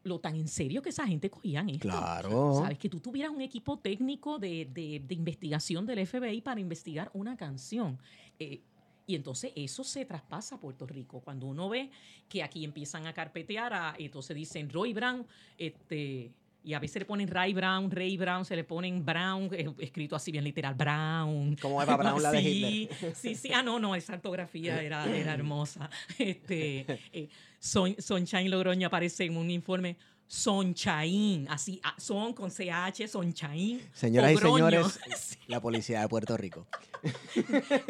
[0.03, 1.90] lo tan en serio que esa gente cogían esto.
[1.90, 2.60] Claro.
[2.61, 7.11] Sabes, que tú tuvieras un equipo técnico de, de- de investigación del FBI para investigar
[7.14, 7.99] una canción.
[8.40, 8.61] Eh,
[9.06, 11.19] y entonces eso se traspasa a Puerto Rico.
[11.19, 11.90] Cuando uno ve
[12.30, 16.32] que aquí empiezan a carpetear, a- entonces dicen Roy Brown, este,
[16.68, 20.18] y a veces le ponen Ray Brown, Ray Brown, se le ponen Brown, eh, escrito
[20.18, 21.56] así bien literal, Brown.
[21.56, 23.15] Como Eva Brown, la de sí, Hitler.
[23.15, 25.89] Sí, sí, ah, no, no, esa ortografía era, era hermosa.
[26.19, 29.95] Este, eh, Son, Sonchain Logroño aparece en un informe.
[30.27, 33.81] Sonchain, así, ah, son con CH, Sonchain.
[33.94, 34.99] Señoras y señores,
[35.48, 36.68] la policía de Puerto Rico.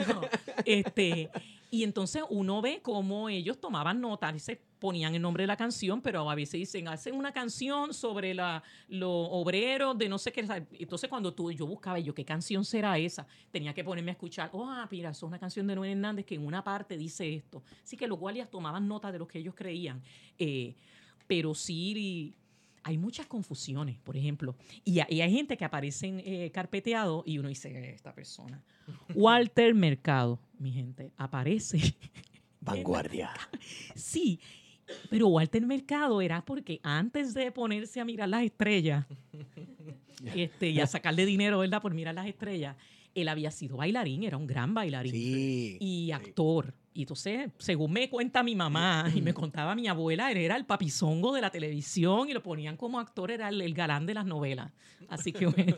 [0.08, 0.22] No,
[0.66, 1.32] este,
[1.72, 5.58] y entonces uno ve cómo ellos tomaban nota, y se ponían el nombre de la
[5.58, 10.32] canción, pero a veces dicen, hacen una canción sobre la, los obreros de no sé
[10.32, 10.46] qué.
[10.80, 13.26] Entonces cuando tú, yo buscaba, yo, ¿qué canción será esa?
[13.52, 16.26] Tenía que ponerme a escuchar, oh, ah, mira, eso es una canción de Noel Hernández
[16.26, 17.64] que en una parte dice esto.
[17.84, 20.02] Así que los guardias tomaban nota de lo que ellos creían.
[20.38, 20.76] Eh,
[21.26, 22.36] pero sí
[22.84, 24.56] hay muchas confusiones, por ejemplo.
[24.86, 28.64] Y, hay- y hay gente que aparecen eh, carpeteados y uno dice, esta persona.
[29.16, 31.96] Walter Mercado, mi gente, aparece.
[32.62, 33.32] Vanguardia.
[33.96, 34.40] sí,
[35.10, 39.06] pero Walter Mercado era porque antes de ponerse a mirar las estrellas
[40.36, 41.82] este, y a sacarle dinero, ¿verdad?
[41.82, 42.76] Por mirar las estrellas,
[43.16, 45.78] él había sido bailarín, era un gran bailarín Sí.
[45.80, 46.74] y actor.
[46.98, 50.66] Y entonces, según me cuenta mi mamá y me contaba mi abuela, él era el
[50.66, 54.26] papizongo de la televisión y lo ponían como actor, era el, el galán de las
[54.26, 54.72] novelas.
[55.08, 55.76] Así que bueno.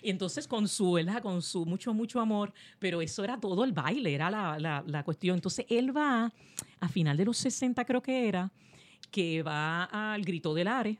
[0.00, 1.20] Y entonces con su, ¿verdad?
[1.20, 5.02] Con su mucho, mucho amor, pero eso era todo el baile, era la, la- la
[5.02, 5.34] cuestión.
[5.34, 6.32] Entonces él va,
[6.78, 8.52] a final de los 60 creo que era,
[9.10, 10.96] que va al Grito del Are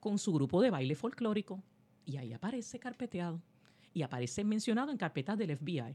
[0.00, 1.62] con su grupo de baile folclórico
[2.04, 3.40] y ahí aparece carpeteado
[3.94, 5.94] y aparece mencionado en carpetas del FBI.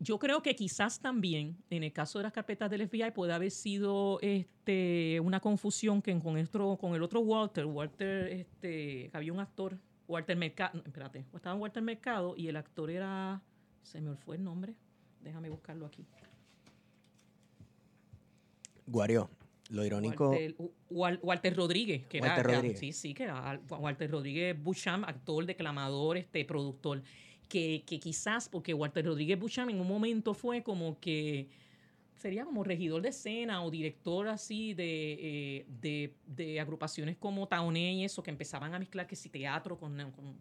[0.00, 3.50] Yo creo que quizás también en el caso de las carpetas del FBI puede haber
[3.50, 9.32] sido este, una confusión que con, otro, con el otro Walter, Walter, este, que había
[9.32, 13.40] un actor, Walter Mercado, espérate, estaba Walter Mercado y el actor era,
[13.82, 14.74] se me fue el nombre,
[15.22, 16.04] déjame buscarlo aquí.
[18.86, 19.30] Guario,
[19.70, 20.30] lo irónico.
[20.30, 20.54] Walter,
[20.90, 22.78] Wal- Walter Rodríguez, que Walter era, que- Rodríguez.
[22.80, 27.02] sí, sí, que era Al- Walter Rodríguez Busham, actor, declamador, este, productor,
[27.54, 31.48] que, que quizás, porque Walter Rodríguez Busham en un momento fue como que
[32.16, 35.12] sería como regidor de escena o director así de,
[35.60, 39.78] eh, de, de agrupaciones como Taoné y eso, que empezaban a mezclar que si teatro
[39.78, 40.36] con, con-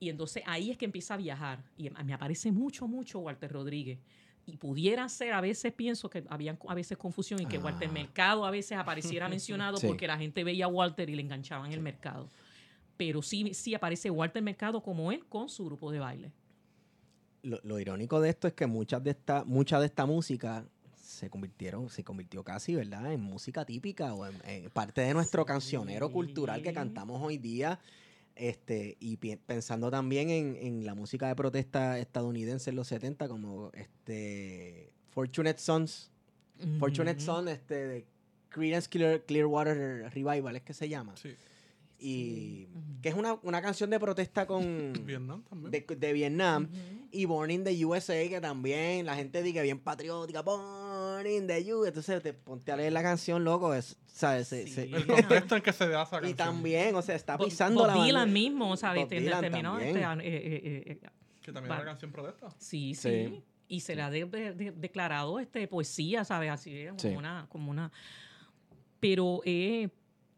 [0.00, 1.62] Y entonces ahí es que empieza a viajar.
[1.76, 4.00] Y me aparece mucho, mucho Walter Rodríguez.
[4.44, 7.62] Y pudiera ser, a veces pienso que había a veces confusión y que Ah.
[7.64, 9.86] Walter Mercado a veces apareciera mencionado Sí.
[9.86, 12.28] porque la gente veía a Walter y le enganchaban el mercado.
[12.96, 16.32] Pero sí, sí aparece Walter Mercado como él con su grupo de baile.
[17.42, 20.64] Lo, lo irónico de esto es que muchas de esta, mucha de esta música
[21.00, 25.44] se convirtieron, se convirtió casi, ¿verdad?, en música típica o en, en parte de nuestro
[25.44, 27.80] cancionero cultural que cantamos hoy día.
[28.36, 33.70] Este, y pensando también en, en la música de protesta estadounidense en los 70, como
[33.74, 36.10] este Fortunate Sons,
[36.78, 37.26] Fortunate Ujú.
[37.26, 38.06] Son, este, de
[38.48, 41.16] Creedence Clear, Clearwater Revival, es que se llama.
[41.16, 41.34] Sí.
[42.02, 42.68] Y Sí.
[42.74, 43.00] Ujú.
[43.02, 45.70] que es una, una canción de protesta con Vietnam también.
[45.70, 46.64] de, de Vietnam.
[46.70, 47.08] Ujú.
[47.12, 51.74] Y Born in the USA, que también la gente dice bien patriótica, Born in the
[51.74, 51.88] USA.
[51.88, 54.48] Entonces te ponte a leer la canción, loco, es, ¿sabes?
[54.48, 54.66] Sí.
[54.68, 56.36] se- El contexto en que se da esa y canción.
[56.36, 59.02] también, o sea, está Bob- pisando Bob la Dylan mismo, ¿sabes?
[59.02, 59.96] Bob Te- Dylan terminó, también.
[59.96, 61.10] este, eh, eh, eh, eh,
[61.42, 62.48] Que también Va- era canción protesta.
[62.58, 63.26] Sí, Sí.
[63.28, 63.42] sí.
[63.68, 66.50] Y se le ha de- de- de- declarado este, poesía, ¿sabes?
[66.50, 67.08] Así es, como, Sí.
[67.08, 67.90] una, como una...
[69.00, 69.88] Pero eh,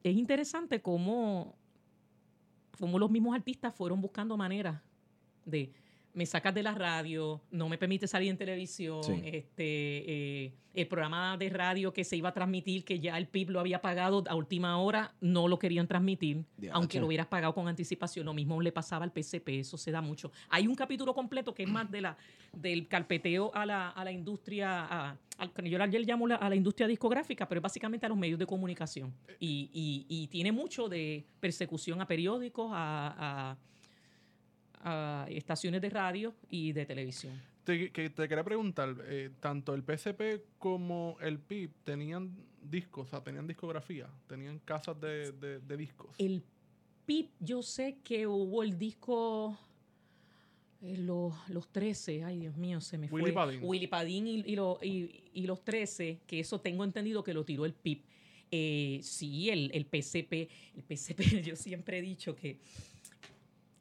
[0.03, 1.55] es interesante cómo,
[2.79, 4.81] cómo los mismos artistas fueron buscando maneras
[5.45, 5.73] de
[6.14, 9.20] me sacas de la radio, no me permite salir en televisión, Sí.
[9.24, 13.51] este eh, el programa de radio que se iba a transmitir, que ya el PIB
[13.51, 17.68] lo había pagado a última hora, no lo querían transmitir, aunque lo hubieras pagado con
[17.68, 18.24] anticipación.
[18.24, 20.32] Lo mismo le pasaba al PCP, eso se da mucho.
[20.48, 22.16] Hay un capítulo completo que es más de la,
[22.55, 25.18] del carpeteo a la, a la industria, a,
[25.64, 28.47] yo ayer llamo la- a la industria discográfica, pero es básicamente a los medios de
[28.47, 29.12] comunicación.
[29.40, 33.59] Y, y- y tiene mucho de persecución a periódicos, a, a-
[34.83, 37.41] a estaciones de radio y de televisión.
[37.65, 43.11] Te, que te quería preguntar, eh, tanto el PSP como el PIB tenían discos, o
[43.11, 46.15] sea, tenían discografía, tenían casas de, de- de discos.
[46.19, 46.43] El
[47.07, 49.57] PIP, yo sé que hubo el disco
[50.81, 53.33] eh, los, los 13, ay Dios mío, se me Willy fue.
[53.33, 53.61] Padín.
[53.63, 57.45] Willy Padín y, y lo- y- y los 13, que eso tengo entendido que lo
[57.45, 58.05] tiró el PIP.
[58.51, 60.33] Eh, sí, el, el PCP,
[60.77, 62.59] el PCP, yo siempre he dicho que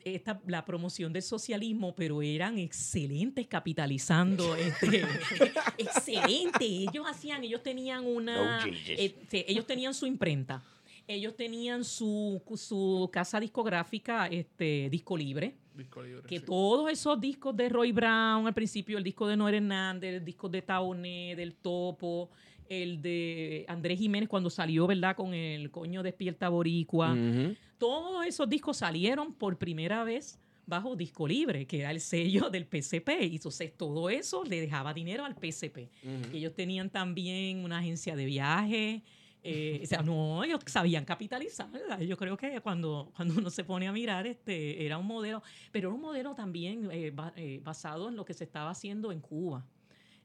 [0.06, 4.56] esta, la promoción del socialismo, pero eran excelentes capitalizando.
[4.56, 5.04] Este,
[5.78, 6.66] excelente.
[6.66, 8.64] Ellos hacían, ellos tenían una.
[8.64, 10.64] Oh, este, ellos tenían su imprenta.
[11.08, 15.56] Ellos tenían su, su casa discográfica, este, Disco Libre.
[15.76, 16.24] Disco libre.
[16.28, 16.46] Que sí.
[16.46, 20.50] todos esos discos de Roy Brown al principio, el disco de Noel Hernández, el disco
[20.50, 22.30] de Taoné, del Topo,
[22.72, 25.16] el de Andrés Jiménez cuando salió, ¿verdad?
[25.16, 27.14] Con el coño Despierta Boricua.
[27.14, 27.56] Ujú.
[27.78, 32.66] Todos esos discos salieron por primera vez bajo disco libre, que era el sello del
[32.66, 33.10] PCP.
[33.24, 35.90] Y entonces todo eso le dejaba dinero al PCP.
[36.34, 39.04] Ellos tenían también una agencia de viaje.
[39.44, 41.70] eh, o sea, no, ellos sabían capitalizar.
[41.72, 42.00] ¿verdad?
[42.02, 45.42] Yo creo que cuando, cuando uno se pone a mirar, este, era un modelo,
[45.74, 49.12] pero era un modelo también eh, ba- eh, basado en lo que se estaba haciendo
[49.12, 49.66] en Cuba.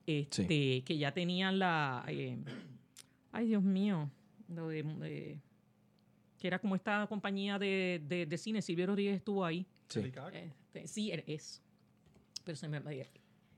[0.06, 2.04] Este, Que ya tenían la.
[2.08, 2.38] eh,
[3.32, 4.10] ay, Dios mío.
[4.48, 5.40] Lo de, eh,
[6.38, 8.62] que era como esta compañía de, de, de cine.
[8.62, 9.66] Silvio Rodríguez estuvo ahí.
[9.88, 10.00] Sí.
[10.32, 11.60] Este, sí, eso.
[12.44, 12.78] Pero se me.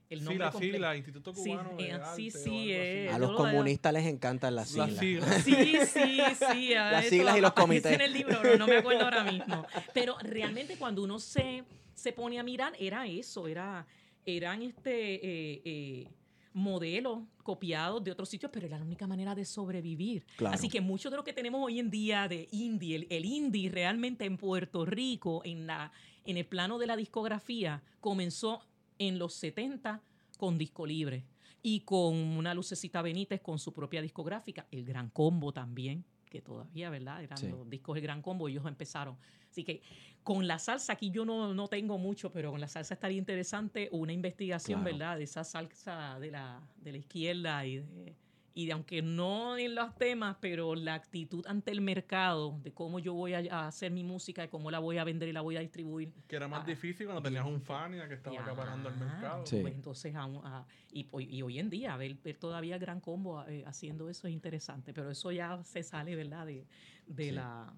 [0.09, 0.73] El Sí, nombre la completo.
[0.73, 3.93] sigla, Instituto Sí, Cubano de eh, Arte sí, o sí, eh, A los lo- comunistas
[3.93, 5.43] les encantan las Las siglas.
[5.43, 5.53] Sí,
[5.85, 6.19] sí,
[6.51, 6.73] sí.
[6.73, 7.91] a Las siglas y los comités.
[7.93, 9.67] en el libro, no me acuerdo ahora mismo.
[9.93, 11.63] Pero realmente cuando uno se,
[11.93, 13.85] se pone a mirar, era eso, era,
[14.25, 16.07] eran este eh, eh,
[16.53, 20.25] modelos copiados de otros sitios, pero era la única manera de sobrevivir.
[20.37, 20.55] Claro.
[20.55, 23.69] Así que mucho de lo que tenemos hoy en día de indie, el, el indie
[23.69, 25.91] realmente en Puerto Rico, en, la,
[26.25, 28.61] en el plano de la discografía, comenzó
[28.97, 30.01] en los 70
[30.37, 31.23] con disco libre
[31.61, 36.89] y con una lucecita Benítez con su propia discográfica, el Gran Combo también, que todavía,
[36.89, 37.23] ¿verdad?
[37.23, 37.47] Eran Sí.
[37.49, 39.17] los discos del Gran Combo, ellos empezaron.
[39.49, 39.81] Así que
[40.23, 43.89] con la salsa, aquí yo no, no tengo mucho, pero con la salsa estaría interesante
[43.91, 44.97] una investigación, Claro.
[44.97, 45.17] ¿verdad?
[45.17, 48.15] De esa salsa de la, de la izquierda y de,
[48.53, 52.99] y de, aunque no en los temas, pero la actitud ante el mercado, de cómo
[52.99, 55.41] yo voy a, a hacer mi música, de cómo la voy a vender y la
[55.41, 56.11] voy a distribuir.
[56.27, 56.65] Que era más Ah.
[56.67, 59.45] difícil cuando tenías un Fania que estaba Ya, acaparando el mercado.
[59.45, 59.59] Sí.
[59.61, 62.99] pues entonces, aún- ah, y, hoy- y hoy en día, ver, ver todavía el gran
[62.99, 66.45] combo eh, haciendo eso es interesante, pero eso ya se sale, ¿verdad?
[66.45, 66.65] De,
[67.07, 67.31] de Sí.
[67.31, 67.73] la...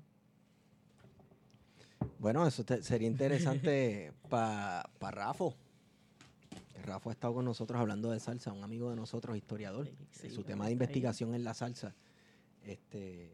[2.20, 5.56] Bueno, eso te- sería interesante para pa Rafo.
[6.82, 9.88] Rafa ha estado con nosotros hablando de salsa, un amigo de nosotros, historiador.
[9.88, 11.96] Sí, sí, su bueno, tema de investigación es la salsa.
[12.64, 13.32] Este,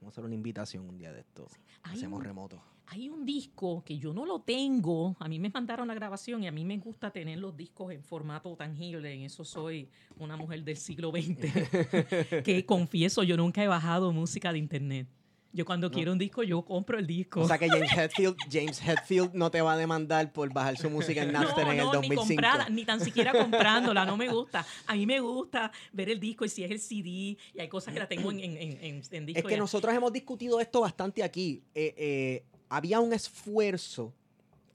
[0.00, 1.46] vamos a hacer una invitación un día de esto.
[1.82, 2.62] Hay Hacemos un- remoto.
[2.86, 6.46] Hay un disco que yo no lo tengo, a mí me mandaron la grabación y
[6.48, 9.88] a mí me gusta tener los discos en formato tangible, en eso soy
[10.18, 11.38] una mujer del siglo XX,
[12.44, 15.06] que confieso, yo nunca he bajado música de internet.
[15.54, 17.40] Yo cuando quiero un disco, yo compro el disco.
[17.42, 20.88] O sea que James Hetfield, James Hetfield no te va a demandar por bajar su
[20.88, 22.24] música en Napster en el ni 2005.
[22.26, 24.64] comprada, ni tan siquiera comprándola, no me gusta.
[24.86, 27.92] A mí me gusta ver el disco y si es el CD, y hay cosas
[27.92, 29.38] que la tengo en, en, en, en- disco.
[29.40, 29.58] Es que ya.
[29.58, 31.62] nosotros hemos discutido esto bastante aquí.
[31.74, 34.14] Eh, eh, había un esfuerzo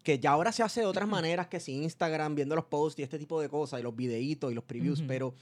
[0.03, 3.03] que ya ahora se hace de otras maneras que sin Instagram, viendo los posts y
[3.03, 5.07] este tipo de cosas, y los videitos y los previews, Ujú.
[5.07, 5.33] pero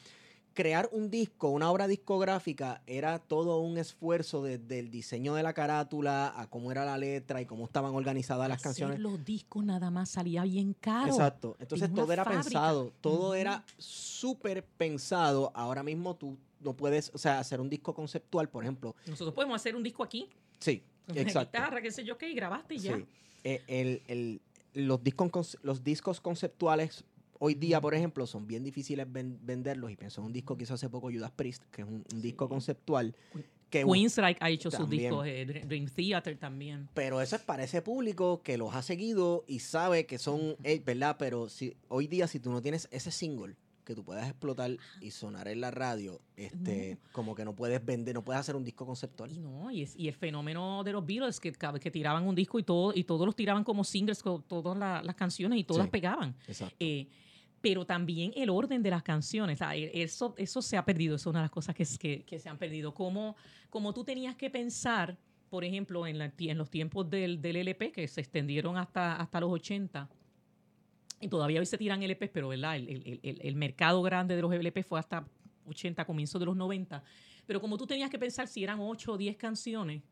[0.55, 5.53] crear un disco, una obra discográfica, era todo un esfuerzo desde el diseño de la
[5.53, 8.99] carátula a cómo era la letra y cómo estaban organizadas las Hacer canciones.
[9.01, 11.07] los discos nada más salía bien caro.
[11.11, 11.55] Exacto.
[11.59, 12.43] Entonces todo era fábrica.
[12.43, 15.51] pensado, todo era súper pensado.
[15.53, 18.95] Ahora mismo tú no puedes, o sea, hacer un disco conceptual, por ejemplo.
[19.05, 20.29] Nosotros podemos hacer un disco aquí,
[20.59, 21.57] Sí, con una exacto.
[21.59, 22.95] guitarra, qué sé yo qué, y grabaste y ya.
[22.95, 23.05] Sí.
[23.43, 24.41] Eh, el- el-
[24.73, 27.03] los, discos, los discos conceptuales
[27.39, 29.91] hoy día, por ejemplo, son bien difíciles ven- venderlos.
[29.91, 32.21] Y pienso en un disco que hizo hace poco Judas Priest, que es un, un
[32.21, 33.15] disco conceptual.
[33.69, 36.87] Que Queensryche ha hecho sus discos, eh, Dream Theater también.
[36.93, 40.81] Pero eso es para ese público que los ha seguido y sabe que son, eh,
[40.85, 41.15] ¿verdad?
[41.19, 45.11] Pero si, hoy día, si tú no tienes ese single que tú puedas explotar y
[45.11, 48.85] sonar en la radio, este, como que no puedes vender, no puedes hacer un disco
[48.85, 49.31] conceptual.
[49.31, 51.51] Y no, y, es- y el fenómeno de los Beatles, que,
[51.91, 55.15] tiraban un disco y todo, y todos los tiraban como singles, con todas la- las
[55.15, 55.91] canciones y todas Sí.
[55.91, 56.35] pegaban.
[56.47, 56.75] Exacto.
[56.79, 57.07] Eh,
[57.65, 61.29] pero también el orden de las canciones, sea, e- eso, eso se ha perdido, eso
[61.29, 62.93] es una de las cosas que, que, que se han perdido.
[62.93, 63.35] Como,
[63.71, 65.17] como tú tenías que pensar,
[65.49, 69.39] por ejemplo, en, la- en los tiempos del, del LP, que se extendieron hasta, hasta
[69.39, 70.07] los 80,
[71.19, 72.75] y todavía hoy se tiran LPs, pero ¿verdad?
[72.75, 75.27] El, el- el- el mercado grande de los LP fue hasta
[75.65, 77.01] 80, comienzo de los 90.
[77.47, 80.03] Pero como tú tenías que pensar si eran 8 o 10 canciones,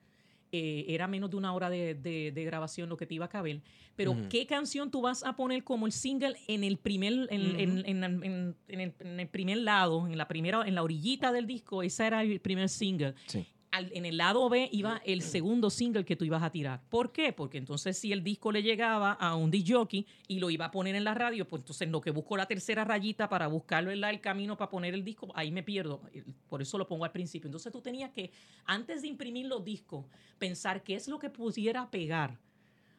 [0.55, 3.29] eh, era menos de una hora de, de- de grabación lo que te iba a
[3.29, 3.61] caber.
[3.95, 4.15] Pero.
[4.29, 8.03] ¿qué canción tú vas a poner como el single en el primer, en, en- en-
[8.23, 11.83] en- en el, en el primer lado, en la primera, en la orillita del disco?
[11.83, 13.13] Ese era el primer single.
[13.27, 13.45] Sí.
[13.73, 16.79] Al- en el lado B iba el segundo single que tú ibas a tirar.
[16.89, 17.33] ¿Por qué?
[17.33, 20.93] Porque entonces si el disco le llegaba a un jockey y lo iba a poner
[20.95, 23.99] en la radio, pues entonces en lo que busco la tercera rayita para buscarlo en
[24.01, 26.01] la- el camino para poner el disco, ahí me pierdo.
[26.49, 27.47] Por eso lo pongo al principio.
[27.47, 28.29] Entonces tú tenías que,
[28.65, 30.05] antes de imprimir los discos,
[30.37, 32.37] pensar qué es lo que pudiera pegar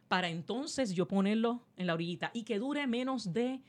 [0.08, 3.60] para entonces yo ponerlo en la orillita y que dure menos de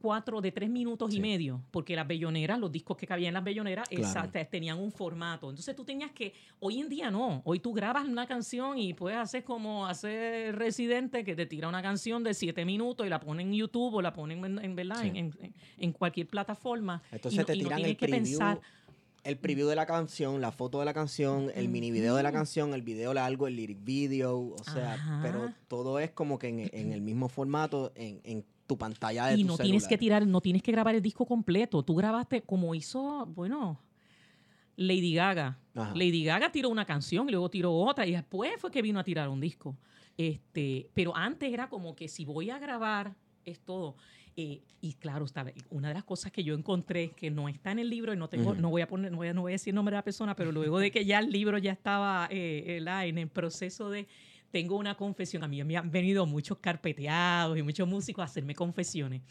[0.00, 1.18] cuatro, de tres minutos Sí.
[1.18, 4.30] y medio, porque las belloneras, los discos que cabían en las belloneras, Claro.
[4.50, 5.48] tenían un formato.
[5.48, 9.18] Entonces tú tenías que, hoy en día no, hoy tú grabas una canción y puedes
[9.18, 13.48] hacer como hacer Residente, que te tira una canción de siete minutos y la ponen
[13.48, 15.00] en YouTube o la ponen en, en, ¿verdad?
[15.00, 15.08] Sí.
[15.08, 17.02] en, en- en cualquier plataforma.
[17.10, 18.60] Entonces y no, te y no tiran tienes el que preview, pensar.
[19.24, 22.32] el preview de la canción, la foto de la canción, el mini video de la
[22.32, 25.20] canción, el video largo, el lyric video, o sea, Ajá.
[25.22, 29.38] pero todo es como que en, en el mismo formato, en, en tu pantalla de
[29.38, 31.82] y tu no tienes que tirar, no tienes que grabar el disco completo.
[31.82, 33.80] Tú grabaste como hizo, bueno,
[34.76, 35.58] Lady Gaga.
[35.74, 35.92] Ajá.
[35.96, 39.02] Lady Gaga tiró una canción y luego tiró otra y después fue que vino a
[39.02, 39.76] tirar un disco.
[40.16, 43.96] Este, pero antes era como que si voy a grabar es todo.
[44.36, 47.80] Eh, y claro, está, una de las cosas que yo encontré que no está en
[47.80, 49.54] el libro y no tengo, no voy a poner, no voy a, no voy a
[49.54, 52.78] decir nombre de la persona, pero luego de que ya el libro ya estaba eh,
[52.78, 54.06] eh, en el proceso de
[54.50, 55.42] tengo una confesión.
[55.44, 59.22] A mí me han venido muchos carpeteados y muchos músicos a hacerme confesiones.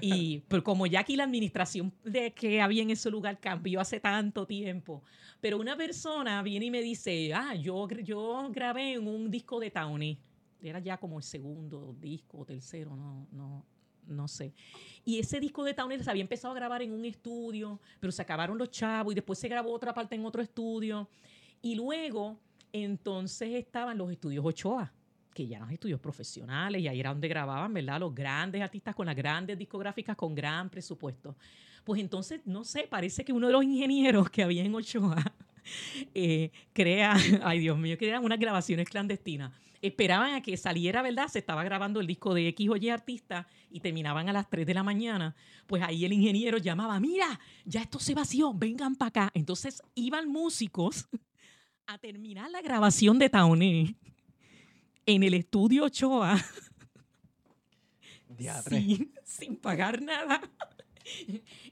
[0.00, 4.00] Y pero como ya aquí la administración de que había en ese lugar cambió hace
[4.00, 5.02] tanto tiempo,
[5.40, 9.70] pero una persona viene y me dice, ah, yo, yo grabé en un disco de
[9.70, 10.18] Tawny.
[10.62, 13.66] Era ya como el segundo disco tercero, no, no,
[14.06, 14.54] no sé.
[15.04, 18.22] Y ese disco de Tawny se había empezado a grabar en un estudio, pero se
[18.22, 21.08] acabaron los chavos y después se grabó otra parte en otro estudio.
[21.60, 22.38] Y luego,
[22.74, 24.92] entonces estaban los estudios Ochoa,
[25.32, 28.00] que ya eran estudios profesionales y ahí era donde grababan, ¿verdad?
[28.00, 31.36] Los grandes artistas con las grandes discográficas con gran presupuesto.
[31.84, 35.22] Pues entonces, no sé, parece que uno de los ingenieros que había en Ochoa
[36.14, 37.14] eh, crea,
[37.44, 39.52] ay Dios mío, que eran unas grabaciones clandestinas.
[39.80, 41.28] Esperaban a que saliera, ¿verdad?
[41.28, 44.66] Se estaba grabando el disco de X o Y artista y terminaban a las 3
[44.66, 45.36] de la mañana.
[45.68, 49.30] Pues ahí el ingeniero llamaba, mira, ya esto se vació, vengan para acá.
[49.32, 51.08] Entonces iban músicos
[51.86, 53.94] a terminar la grabación de Tauné
[55.06, 56.36] en el estudio Ochoa
[58.68, 60.40] sin, sin pagar nada.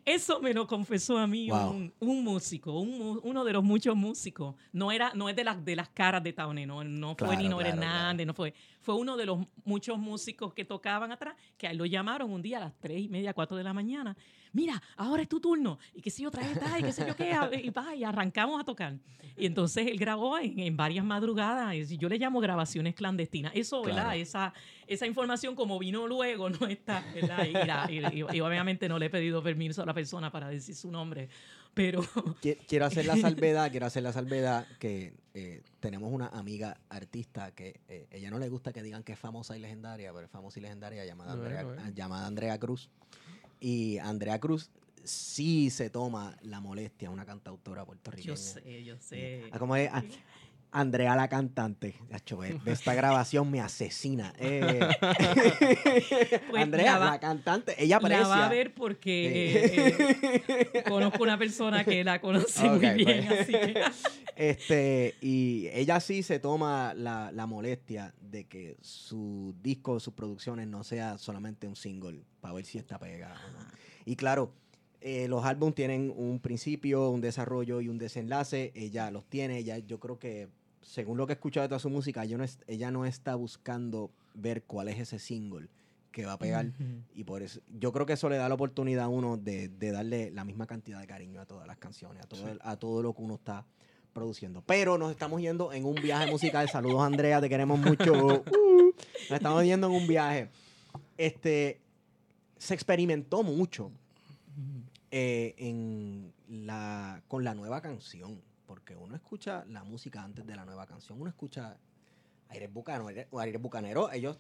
[0.05, 1.70] Eso me lo confesó a mí Wow.
[1.70, 4.55] un, un músico, un uno de los muchos músicos.
[4.72, 7.43] No era, no es de las de las caras de Taone, no, no fue Claro,
[7.43, 8.52] Nino claro, Hernández, no fue.
[8.83, 12.43] Fue uno de los muchos músicos que tocaban atrás, que a él lo llamaron un
[12.43, 14.17] día a las tres y media, cuatro de la mañana.
[14.53, 15.79] Mira, ahora es tu turno.
[15.95, 17.33] Y qué sé yo, trae esta, y qué sé yo qué.
[17.65, 18.99] Y, va, y arrancamos a tocar.
[19.37, 21.75] Y entonces él grabó en, en varias madrugadas.
[21.75, 23.53] y Yo le llamo grabaciones clandestinas.
[23.55, 24.03] Eso, ¿verdad?
[24.03, 24.19] Claro.
[24.21, 24.53] Esa,
[24.87, 27.89] esa información, como vino luego, no está, ¿verdad?
[27.89, 30.75] Y, y- y- y obviamente no le he pedido permiso a la persona para decir
[30.75, 31.29] su nombre.
[31.74, 32.03] Pero
[32.43, 37.53] Qui- Quiero hacer la salvedad, quiero hacer la salvedad que eh, tenemos una amiga artista
[37.55, 40.31] que eh, ella no le gusta que digan que es famosa y legendaria, pero es
[40.31, 42.90] famosa y legendaria llamada, Andrea, llamada Andrea Cruz.
[43.61, 44.70] Y Andrea Cruz
[45.05, 48.35] sí se toma la molestia, una cantautora puertorriqueña.
[48.35, 49.44] yo sé, yo sé.
[49.51, 49.90] Ah, ¿cómo es?
[50.73, 51.94] Andrea la cantante.
[52.65, 54.32] Ve esta grabación me asesina.
[54.39, 54.81] Eh,
[56.51, 58.20] Pues Andrea, la va- la cantante, ella aprecia.
[58.23, 60.43] La va a ver porque eh,
[60.74, 63.40] eh, conozco una persona que la conoce muy bien, pues.
[63.40, 63.81] así que...
[64.35, 70.66] Este, y ella sí se toma la, la molestia de que su disco, sus producciones
[70.69, 73.35] no sea solamente un single para ver si está pegado.
[73.35, 73.66] ¿no?
[74.07, 74.51] Y claro,
[75.03, 78.73] eh, los álbumes tienen un principio, un desarrollo y un desenlace.
[78.74, 79.59] Ella los tiene.
[79.59, 80.49] Ella, yo creo que,
[80.83, 83.35] según lo que he escuchado de toda su música, ella no, es- ella no está
[83.35, 85.69] buscando ver cuál es ese single
[86.11, 86.73] que va a pegar.
[87.15, 89.93] Y por eso, yo creo que eso le da la oportunidad a uno de, de
[89.93, 92.59] darle la misma cantidad de cariño a todas las canciones, a todo, Sí.
[92.61, 93.65] a todo lo que uno está
[94.13, 94.63] produciendo.
[94.67, 96.69] Pero nos estamos yendo en un viaje musical.
[96.69, 98.13] Saludos, Andrea, te queremos mucho.
[98.53, 100.51] Uh, nos estamos yendo en un viaje.
[101.17, 101.81] Este,
[102.59, 103.91] se experimentó mucho
[105.11, 108.41] eh, en la, con la nueva canción.
[108.73, 111.20] Porque uno escucha la música antes de la nueva canción.
[111.20, 111.77] Uno escucha
[112.49, 113.39] Aires Bucanero.
[113.39, 114.39] Aires Bucanero, ellos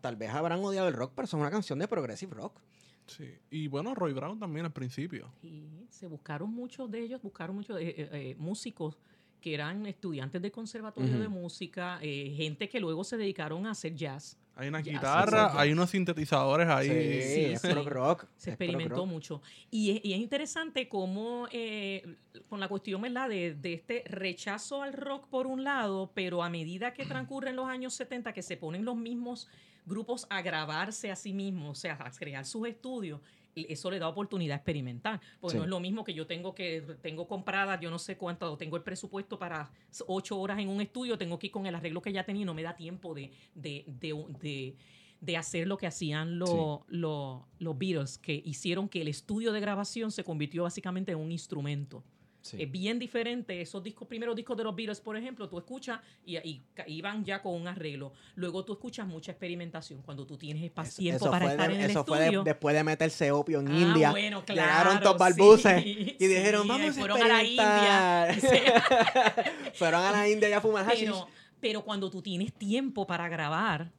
[0.00, 2.60] tal vez habrán odiado el rock, pero son una canción de progressive rock.
[3.08, 3.28] Sí.
[3.50, 5.32] Y bueno, Roy Brown también al principio.
[5.42, 8.98] Y se buscaron muchos de ellos, buscaron muchos eh, eh, eh, músicos
[9.40, 13.96] que eran estudiantes de conservatorio de música, eh, gente que luego se dedicaron a hacer
[13.96, 14.38] jazz.
[14.58, 15.56] Hay una guitarra, sí.
[15.58, 16.88] hay unos sintetizadores ahí.
[16.88, 17.68] sí, sí, es sí.
[17.68, 18.24] prog rock.
[18.36, 19.06] Se es experimentó rock.
[19.06, 19.42] mucho.
[19.70, 22.16] Y es, y es interesante cómo, eh,
[22.48, 23.28] con la cuestión ¿verdad?
[23.28, 27.68] De, de este rechazo al rock por un lado, pero a medida que transcurren los
[27.68, 29.46] años 70, que se ponen los mismos
[29.86, 33.20] grupos a grabarse a sí mismos, o sea, a crear sus estudios,
[33.56, 35.20] eso le da oportunidad a experimentar.
[35.40, 35.58] Porque Sí.
[35.58, 38.76] no es lo mismo que yo tengo que, tengo comprada, yo no sé cuánto, tengo
[38.76, 39.70] el presupuesto para
[40.06, 42.44] ocho horas en un estudio, tengo que ir con el arreglo que ya tenía y
[42.44, 44.76] no me da tiempo de, de, de, de-
[45.18, 49.60] de hacer lo que hacían los, los, los Beatles, que hicieron que el estudio de
[49.60, 52.04] grabación se convirtió básicamente en un instrumento.
[52.46, 52.62] Sí.
[52.62, 53.60] Es bien diferente.
[53.60, 57.24] Esos discos, primeros discos de los Beatles, por ejemplo, tú escuchas y, y ca- iban
[57.24, 58.12] ya con un arreglo.
[58.36, 60.02] Luego tú escuchas mucha experimentación.
[60.02, 62.24] Cuando tú tienes espacio, Eso- tiempo eso para estar de- en el eso fue de-
[62.26, 62.44] estudio.
[62.44, 64.10] después de meterse opio en Ah, India.
[64.10, 67.42] bueno, llegaron claro, dos barbuces sí, y dijeron, sí, vamos a fueron a la.
[67.44, 68.36] India.
[69.74, 71.04] Fueron a la India y a fumar hashish.
[71.06, 71.28] Pero,
[71.60, 73.90] pero cuando tú tienes tiempo para grabar,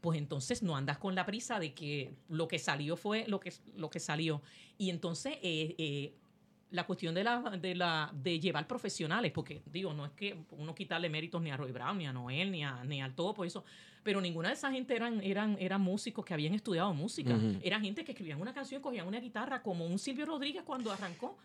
[0.00, 3.52] pues entonces no andas con la prisa de que lo que salió fue lo que,
[3.76, 4.42] lo que salió.
[4.78, 6.14] Y entonces eh, eh,
[6.70, 10.74] la cuestión de, la, de, la, de llevar profesionales, porque digo, no es que uno
[10.74, 13.64] quitarle méritos ni a Roy Brown, ni a Noel, ni, a, ni al Topo, eso,
[14.02, 17.34] pero ninguna de esa gente eran, eran, eran músicos que habían estudiado música.
[17.34, 17.58] Ujú.
[17.62, 21.36] Eran gente que escribían una canción, cogían una guitarra, como un Silvio Rodríguez cuando arrancó.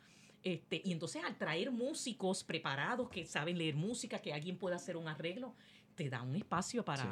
[0.44, 4.98] Este, y entonces al traer músicos preparados que saben leer música, que alguien pueda hacer
[4.98, 5.54] un arreglo,
[5.96, 7.10] te da un espacio para, Sí.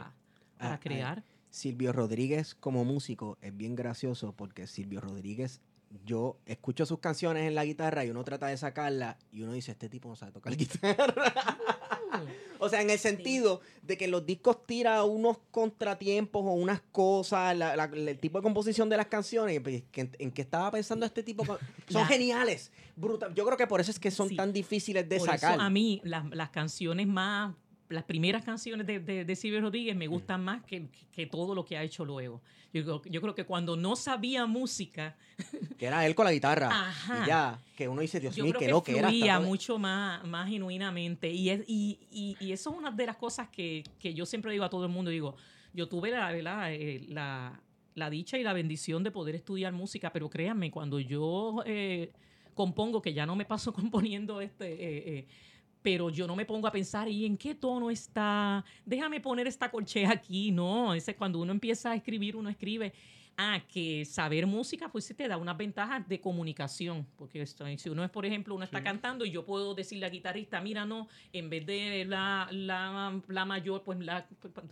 [0.57, 1.23] para Ah, ah, crear.
[1.52, 5.61] Silvio Rodríguez como músico es bien gracioso porque Silvio Rodríguez,
[6.05, 9.71] yo escucho sus canciones en la guitarra y uno trata de sacarla y uno dice,
[9.71, 11.33] este tipo no sabe tocar guitarra.
[12.59, 16.81] o sea, en el sentido de que en los discos tira unos contratiempos o unas
[16.91, 20.71] cosas, la- la- el tipo de composición de las canciones, pues, que- en, qué estaba
[20.71, 21.45] pensando este tipo.
[21.45, 21.57] con-
[21.89, 23.33] Son geniales, brutal.
[23.33, 24.35] Yo creo que por eso es que son Sí.
[24.35, 25.53] tan difíciles de Por sacar.
[25.53, 27.55] eso a mí las, las canciones más,
[27.89, 29.99] las primeras canciones de, de, de Silvio Rodríguez Mm.
[29.99, 32.41] me gustan más que, que todo lo que ha hecho luego.
[32.71, 35.15] Yo, creo- yo creo que cuando no sabía música,
[35.79, 36.67] Que era él con la guitarra.
[36.71, 37.23] Ajá.
[37.23, 39.39] Y ya, que uno dice, Dios mío, qué que lo que era.
[39.39, 41.31] mucho más, más genuinamente.
[41.31, 44.51] Y, es, y, y, y eso es una de las cosas que, que yo siempre
[44.51, 45.09] digo a todo el mundo.
[45.09, 45.35] Digo,
[45.73, 46.71] yo tuve la, ¿verdad?
[46.73, 47.59] Eh, la,
[47.95, 52.11] la dicha y la bendición de poder estudiar música, pero créanme, cuando yo eh,
[52.53, 54.73] compongo, que ya no me paso componiendo este...
[54.73, 55.27] eh, eh,
[55.81, 58.64] pero yo no me pongo a pensar, ¿y en qué tono está?
[58.85, 60.51] Déjame poner esta corchea aquí.
[60.51, 62.93] No, ese cuando uno empieza a escribir, uno escribe.
[63.41, 67.07] Ah, que saber música, pues sí te da unas ventajas de comunicación.
[67.15, 68.84] Porque esto, si uno es, por ejemplo, uno está Sí.
[68.84, 73.45] cantando y yo puedo decirle al guitarrista, mira, no, en vez de la, la, la
[73.45, 74.27] mayor, pues la,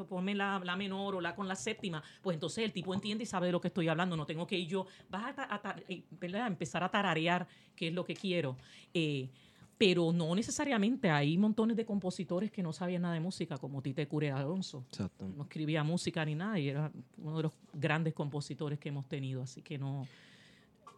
[0.09, 3.27] ponme la, la menor o la con la séptima, pues entonces el tipo entiende y
[3.27, 4.17] sabe de lo que estoy hablando.
[4.17, 8.03] No tengo que ir yo, vas a, a eh, empezar a tararear qué es lo
[8.03, 8.57] que quiero.
[8.93, 9.29] Eh,
[9.77, 11.09] pero no necesariamente.
[11.09, 14.83] Hay montones de compositores que no sabían nada de música, como Tite Cure Alonso.
[14.89, 15.27] Exacto.
[15.35, 19.41] No escribía música ni nada y era uno de los grandes compositores que hemos tenido.
[19.43, 20.07] Así que no,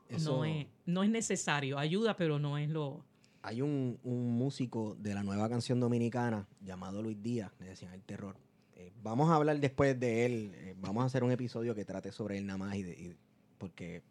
[0.08, 1.78] Eso- no, es, no es necesario.
[1.78, 3.04] Ayuda, pero no es lo...
[3.42, 8.02] Hay un, un músico de la nueva canción dominicana llamado Luis Díaz, le decían el
[8.04, 8.36] terror.
[8.76, 10.52] Eh, vamos a hablar después de él.
[10.56, 13.16] eh, vamos a hacer un episodio que trate sobre él nada más, y de- y-
[13.58, 14.04] porque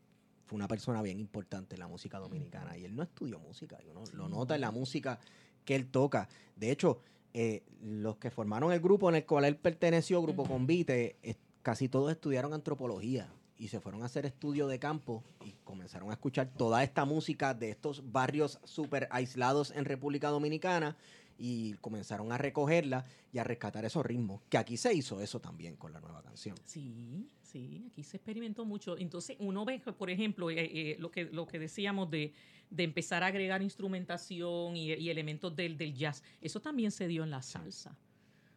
[0.49, 2.77] fue una persona bien importante en la música dominicana.
[2.77, 5.21] Y él no estudió música, y uno lo nota en la música
[5.65, 6.29] que él toca.
[6.57, 7.03] De hecho,
[7.35, 10.45] eh, los que formaron el grupo en el cual él perteneció, Grupo.
[10.45, 15.53] Convite, eh, casi todos estudiaron antropología y se fueron a hacer estudio de campo y
[15.65, 20.97] comenzaron a escuchar toda esta música de estos barrios súper aislados en República Dominicana
[21.37, 24.41] y comenzaron a recogerla y a rescatar esos ritmos.
[24.49, 26.57] Que aquí se hizo eso también con la nueva canción.
[26.65, 28.97] Sí, sí, aquí se experimentó mucho.
[28.99, 32.33] Entonces uno ve, por ejemplo, eh, eh, lo, que, lo que decíamos de,
[32.71, 36.23] de empezar a agregar instrumentación y, y elementos del, del jazz.
[36.41, 37.97] Eso también se dio en la salsa.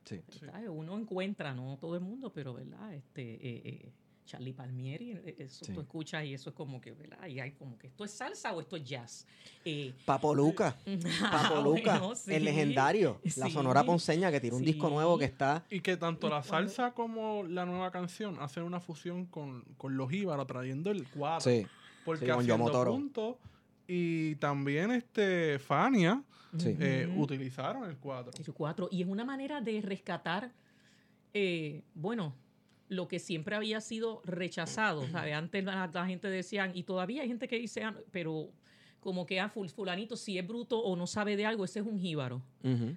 [0.04, 0.20] Sí.
[0.68, 2.94] Uno encuentra, no todo el mundo, pero ¿verdad?
[2.94, 3.92] Este, eh, eh,
[4.26, 5.74] Charlie Palmieri, eh, eso Sí.
[5.74, 7.28] tú escuchas y eso es como que, ¿verdad?
[7.28, 9.28] Y hay como que esto es salsa o esto es jazz.
[9.66, 10.76] Eh, Papo Luca,
[11.32, 12.34] Papo ah, Luca, bueno, sí.
[12.34, 13.50] el legendario, la.
[13.50, 15.66] Sonora Ponceña que tiene un disco nuevo que está...
[15.70, 20.12] Y que tanto la salsa como la nueva canción hacen una fusión con, con los
[20.14, 21.42] íbaros, trayendo el cuadro.
[21.42, 21.68] Sí,
[22.06, 23.36] Porque Sí, con haciendo puntos
[23.94, 26.24] y también este Fania
[26.64, 28.32] eh, utilizaron el cuadro.
[28.40, 28.88] Y su cuatro.
[28.90, 30.52] Y es una manera de rescatar,
[31.34, 32.34] eh, bueno,
[32.92, 35.08] lo que siempre había sido rechazado.
[35.10, 35.34] ¿sabe?
[35.34, 38.50] Antes la, la gente decía, y todavía hay gente que dice, ah, pero
[39.00, 42.00] como que a fulanito, si es bruto o no sabe de algo, ese es un
[42.00, 42.42] jíbaro.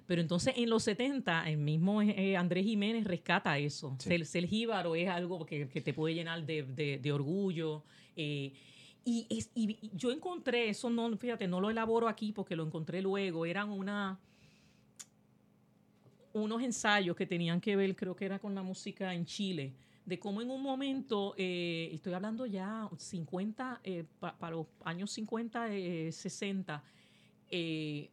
[0.05, 3.95] Pero entonces en los 70, el mismo eh, Andrés Jiménez rescata eso.
[3.99, 4.09] Sí.
[4.09, 7.81] Ser, ser jíbaro es algo que, que te puede llenar de, de- de orgullo.
[8.17, 8.51] eh,
[9.05, 12.63] y, es- y- y yo encontré, eso no, fíjate, no lo elaboro aquí porque lo
[12.65, 14.19] encontré luego, eran una
[16.33, 19.73] unos ensayos que tenían que ver, creo que era con la música en Chile,
[20.05, 25.11] de cómo en un momento, eh, estoy hablando ya 50, eh, pa- para los años
[25.11, 26.83] 50, eh, 60,
[27.49, 28.11] eh,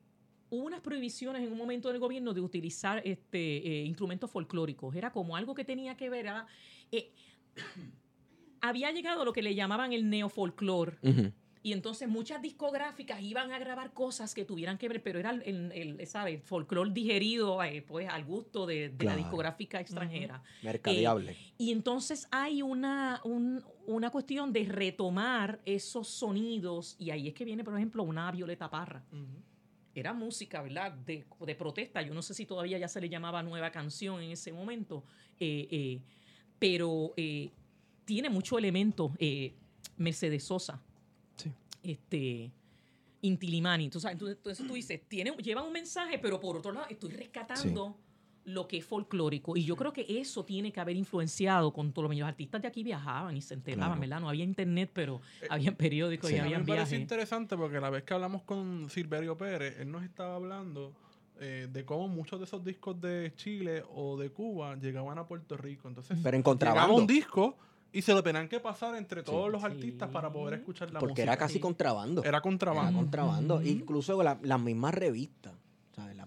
[0.50, 4.94] hubo unas prohibiciones en un momento del gobierno de utilizar este, eh, instrumentos folclóricos.
[4.94, 6.26] Era como algo que tenía que ver.
[6.90, 7.12] eh,
[8.60, 10.98] había llegado lo que le llamaban el neofolclor.
[11.64, 15.42] Y entonces muchas discográficas iban a grabar cosas que tuvieran que ver, pero era el,
[15.42, 16.32] el, el, ¿sabe?
[16.34, 19.16] el folclore digerido eh, pues, al gusto de, de Claro.
[19.16, 20.42] la discográfica extranjera.
[20.62, 21.36] Mercadeable.
[21.58, 27.44] Y entonces hay una, un- una cuestión de retomar esos sonidos, y ahí es que
[27.44, 29.04] viene, por ejemplo, una Violeta Parra.
[29.94, 30.90] Era música, ¿verdad?
[30.92, 32.00] De, de, protesta.
[32.02, 35.04] Yo no sé si todavía ya se le llamaba nueva canción en ese momento,
[35.38, 36.00] eh, eh,
[36.58, 37.50] pero eh,
[38.04, 39.12] tiene mucho elemento.
[39.96, 40.82] Mercedes Sosa.
[41.82, 42.52] Este,
[43.22, 43.84] Intilimani.
[43.84, 47.96] Entonces, entonces tú dices, tiene, lleva un mensaje, pero por otro lado estoy rescatando
[48.44, 49.56] lo que es folclórico.
[49.56, 52.68] Y yo creo que eso tiene que haber influenciado con todo lo Los artistas de
[52.68, 54.20] aquí viajaban y se enteraban, ¿verdad?
[54.20, 56.66] No había internet, pero eh, había periódicos y había viajes.
[56.66, 60.92] Me parece interesante porque la vez que hablamos con Silverio Pérez, él nos estaba hablando
[61.40, 65.56] eh, de cómo muchos de esos discos de Chile o de Cuba llegaban a Puerto
[65.56, 65.88] Rico.
[65.88, 67.56] Entonces, pero llegaba un disco
[67.92, 71.06] y se lo tenían que pasar entre todos los artistas para poder escuchar la música.
[71.06, 72.24] Porque era casi contrabando.
[72.24, 72.90] Era contrabando.
[72.90, 73.62] Era contrabando.
[73.62, 75.52] Incluso las mismas revistas.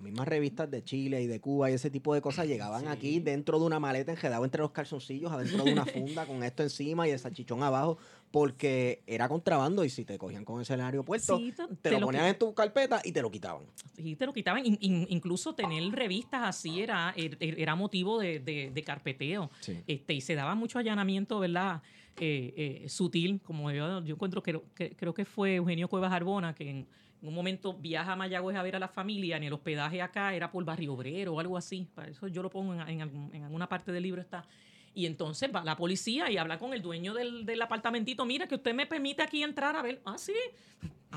[0.06, 3.60] Mismas revistas de Chile y de Cuba y ese tipo de cosas llegaban aquí dentro
[3.60, 7.12] de una maleta enjedado entre los calzoncillos, adentro de una funda con esto encima y
[7.12, 7.98] el salchichón abajo,
[8.32, 11.40] porque era contrabando y si te cogían con ese en el aeropuerto,
[11.82, 13.64] te, lo, ponían en tu carpeta y te lo quitaban.
[13.96, 14.64] Sí, te lo quitaban.
[14.66, 19.50] incluso tener revistas así era, er, er, era motivo de, carpeteo.
[19.88, 21.82] Este, y se daba mucho allanamiento, ¿verdad?
[22.18, 24.62] Eh, eh, sutil, como yo, yo encuentro que,
[24.96, 26.88] creo que fue Eugenio Cuevas Arbona, que en
[27.22, 30.34] en un momento viaja a Mayagüez a ver a la familia, en el hospedaje acá
[30.34, 31.88] era por Barrio Obrero o algo así.
[31.96, 33.02] Para eso yo lo pongo en,
[33.44, 34.46] alguna parte del libro está.
[34.94, 38.26] Y entonces va la policía y habla con el dueño del, del, apartamentito.
[38.26, 40.02] Mira, que usted me permite aquí entrar a ver.
[40.06, 40.34] Ah, sí.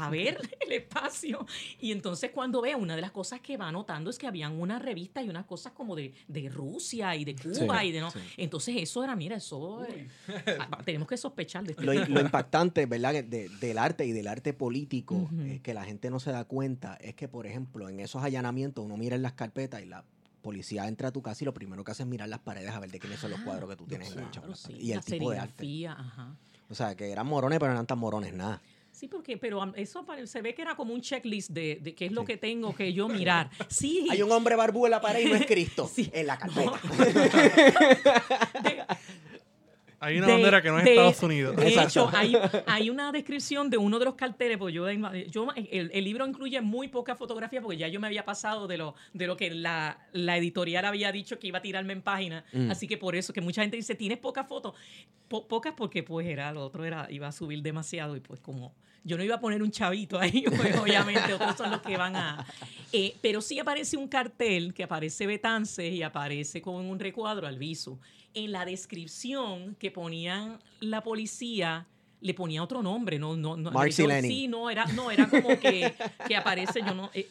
[0.07, 1.47] A ver el espacio.
[1.81, 4.79] Y entonces cuando ve, una de las cosas que va notando es que habían una
[4.79, 8.11] revista y unas cosas como de, de Rusia y de Cuba y de no.
[8.37, 10.09] Entonces eso era, mira, eso eh,
[10.59, 13.25] ah, tenemos que sospechar de este lo, lo, impactante, ¿verdad?
[13.25, 15.29] De, del arte y del arte político,
[15.63, 18.97] que la gente no se da cuenta, es que, por ejemplo, en esos allanamientos uno
[18.97, 20.05] mira en las carpetas y la
[20.43, 22.81] policía entra a tu casa y lo primero que hace es mirar las paredes a
[22.81, 24.15] ver de quiénes son los cuadros que tú tienes
[24.69, 25.89] y el tipo de arte.
[26.71, 28.61] O sea, que eran morones, pero no eran tan morones nada.
[28.99, 32.13] Sí, porque, pero eso se ve que era como un checklist de, de qué es
[32.13, 33.49] lo que tengo que yo mirar.
[33.69, 34.09] Sí.
[34.11, 35.89] Hay un hombre barbú en la pared y no es Cristo.
[36.13, 36.81] En la carpeta.
[40.01, 41.57] Hay una bandera que no es Estados Unidos.
[41.57, 42.09] De hecho,
[42.67, 46.87] hay, una descripción de uno de los carteles, porque yo, yo el, libro incluye muy
[46.87, 50.85] poca fotografía, porque ya yo me había pasado de lo, de lo que la, editorial
[50.85, 52.45] había dicho que iba a tirarme en página.
[52.53, 52.71] Mm.
[52.71, 54.77] Así que por eso, que mucha gente dice, tienes pocas fotos.
[55.27, 59.17] pocas porque pues era, lo otro era, iba a subir demasiado y pues como yo
[59.17, 62.47] no iba a poner un chavito ahí, pues, obviamente, otros son los que van a...
[62.93, 67.59] Eh, pero sí aparece un cartel que aparece Betances y aparece con un recuadro al
[67.59, 67.99] viso
[68.35, 71.87] en la descripción que ponían la policía
[72.21, 73.71] le ponía otro nombre, no, no, no.
[73.71, 75.95] Mark sí, no, era, no, era como que,
[76.27, 77.29] que aparece, yo no, eh,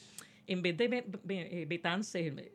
[0.47, 2.51] en vez de eh, Betance,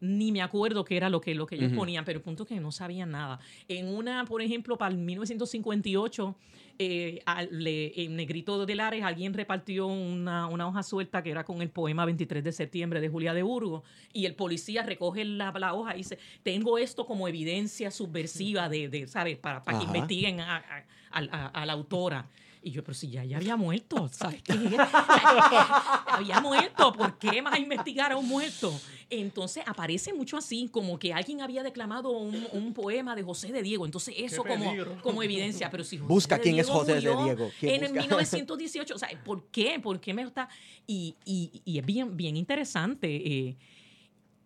[0.00, 2.48] ni me acuerdo qué era lo que, lo que ellos ponían, pero el punto es
[2.48, 3.38] que no sabían nada.
[3.68, 6.36] En una, por ejemplo, para el 1958,
[6.78, 12.04] eh, en Negrito de Lares alguien repartió una, hoja suelta que era con el poema
[12.04, 13.82] 23 de septiembre de Julia de Burgos
[14.12, 19.06] y el policía recoge la, hoja y dice, tengo esto como evidencia subversiva de, de
[19.06, 19.38] ¿sabes?
[19.38, 22.28] Para, para que investiguen a, a la autora.
[22.64, 24.54] Y yo, pero si ya, ya había muerto, ¿sabes qué?
[26.06, 28.72] había muerto, ¿por qué más investigar a un muerto?
[29.10, 33.84] Entonces aparece mucho así, como que alguien había declamado un, poema de José de Diego.
[33.84, 34.72] Entonces eso como,
[35.02, 35.70] como evidencia.
[35.70, 37.50] Pero si Busca quién es José de Diego.
[37.60, 39.78] En el 1918, o sea, ¿por qué?
[39.78, 40.48] ¿Por qué me está...?
[40.86, 43.08] Y, y, es bien, bien interesante.
[43.14, 43.56] Eh,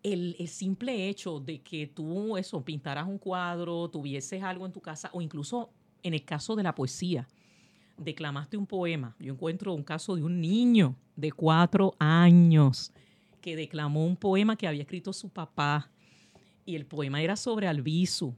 [0.03, 4.81] el, el, simple hecho de que tú eso pintaras un cuadro, tuvieses algo en tu
[4.81, 5.69] casa o incluso
[6.03, 7.27] en el caso de la poesía,
[7.99, 9.15] declamaste un poema.
[9.19, 12.91] Yo encuentro un caso de un niño de cuatro años
[13.41, 15.89] que declamó un poema que había escrito su papá.
[16.65, 18.33] Y el poema era sobre Albizu.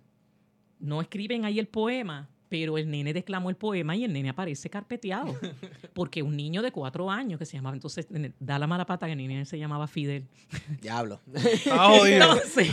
[0.80, 4.70] No escriben ahí el poema, pero el nene declamó el poema y el nene aparece
[4.70, 5.36] carpeteado.
[5.94, 8.08] Porque un niño de cuatro años que se llamaba, entonces
[8.40, 10.28] da la mala pata que el nene se llamaba Fidel.
[10.82, 11.20] Diablo.
[12.06, 12.70] entonces,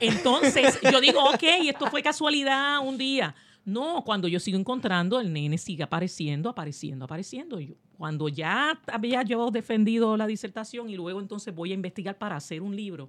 [0.00, 3.34] entonces, yo digo, ok, esto fue casualidad un día.
[3.64, 7.58] No, cuando yo sigo encontrando, el nene sigue apareciendo, apareciendo, apareciendo.
[7.60, 12.36] Yo, cuando ya había yo defendido la disertación y luego entonces voy a investigar para
[12.36, 13.08] hacer un libro,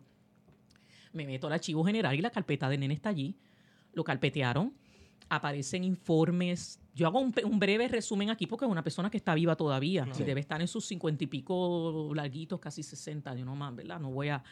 [1.11, 3.35] me meto al archivo general y la carpeta de nene está allí.
[3.93, 4.73] Lo carpetearon,
[5.29, 6.79] aparecen informes.
[6.93, 10.07] Yo hago un, breve resumen aquí porque es una persona que está viva todavía.
[10.13, 13.99] Si debe estar en sus cincuenta y pico larguitos, casi sesenta, yo no más, ¿verdad?
[13.99, 14.43] No voy a...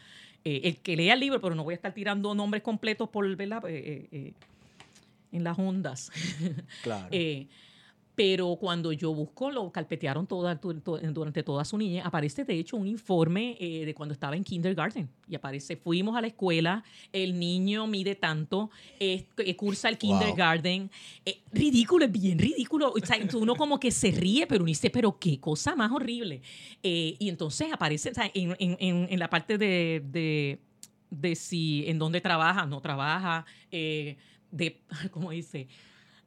[0.44, 3.34] Eh, el que lea el libro, pero no voy a estar tirando nombres completos por,
[3.34, 3.62] ¿verdad?
[3.66, 4.34] Eh, eh,
[5.34, 6.10] en las ondas.
[6.82, 7.08] Claro.
[7.12, 7.48] Eh,
[8.16, 12.04] Pero cuando yo busco, lo carpetearon toda, durante toda su niñez.
[12.06, 15.08] Aparece, de hecho, un informe eh, de cuando estaba en kindergarten.
[15.28, 18.70] Y aparece, fuimos a la escuela, el niño mide tanto,
[19.00, 19.98] eh, cursa el Wow.
[19.98, 20.92] kindergarten.
[21.26, 22.92] Eh, ridículo, es bien ridículo.
[22.92, 26.40] O sea, uno como que se ríe, pero uno dice, pero qué cosa más horrible.
[26.84, 30.60] Eh, y entonces aparece o sea, en, en- en- en la parte de, de,
[31.10, 34.16] de si en dónde trabaja, no trabaja, eh,
[34.54, 35.68] de, ¿cómo dice?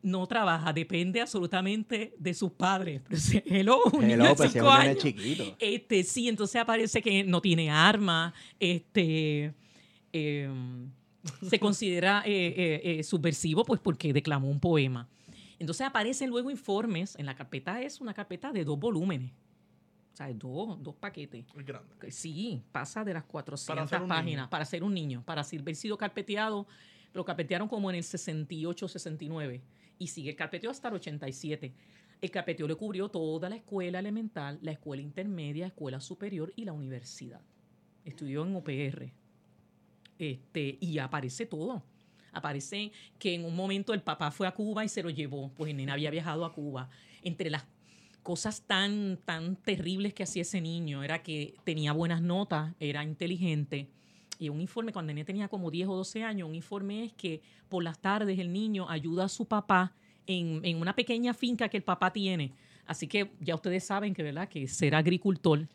[0.01, 3.01] No trabaja, depende absolutamente de sus padres.
[3.45, 4.97] Hello, un niño Hello, de pues si es cinco un años.
[4.97, 5.55] chiquito.
[5.59, 9.53] Este, sí, entonces aparece que no tiene arma, este,
[10.13, 10.49] eh,
[11.41, 15.09] se considera eh, eh, eh, subversivo pues porque declamó un poema.
[15.59, 19.31] Entonces aparecen luego informes, en la carpeta es una carpeta de dos volúmenes,
[20.13, 21.43] o sea, dos, dos paquetes.
[21.57, 22.11] Es grande.
[22.11, 24.49] Sí, pasa de las 400 Para ser un páginas niño.
[24.51, 26.67] para ser un niño, para haber sido carpeteado.
[27.17, 29.63] Lo carpetearon como en el 68, 69
[29.97, 31.73] y sigue el carpeteo hasta el 87.
[32.21, 36.73] El carpeteo le cubrió toda la escuela elemental, la escuela intermedia, escuela superior y la
[36.73, 37.41] universidad.
[38.05, 39.11] Estudió en UPR.
[40.19, 41.83] Este, y aparece todo.
[42.33, 45.71] Aparece que en un momento el papá fue a Cuba y se lo llevó, pues
[45.71, 46.91] el nene había viajado a Cuba.
[47.23, 47.65] Entre las
[48.21, 53.89] cosas tan, tan terribles que hacía ese niño era que tenía buenas notas, era inteligente.
[54.39, 57.41] Y un informe, cuando nene tenía como 10 o 12 años, un informe es que
[57.69, 59.93] por las tardes el niño ayuda a su papá
[60.27, 62.51] en, en una pequeña finca que el papá tiene.
[62.85, 64.47] Así que ya ustedes saben que, ¿verdad?
[64.47, 65.67] que ser agricultor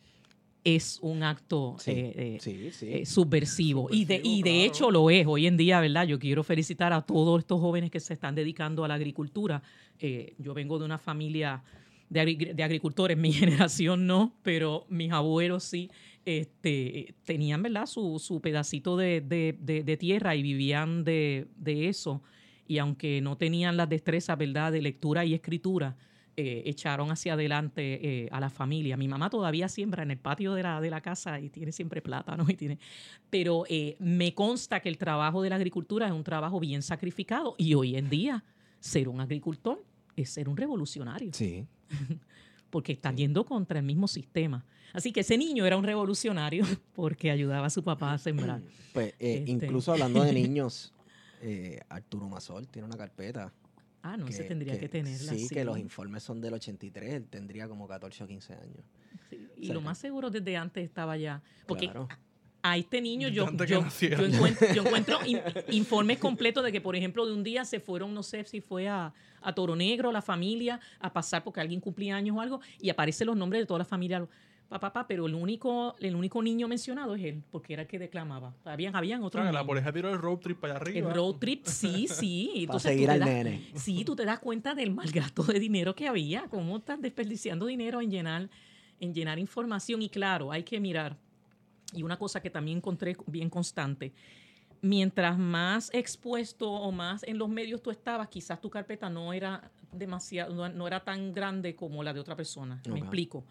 [0.64, 2.88] es un acto Sí, eh, eh, sí, sí.
[2.88, 3.88] eh, subversivo.
[3.90, 6.06] Y de, y de hecho lo es hoy en día, ¿verdad?
[6.06, 9.60] Yo quiero felicitar a todos estos jóvenes que se están dedicando a la agricultura.
[9.98, 11.62] Eh, yo vengo de una familia
[12.08, 15.90] de, agri- de agricultores, mi generación no, pero mis abuelos sí.
[16.24, 17.86] Este, tenían, ¿verdad?
[17.86, 22.22] Su, su pedacito de, de- de- de tierra y vivían de, de eso.
[22.68, 24.72] Y aunque no tenían las destrezas, ¿verdad?
[24.72, 25.96] De lectura y escritura,
[26.36, 28.96] eh, echaron hacia adelante eh, a la familia.
[28.96, 32.00] Mi mamá todavía siembra en el patio de la, de la casa y tiene siempre
[32.00, 32.78] plátano y tiene.
[33.28, 37.54] Pero eh, me consta que el trabajo de la agricultura es un trabajo bien sacrificado
[37.58, 38.44] y hoy en día
[38.80, 39.84] ser un agricultor
[40.16, 41.66] es ser un revolucionario Sí.
[42.72, 44.64] porque está yendo contra el mismo sistema.
[44.94, 48.62] Así que ese niño era un revolucionario porque ayudaba a su papá a sembrar.
[48.94, 49.50] Pues eh, Este.
[49.50, 50.94] incluso hablando de niños,
[51.42, 53.52] eh, Arturo Mazol tiene una carpeta.
[54.02, 55.32] Ah, no, se tendría que, tenerla.
[55.34, 58.84] Sí, que los informes son del 83, él tendría como 14 o 15 años.
[59.28, 61.42] Sí, Y lo más seguro desde antes estaba ya.
[61.66, 62.08] Porque Claro.
[62.64, 65.40] A este niño yo, yo, yo encuentro, yo encuentro in-
[65.70, 68.88] informes completos de que, por ejemplo, de un día se fueron, no sé si fue
[68.88, 72.88] a, a Toro Negro, la familia, a pasar porque alguien cumplía años o algo, y
[72.90, 74.26] aparecen los nombres de toda la familia.
[74.68, 77.98] Papá, papá, pero el único, el único niño mencionado es él, porque era el que
[77.98, 78.54] declamaba.
[78.64, 79.42] Habían, habían otros.
[79.42, 79.66] Claro, la niños.
[79.66, 81.08] policía tiró el road trip para allá arriba.
[81.10, 82.46] El road trip, sí, sí.
[82.52, 83.66] Para Entonces, tú seguir al das- nene.
[83.74, 87.66] Sí, tú te das cuenta del mal gasto de dinero que había, cómo están desperdiciando
[87.66, 88.48] dinero en llenar,
[88.98, 90.00] en llenar información.
[90.00, 91.18] Y claro, hay que mirar.
[91.92, 94.12] Y una cosa que también encontré bien constante,
[94.80, 99.70] mientras más expuesto o más en los medios tú estabas, quizás tu carpeta no era
[99.92, 102.82] demasiado, no, no era tan grande como la de otra persona.
[102.88, 103.44] Me explico.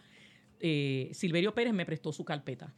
[0.59, 2.73] Eh, Silverio Pérez me prestó su carpeta.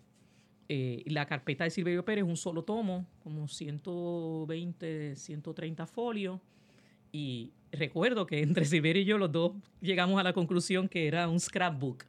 [0.69, 6.39] Eh, la carpeta de Silverio Pérez un solo tomo, como 120, 130 folios.
[7.11, 11.27] Y recuerdo que entre Silverio y yo los dos llegamos a la conclusión que era
[11.27, 12.05] un scrapbook.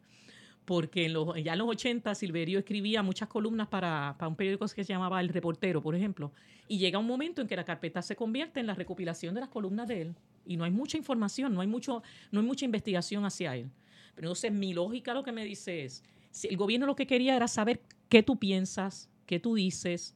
[0.64, 4.66] Porque en los, ya en los 80 Silverio escribía muchas columnas para, para un periódico
[4.66, 6.32] que se llamaba El Reportero, por ejemplo.
[6.68, 9.50] Y llega un momento en que la carpeta se convierte en la recopilación de las
[9.50, 10.14] columnas de él.
[10.46, 13.70] Y no hay mucha información, no hay, mucho, no hay mucha investigación hacia él.
[14.14, 17.36] Pero entonces mi lógica lo que me dice es, si el gobierno lo que quería
[17.36, 20.14] era saber qué tú piensas, qué tú dices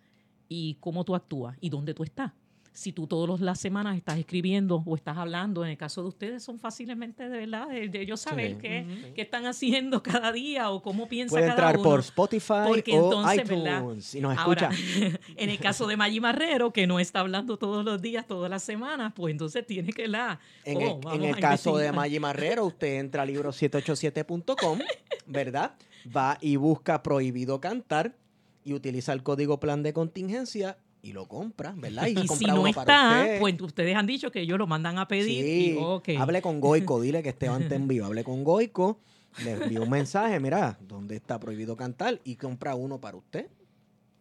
[0.48, 2.32] y cómo tú actúas y dónde tú estás.
[2.78, 6.44] Si tú todas las semanas estás escribiendo o estás hablando, en el caso de ustedes,
[6.44, 8.58] son fácilmente de verdad, de, de ellos saber Sí.
[8.60, 11.82] qué, qué están haciendo cada día o cómo piensa Puede cada entrar uno.
[11.82, 13.80] por Spotify Porque o entonces, ¿verdad?
[13.80, 15.18] iTunes y nos Ahora, escucha.
[15.36, 18.62] en el caso de Maggi Marrero, que no está hablando todos los días, todas las
[18.62, 20.38] semanas, pues entonces tiene que la.
[20.64, 21.94] En oh, el, en el caso de investigar.
[21.96, 24.78] Maggi Marrero, usted entra a libro787.com,
[25.26, 25.72] ¿verdad?
[26.16, 28.14] Va y busca prohibido cantar
[28.62, 30.78] y utiliza el código plan de contingencia
[31.08, 32.06] y lo compra, ¿verdad?
[32.06, 33.40] Y si compra no uno para está, usted.
[33.40, 35.44] pues ustedes han dicho que ellos lo mandan a pedir.
[35.44, 36.08] Sí, y, ok.
[36.18, 39.00] hable con Goico, dile que Esteban te envió, hable con Goico,
[39.42, 42.20] le envió un mensaje, mira, ¿dónde está prohibido cantar?
[42.24, 43.48] Y compra uno para usted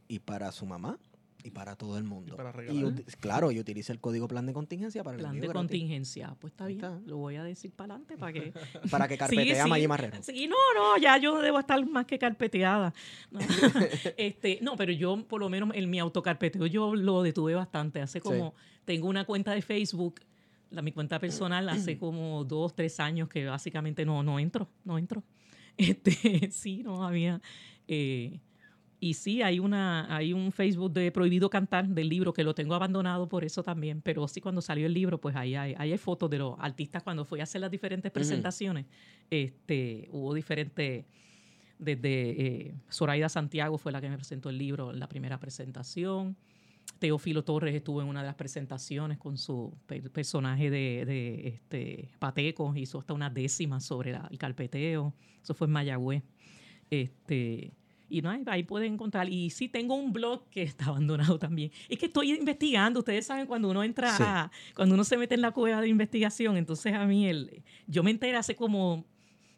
[0.07, 0.97] y para su mamá
[1.43, 2.33] y para todo el mundo.
[2.33, 2.93] Y para regalar.
[3.19, 5.53] claro, y utiliza el código plan de contingencia para el Plan de gratis.
[5.55, 6.35] contingencia.
[6.39, 6.79] Pues está bien.
[6.79, 6.99] está.
[7.05, 8.53] Lo voy a decir para adelante para que.
[8.91, 9.69] Para que Sí, carpetea a sí.
[9.69, 10.23] Maggi Marrero.
[10.23, 12.93] Sí, no, no, ya yo debo estar más que carpeteada.
[13.31, 13.39] No,
[14.17, 18.01] este, no pero yo, por lo menos en mi autocarpeteo, yo lo detuve bastante.
[18.01, 18.53] Hace como,
[18.85, 20.21] tengo una cuenta de Facebook
[20.69, 24.97] la, mi cuenta personal hace como dos, tres años que básicamente no, no entro, no
[24.97, 25.23] entro.
[25.77, 27.39] Este, sí, no había...
[27.87, 28.39] Eh,
[28.99, 32.73] y sí, hay, una, hay un Facebook de Prohibido Cantar del libro que lo tengo
[32.73, 36.29] abandonado por eso también, pero sí cuando salió el libro, pues ahí hay, hay fotos
[36.31, 38.85] de los artistas cuando fui a hacer las diferentes presentaciones.
[39.29, 41.05] este, hubo diferentes,
[41.77, 46.35] desde eh, Zoraida Santiago fue la que me presentó el libro en la primera presentación.
[46.97, 49.77] Teófilo Torres estuvo en una de las presentaciones con su
[50.11, 55.13] personaje de, de este, Pateco, hizo hasta una décima sobre el carpeteo.
[55.43, 56.23] Eso fue en Mayagüez.
[56.89, 57.73] Este,
[58.09, 59.29] y no, ahí pueden encontrar.
[59.29, 61.71] Y sí, tengo un blog que está abandonado también.
[61.89, 62.99] Es que estoy investigando.
[62.99, 66.57] Ustedes saben cuando uno entra, cuando uno se mete en la cueva de investigación.
[66.57, 69.05] Entonces a mí, el, yo me enteré hace como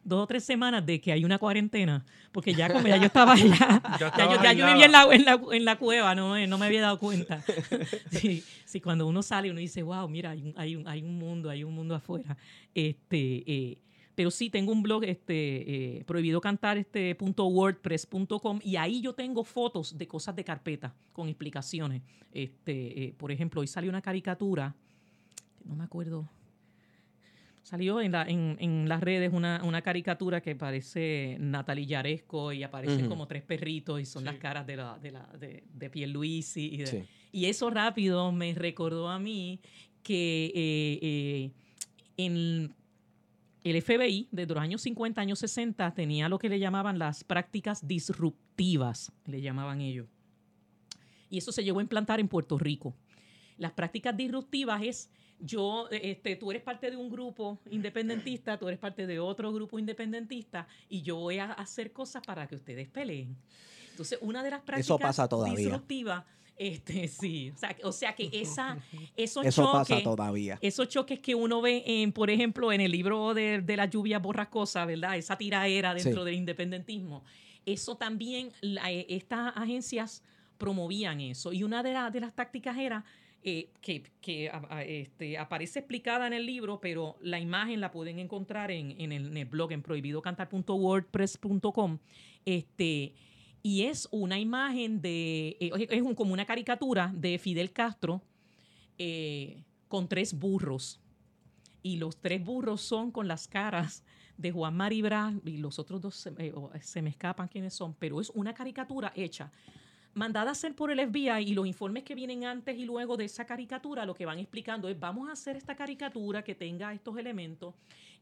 [0.02, 3.32] dos o tres semanas de que hay una cuarentena, porque ya como ya yo estaba
[3.34, 6.80] allá, ya, yo, vivía en la, en, la, en la, cueva, no, no me había
[6.80, 7.44] dado cuenta.
[8.10, 11.18] sí, sí, cuando uno sale uno dice, wow, mira, hay un, hay un, hay un
[11.18, 12.36] mundo, hay un mundo afuera.
[12.74, 13.78] Este, eh,
[14.20, 19.14] pero sí tengo un blog este eh, prohibido cantar este punto wordpress.com y ahí yo
[19.14, 22.02] tengo fotos de cosas de carpeta con explicaciones.
[22.30, 24.76] Este eh, por ejemplo hoy salió una caricatura
[25.64, 26.28] no me acuerdo
[27.62, 33.08] salió en, la, en, las redes una, una, caricatura que parece Natalie Yaresco y aparecen
[33.08, 36.84] como tres perritos y son las caras de, la, de, la, de, de Pierluisi y,
[37.32, 39.62] y eso rápido me recordó a mí
[40.02, 41.50] que eh,
[42.18, 42.74] en
[43.62, 47.86] el FBI, desde los años 50, años 60, tenía lo que le llamaban las prácticas
[47.86, 50.08] disruptivas, le llamaban ellos.
[51.28, 52.94] Y eso se llegó a implantar en Puerto Rico.
[53.58, 58.80] Las prácticas disruptivas es, yo, este, tú eres parte de un grupo independentista, tú eres
[58.80, 63.36] parte de otro grupo independentista, y yo voy a hacer cosas para que ustedes peleen.
[63.90, 66.24] Entonces, una de las prácticas disruptivas
[66.60, 68.76] este, sí, o sea, que esa,
[69.16, 70.58] esos Eso choques, pasa todavía.
[70.60, 74.18] Esos choques que uno ve, en, por ejemplo, en el libro de, de la lluvia
[74.18, 75.16] borrascosa, ¿verdad?
[75.16, 77.24] Esa tiraera dentro del independentismo.
[77.64, 80.22] Eso también, eh, estas agencias
[80.58, 81.54] promovían eso.
[81.54, 83.06] Y una de, de las tácticas era
[83.42, 84.52] eh, que, que
[84.84, 89.28] este, aparece explicada en el libro, pero la imagen la pueden encontrar en, en, el,
[89.28, 91.98] en el, blog en prohibidocantar.wordpress.com.
[92.44, 93.14] Este,
[93.62, 98.22] y es una imagen de, eh, es como una caricatura de Fidel Castro
[98.98, 101.00] eh, con tres burros.
[101.82, 104.04] Y los tres burros son con las caras
[104.36, 108.20] de Juan Maribra y los otros dos se, eh, se, me escapan quiénes son, pero
[108.20, 109.50] es una caricatura hecha,
[110.14, 113.26] mandada a hacer por el FBI y los informes que vienen antes y luego de
[113.26, 117.16] esa caricatura lo que van explicando es vamos a hacer esta caricatura que tenga estos
[117.16, 117.74] elementos,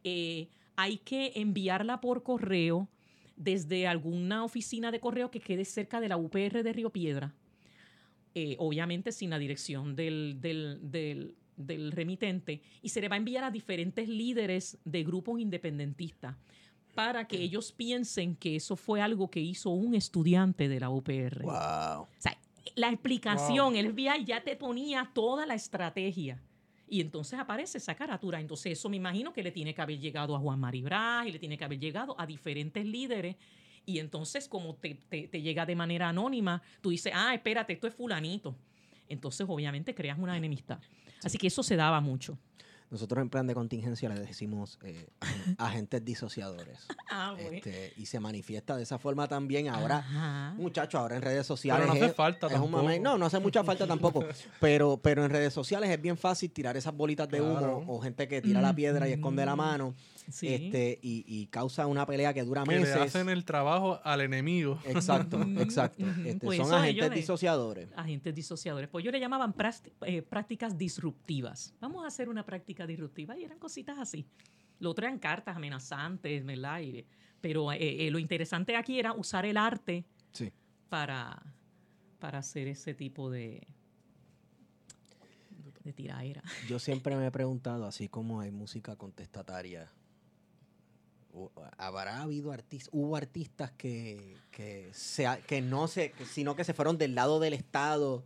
[0.05, 2.89] hay que enviarla por correo
[3.39, 7.35] desde alguna oficina de correo que quede cerca de la UPR de Río Piedra,
[8.35, 13.51] eh, obviamente sin la dirección del, del, remitente, y se le va a enviar a
[13.51, 16.37] diferentes líderes de grupos independentistas
[16.95, 21.43] para que ellos piensen que eso fue algo que hizo un estudiante de la UPR.
[21.43, 22.03] Wow.
[22.03, 22.37] O sea,
[22.75, 26.43] la explicación, el FBI ya te ponía toda la estrategia.
[26.91, 28.41] Y entonces aparece esa caratura.
[28.41, 31.39] Entonces eso me imagino que le tiene que haber llegado a Juan Maribra y le
[31.39, 33.37] tiene que haber llegado a diferentes líderes.
[33.85, 37.95] Y entonces como te, te, llega de manera anónima, tú dices, ah, espérate, esto es
[37.95, 38.57] fulanito.
[39.09, 40.79] Entonces obviamente creas una enemistad.
[41.25, 42.39] Así que eso se daba mucho.
[42.91, 45.09] Nosotros en plan de contingencia le decimos eh,
[45.59, 46.87] agentes disociadores.
[47.11, 49.69] Ah, este, y se manifiesta de esa forma también.
[49.69, 51.87] Ahora, muchachos, ahora en redes sociales.
[51.87, 52.99] Pero no hace falta tampoco.
[53.01, 54.27] no, no hace mucha falta tampoco.
[54.61, 58.29] Pero, pero en redes sociales es bien fácil tirar esas bolitas de humo o gente
[58.29, 59.95] que tira la piedra y esconde la mano.
[60.29, 62.91] Este, y, causa una pelea que dura meses.
[62.91, 64.79] Que le hacen el trabajo al enemigo.
[64.85, 66.05] Exacto, exacto.
[66.25, 67.89] Este, pues son agentes disociadores.
[67.97, 68.89] Agentes disociadores.
[68.91, 69.55] Pues yo le llamaban
[70.03, 71.75] eh, prácticas disruptivas.
[71.81, 74.27] Vamos a hacer una práctica disruptiva y eran cositas así.
[74.81, 76.81] Lo otro eran cartas amenazantes, ¿verdad?
[77.41, 80.05] pero eh, eh, lo interesante aquí era usar el arte
[80.89, 81.43] para,
[82.19, 83.67] para hacer ese tipo de,
[85.85, 86.43] de tiraera.
[86.69, 89.91] Yo siempre me he preguntado, así como hay música contestataria
[91.77, 94.91] habrá habido artistas, hubo artistas que, que,
[95.47, 98.25] que no se, sino que se fueron del lado del Estado.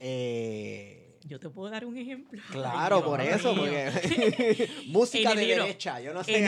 [0.00, 2.40] Eh, yo te puedo dar un ejemplo.
[2.50, 6.36] Claro, por eso, porque música de derecha, yo no sé.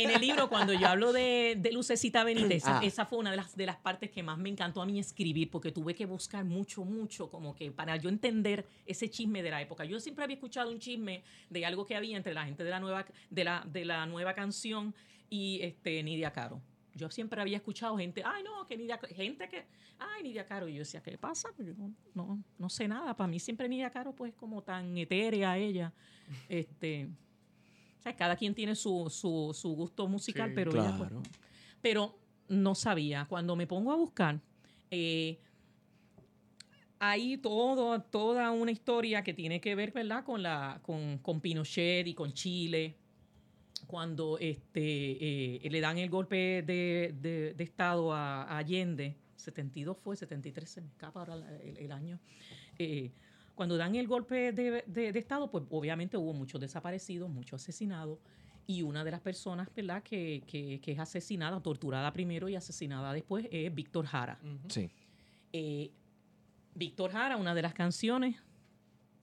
[0.00, 2.80] En el, libro, cuando yo hablo de, de Lucecita Benítez, ah.
[2.82, 5.50] esa fue una de las, de las partes que más me encantó a mí escribir,
[5.50, 9.60] porque tuve que buscar mucho, mucho, como que para yo entender ese chisme de la
[9.60, 9.84] época.
[9.84, 12.80] Yo siempre había escuchado un chisme de algo que había entre la gente de la
[12.80, 14.94] nueva, de la, de la nueva canción
[15.28, 16.60] y este, Nidia Caro
[16.94, 19.66] Yo siempre había escuchado gente, ay, no, que Nidia, gente que,
[19.98, 20.68] ay, Nidia Caro.
[20.68, 21.50] Y yo decía, ¿qué pasa?
[21.54, 23.16] Pues yo no, no, no sé nada.
[23.16, 25.92] Para mí siempre Nidia Caro, pues, como tan etérea ella.
[26.48, 27.08] este,
[27.98, 31.22] o sea, cada quien tiene su, su, su gusto musical, Sí, pero ella, pues, claro.
[31.80, 32.18] pero
[32.48, 33.26] no sabía.
[33.26, 34.40] Cuando me pongo a buscar,
[34.90, 35.38] eh,
[36.98, 42.06] hay todo, toda una historia que tiene que ver, ¿verdad?, con, la, con, con Pinochet
[42.06, 42.96] y con Chile.
[43.86, 49.96] Cuando este, eh, le dan el golpe de, de- de Estado a, a Allende, 72
[49.96, 52.18] fue, 73 se me escapa ahora la- el, el año.
[52.78, 53.10] Eh,
[53.54, 58.18] cuando dan el golpe de, de- de Estado, pues obviamente hubo muchos desaparecidos, muchos asesinados.
[58.66, 63.12] Y una de las personas, ¿verdad?, que, que- que es asesinada, torturada primero y asesinada
[63.12, 64.38] después, es Víctor Jara.
[64.68, 64.88] Sí.
[65.52, 65.90] Eh,
[66.74, 68.36] Víctor Jara, una de las canciones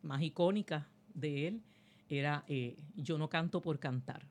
[0.02, 1.62] más icónicas de él
[2.10, 4.26] era eh, Yo no canto por cantar.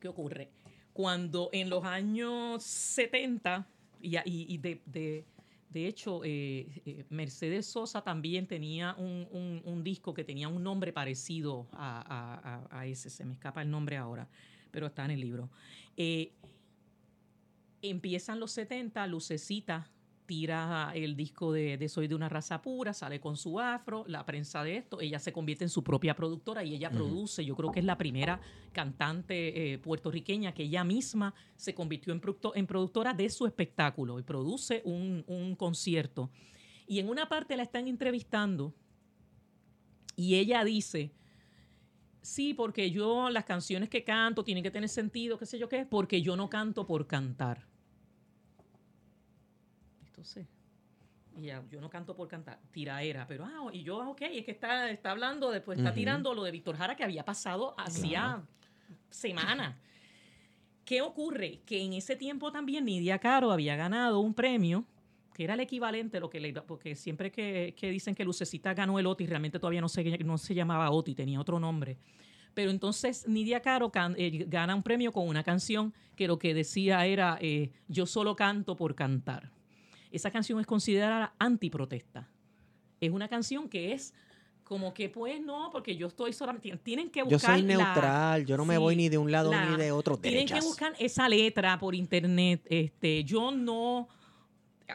[0.00, 0.50] ¿Qué ocurre?
[0.92, 3.66] Cuando en los años 70,
[4.00, 5.24] y, de, de-
[5.70, 9.28] de hecho, eh, eh, Mercedes Sosa también tenía un,
[9.66, 13.60] un- disco que tenía un nombre parecido a, a- a- a ese, se me escapa
[13.62, 14.28] el nombre ahora,
[14.70, 15.50] pero está en el libro.
[15.96, 16.32] Eh,
[17.82, 19.88] empiezan los 70, Lucecita
[20.28, 24.26] tira el disco de, de Soy de una raza pura, sale con su afro, la
[24.26, 27.72] prensa de esto, ella se convierte en su propia productora y ella produce, yo creo
[27.72, 28.38] que es la primera
[28.72, 34.18] cantante eh, puertorriqueña que ella misma se convirtió en, producto- en productora de su espectáculo
[34.18, 36.30] y produce un, un concierto.
[36.86, 38.74] Y en una parte la están entrevistando
[40.14, 41.10] y ella dice,
[42.20, 45.86] sí, porque yo las canciones que canto tienen que tener sentido, qué sé yo qué,
[45.86, 47.66] porque yo no canto por cantar.
[50.18, 50.46] Entonces,
[51.36, 54.50] y ya, yo no canto por cantar, tiraera, pero ah, y yo, ok, es que
[54.50, 58.42] está, está hablando, después está tirando lo de Víctor Jara que había pasado hacía
[59.10, 59.76] semanas.
[60.84, 61.60] ¿Qué ocurre?
[61.64, 64.84] Que en ese tiempo también Nidia Caro había ganado un premio
[65.34, 68.98] que era el equivalente, lo que le, porque siempre que, que dicen que Lucecita ganó
[68.98, 71.96] el OTI, realmente todavía no se, no se llamaba OTI, tenía otro nombre.
[72.54, 76.54] Pero entonces Nidia Caro can- eh, gana un premio con una canción que lo que
[76.54, 79.52] decía era eh, Yo solo canto por cantar.
[80.10, 82.28] Esa canción es considerada antiprotesta.
[83.00, 84.14] Es una canción que es
[84.64, 86.76] como que, pues no, porque yo estoy solamente.
[86.82, 87.58] Tienen que Yo buscar.
[87.58, 89.92] soy la- neutral, yo no me sí, voy ni de un lado la- ni de
[89.92, 90.16] otro.
[90.18, 92.62] tienen que buscar esa letra por internet.
[92.68, 94.08] Este, yo no.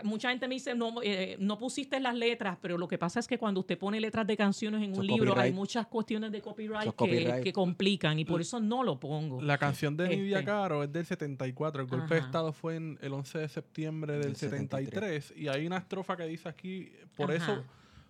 [0.02, 3.28] Mucha gente me dice, no, eh, no pusiste las letras, pero lo que pasa es
[3.28, 6.86] que cuando usted pone letras de canciones en un libro, hay muchas cuestiones de copyright,
[6.86, 7.44] que, copyright.
[7.44, 9.41] que complican y por eso no lo pongo.
[9.41, 10.45] La canción de Nidia Este.
[10.45, 11.84] Caro es del 74.
[11.84, 12.22] El golpe de.
[12.22, 15.34] Estado fue en el 11 de septiembre del Del 73.
[15.38, 17.53] Y hay una estrofa que dice aquí, por Ajá.
[17.53, 17.64] eso,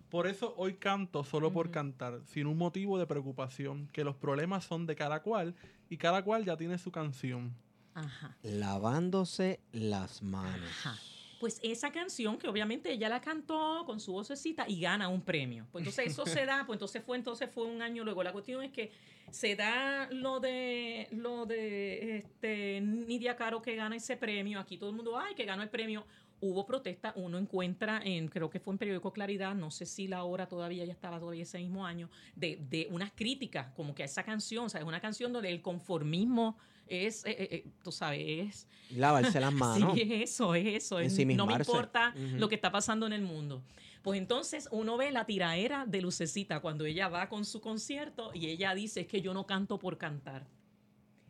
[0.08, 4.64] por eso hoy canto solo por cantar, sin un motivo de preocupación, que los problemas
[4.64, 5.54] son de cada cual
[5.90, 7.54] y cada cual ya tiene su canción.
[7.94, 8.36] Ajá.
[8.42, 10.70] Lavándose las manos.
[10.70, 10.96] Ajá.
[11.40, 15.66] Pues esa canción que obviamente ella la cantó con su vocecita y gana un premio.
[15.72, 18.22] Pues entonces eso se da, pues entonces fue entonces fue un año luego.
[18.22, 18.92] La cuestión es que
[19.30, 24.60] se da lo de lo de este Nidia Caro que gana ese premio.
[24.60, 26.06] Aquí todo el mundo, ay, que ganó el premio.
[26.40, 30.24] Hubo protesta, uno encuentra en, creo que fue en periódico Claridad, no sé si la
[30.24, 34.06] hora todavía ya estaba todavía ese mismo año, de, de unas críticas como que a
[34.06, 36.58] esa canción, o sea, es una canción donde el conformismo
[36.88, 39.94] es, eh, eh, eh, tú sabes, es Lavarse las manos.
[39.94, 40.98] Sí, es eso, es eso.
[40.98, 43.62] es- no me importa lo que está pasando en el mundo.
[44.02, 48.48] Pues entonces uno ve la tiraera de Lucecita cuando ella va con su concierto y
[48.48, 50.46] ella dice es que yo no canto por cantar.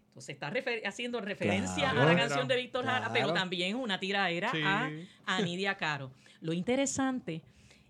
[0.08, 2.18] Entonces está refer- haciendo referencia a la Claro.
[2.18, 3.40] canción de Víctor Jara, pero Claro.
[3.40, 4.60] también una tiraera Sí.
[4.62, 4.90] a,
[5.26, 6.10] a Nidia Caro.
[6.40, 7.42] Lo interesante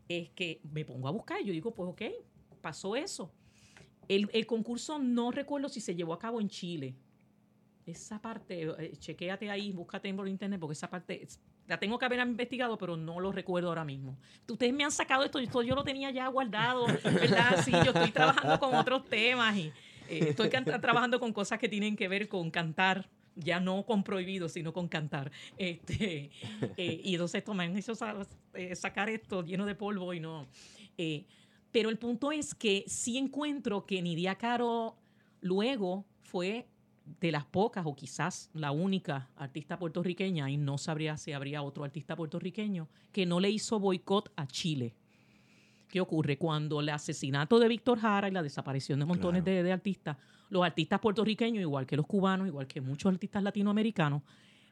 [0.09, 2.03] es que me pongo a buscar y yo digo, pues ok,
[2.61, 3.33] pasó eso.
[4.09, 6.95] El, el concurso no recuerdo si se llevó a cabo en Chile.
[7.87, 11.27] Esa parte, eh, chequéate ahí, búscate por internet, porque esa parte
[11.67, 14.19] la tengo que haber investigado, pero no lo recuerdo ahora mismo.
[14.49, 17.63] Ustedes me han sacado esto, yo lo tenía ya guardado, ¿verdad?
[17.65, 19.73] Sí, yo estoy trabajando con otros temas y
[20.09, 24.49] eh, estoy trabajando con cosas que tienen que ver con cantar, ya no con prohibido,
[24.49, 25.31] sino con cantar.
[25.57, 26.31] Este,
[26.77, 27.93] eh, y entonces esto me han hecho
[28.55, 30.47] eh, sacar esto lleno de polvo y no.
[31.73, 34.97] pero el punto es que sí encuentro que Nidia Caro
[35.41, 36.67] luego fue
[37.21, 41.85] de las pocas o quizás la única artista puertorriqueña, y no sabría si habría otro
[41.85, 44.95] artista puertorriqueño, que no le hizo boicot a Chile.
[45.89, 46.39] ¿Qué ocurre?
[46.39, 49.57] Cuando el asesinato de Víctor Jara y la desaparición de montones Claro.
[49.59, 50.17] de, de artistas,
[50.51, 54.23] los artistas puertorriqueños, igual que los cubanos, igual que muchos artistas latinoamericanos,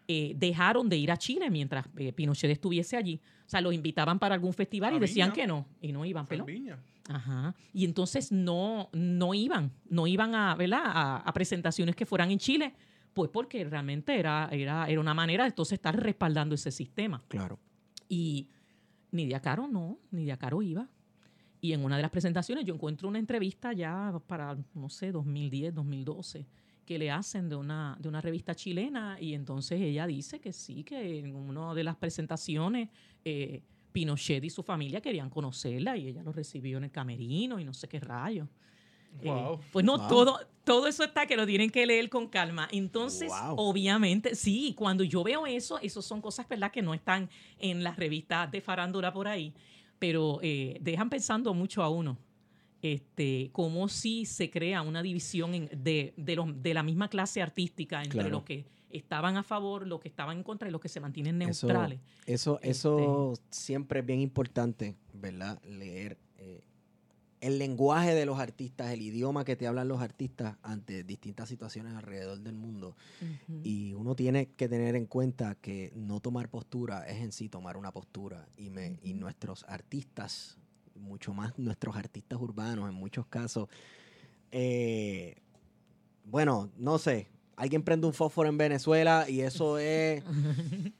[0.08, 3.20] eh, dejaron de ir a Chile mientras eh, Pinochet estuviese allí.
[3.46, 5.34] O sea, los invitaban para algún festival A y decían Viña.
[5.42, 6.26] que no, y no iban.
[6.44, 6.82] Viña.
[7.08, 7.54] Ajá.
[7.72, 10.82] Y entonces no, no iban, no iban a, ¿verdad?
[10.84, 12.74] A, a presentaciones que fueran en Chile,
[13.12, 17.22] Pues porque realmente era, era, era una manera de entonces estar respaldando ese sistema.
[17.28, 17.58] Claro.
[18.08, 18.48] Y
[19.10, 20.88] Nidia Caro no, Nidia Caro iba.
[21.60, 25.74] Y en una de las presentaciones yo encuentro una entrevista ya para, no sé, 2010,
[25.74, 26.46] 2012,
[26.84, 30.82] que le hacen de una, de una revista chilena y entonces ella dice que sí,
[30.82, 32.88] que en una de las presentaciones
[33.24, 33.62] eh,
[33.92, 37.74] Pinochet y su familia querían conocerla y ella lo recibió en el camerino y no
[37.74, 38.48] sé qué rayo.
[39.20, 39.60] Eh, Wow.
[39.70, 40.08] pues no, Wow.
[40.08, 42.66] todo, todo eso está que lo tienen que leer con calma.
[42.72, 43.56] Entonces, Wow.
[43.58, 47.28] obviamente, sí, cuando yo veo eso, eso son cosas, ¿verdad?, que no están
[47.58, 49.52] en las revistas de farándula por ahí,
[49.98, 52.16] pero eh, dejan pensando mucho a uno.
[52.80, 57.40] Este, como si se crea una división en- de, de, los- de la misma clase
[57.40, 58.30] artística entre Claro.
[58.30, 61.40] los que estaban a favor, los que estaban en contra y los que se mantienen
[61.42, 62.00] Eso- neutrales.
[62.26, 65.62] Eso, Este- eso siempre es bien importante, ¿verdad?
[65.64, 66.60] Leer eh,
[67.40, 71.94] el lenguaje de los artistas, el idioma que te hablan los artistas ante distintas situaciones
[71.94, 72.96] alrededor del mundo.
[73.64, 77.76] Y uno tiene que tener en cuenta que no tomar postura es en sí tomar
[77.76, 78.46] una postura.
[78.56, 80.56] Y, me, y nuestros artistas,
[80.94, 83.68] mucho más nuestros artistas urbanos en muchos casos,
[84.52, 85.36] eh,
[86.24, 87.26] bueno, no sé,
[87.62, 90.22] alguien prende un fósforo en Venezuela y eso es...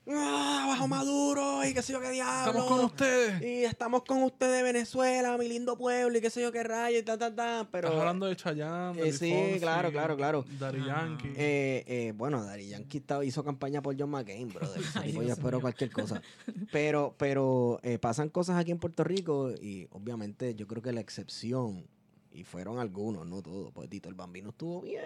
[0.09, 1.65] ¡Ah, bajo Maduro!
[1.65, 2.51] Y qué sé yo qué diablo.
[2.53, 3.43] Estamos con ustedes.
[3.43, 7.03] Y estamos con ustedes, Venezuela, mi lindo pueblo, y qué sé yo qué rayo, y
[7.03, 7.69] ta, ta, ta.
[7.73, 10.45] Pero, Estás hablando de Chayanne, de eh, sí, Fonsi, claro, claro, claro.
[10.61, 10.73] Ajá.
[10.87, 11.33] Yankee.
[11.37, 14.81] eh, eh, bueno, Daddy Yankee estaba- hizo campaña por John McCain, brother.
[14.95, 15.63] Ay, yo espero mío.
[15.63, 16.23] cualquier cosa.
[16.71, 21.01] Pero, pero eh, pasan cosas aquí en Puerto Rico y obviamente yo creo que la
[21.01, 21.87] excepción,
[22.35, 25.03] y fueron algunos, no todos, pues Tito el Bambino estuvo bien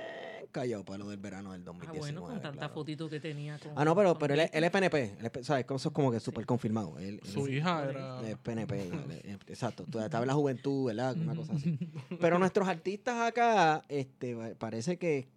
[0.52, 1.98] callado para lo del verano del Ah, 2019.
[1.98, 2.74] bueno, con tanta claro.
[2.74, 3.58] fotito que tenía.
[3.58, 5.66] con- Ah, no, pero, pero él, él es PNP, él es- ¿sabes?
[5.68, 6.98] Eso es como que súper confirmado.
[6.98, 8.20] Él, Su hija era...
[8.28, 8.90] es PNP,
[9.48, 9.84] exacto.
[9.98, 11.16] Estaba en la juventud, ¿verdad?
[11.16, 11.78] Una cosa así.
[12.20, 15.28] Pero nuestros artistas acá, este, parece que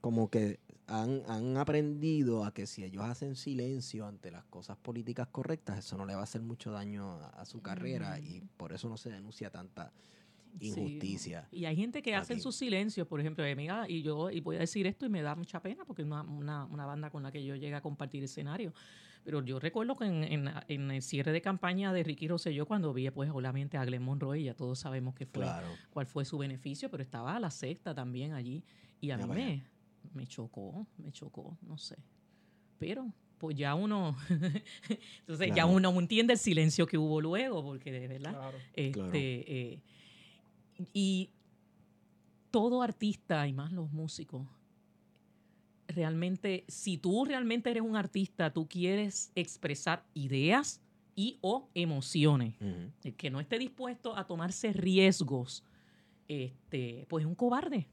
[0.00, 5.28] como que han, han aprendido a que si ellos hacen silencio ante las cosas políticas
[5.28, 8.72] correctas, eso no le va a hacer mucho daño a, a su carrera y por
[8.72, 9.92] eso no se denuncia tanta
[10.60, 11.48] Sí, injusticia.
[11.52, 12.42] Y hay gente que hace aquí.
[12.42, 15.22] su silencio, por ejemplo, eh, mira, y yo y voy a decir esto y me
[15.22, 17.80] da mucha pena porque es una, una, una banda con la que yo llegué a
[17.80, 18.72] compartir escenario.
[19.24, 22.94] Pero yo recuerdo que en, en- en el cierre de campaña de Ricky Rosselló, cuando
[22.94, 25.68] vi, pues, obviamente a Glenn Monroe, ya todos sabemos que fue, Claro.
[25.90, 28.64] cuál fue su beneficio, pero estaba la secta también allí.
[29.00, 29.64] Y a Ya mí me,
[30.14, 31.96] me chocó, me chocó, no sé.
[32.78, 34.16] Pero, pues ya uno,
[35.20, 35.68] entonces ya Claro.
[35.70, 38.32] uno entiende el silencio que hubo luego, porque de verdad.
[38.32, 38.58] Claro.
[38.74, 39.10] Este, Claro.
[39.14, 39.82] eh,
[40.92, 41.30] y
[42.50, 44.46] todo artista, y más los músicos,
[45.88, 50.80] realmente, si tú realmente eres un artista, tú quieres expresar ideas
[51.14, 52.54] y o emociones.
[53.02, 55.64] El que no esté dispuesto a tomarse riesgos,
[56.28, 57.88] este, pues es un cobarde.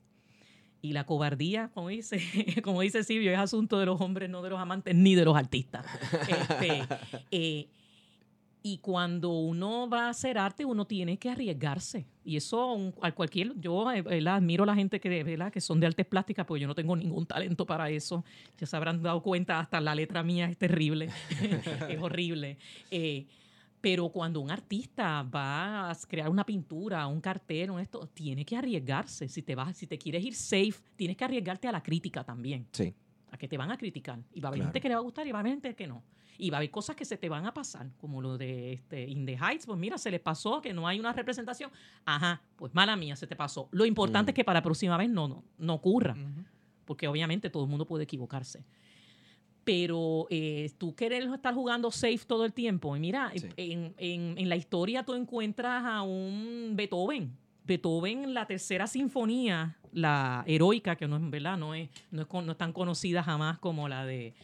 [0.81, 2.19] Y la cobardía, como dice,
[2.63, 5.35] como dice Silvio, es asunto de los hombres, no de los amantes, ni de los
[5.35, 5.85] artistas.
[6.29, 6.83] Este,
[7.31, 7.67] eh,
[8.67, 12.07] y cuando uno va a hacer arte, uno tiene que arriesgarse.
[12.23, 15.51] Y eso un- a cualquier, yo eh, admiro a la gente que, ¿verdad?
[15.51, 18.25] que son de artes plásticas, porque yo no tengo ningún talento para eso.
[18.57, 21.09] Ya se habrán dado cuenta, hasta la letra mía es terrible,
[21.89, 22.57] es horrible.
[22.89, 23.27] Eh,
[23.81, 28.57] pero cuando un artista va a crear una pintura, un cartel, un esto, tiene que
[28.57, 29.27] arriesgarse.
[29.29, 32.65] Si te vas, si te quieres ir safe, tienes que arriesgarte a la crítica también
[32.71, 32.95] Sí.
[33.29, 34.17] a que te van a criticar.
[34.33, 34.69] Y va a haber Claro.
[34.69, 36.01] gente que le va a gustar y va a haber gente que no.
[36.37, 39.07] Y va a haber cosas que se te van a pasar, como lo de este,
[39.07, 39.65] In the Heights.
[39.65, 41.71] Pues mira, se le pasó que no hay una representación.
[42.05, 43.67] Ajá, pues mala mía, se te pasó.
[43.71, 44.33] Lo importante Mm.
[44.33, 46.15] es que para la próxima vez no, no, no ocurra,
[46.85, 48.65] porque obviamente todo el mundo puede equivocarse.
[49.63, 52.95] Pero eh, tú querer estar jugando safe todo el tiempo.
[52.95, 53.47] Y mira, Sí.
[53.57, 57.35] en, en- en la historia tú encuentras a un Beethoven.
[57.63, 62.51] Beethoven, la tercera sinfonía, la heroica, que no es verdad, no es, no es, no
[62.51, 64.35] es tan conocida jamás como la de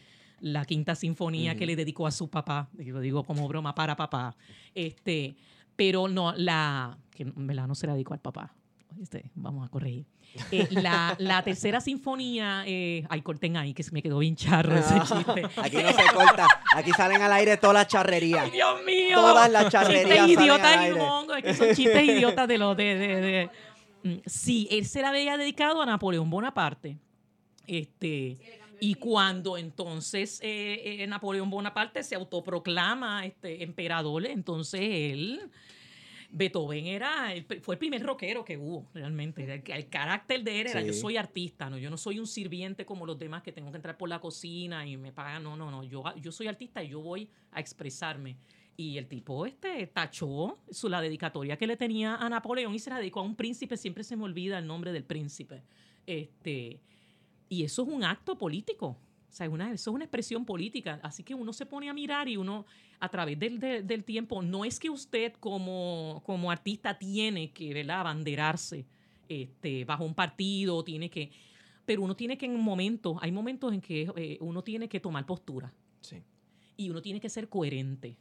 [0.42, 3.96] la quinta sinfonía que le dedicó a su papá, y lo digo como broma para
[3.96, 4.36] papá.
[4.74, 5.34] Este,
[5.74, 8.52] pero no, la, que en verdad no se la dedicó al papá.
[9.00, 10.04] Este, vamos a corregir.
[10.50, 14.76] Eh, la, la tercera sinfonía, eh, ay, corten ahí, que se me quedó bien charro
[14.76, 15.42] ese chiste.
[15.62, 16.46] Aquí no se corta.
[16.76, 18.44] Aquí salen al aire todas las charrerías.
[18.44, 19.16] ¡Ay, Dios mío!
[19.20, 23.20] Todas las charrerías Chistes idiotas y es que son chistes idiotas de los de, de,
[23.20, 23.50] de-
[24.04, 26.98] Mm, Sí, él se la había dedicado a Napoleón Bonaparte.
[27.66, 28.36] Este,
[28.84, 35.40] y cuando entonces eh, eh, Napoleón Bonaparte se autoproclama este, emperador, entonces él,
[36.30, 39.44] Beethoven era, el- fue el primer rockero que hubo realmente.
[39.44, 40.86] El, el carácter de él era, Sí.
[40.88, 41.78] yo soy artista, ¿no?
[41.78, 44.86] yo no soy un sirviente como los demás que tengo que entrar por la cocina
[44.86, 48.36] y me pagan, no, no, no, yo, yo soy artista y yo voy a expresarme.
[48.76, 52.88] Y el tipo este tachó su, la dedicatoria que le tenía a Napoleón y se
[52.90, 55.62] la dedicó a un príncipe, siempre se me olvida el nombre del príncipe.
[56.06, 56.80] Este,
[57.52, 58.86] Y eso es un acto político.
[58.86, 58.98] O
[59.28, 60.98] sea, una, eso es una expresión política.
[61.02, 62.64] Así que uno se pone a mirar y uno,
[62.98, 68.00] a través del, del tiempo, no es que usted como, como artista tiene que ¿verdad?
[68.00, 68.86] abanderarse
[69.28, 71.30] este, bajo un partido, tiene que...
[71.84, 75.26] Pero uno tiene que en momentos, hay momentos en que eh, uno tiene que tomar
[75.26, 75.74] postura.
[76.00, 76.22] Sí.
[76.78, 78.16] Y uno tiene que ser coherente.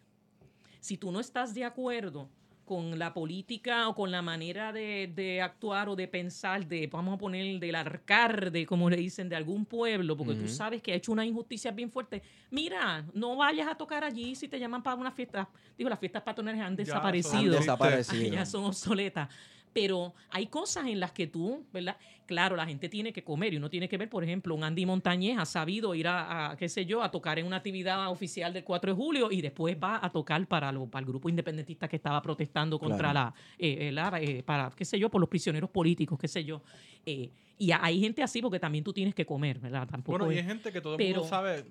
[0.81, 2.27] Si tú no estás de acuerdo
[2.65, 7.15] con la política o con la manera de, de, actuar o de pensar de, vamos
[7.15, 10.95] a poner, del alcalde, como le dicen, de algún pueblo, porque tú sabes que ha
[10.95, 12.21] hecho una injusticia bien fuerte.
[12.49, 15.49] Mira, no vayas a tocar allí si te llaman para una fiesta.
[15.77, 17.53] Digo, las fiestas patronales han desaparecido.
[17.53, 18.33] Han desaparecido.
[18.35, 19.29] ya son obsoletas
[19.73, 21.97] pero hay cosas en las que tú, ¿verdad?
[22.25, 24.85] Claro, la gente tiene que comer y uno tiene que ver, por ejemplo, un Andy
[24.85, 28.63] Montañez ha sabido ir a, qué sé yo, a tocar en una actividad oficial del
[28.63, 31.97] 4 de julio y después va a tocar para, lo, para el grupo independentista que
[31.97, 36.17] estaba protestando contra la, eh, eh, eh, para, qué sé yo, por los prisioneros políticos,
[36.19, 36.61] qué sé yo.
[37.05, 39.87] y hay gente así porque también tú tienes que comer, ¿verdad?
[39.87, 41.65] Tampoco bueno, y hay gente que todo el mundo sabe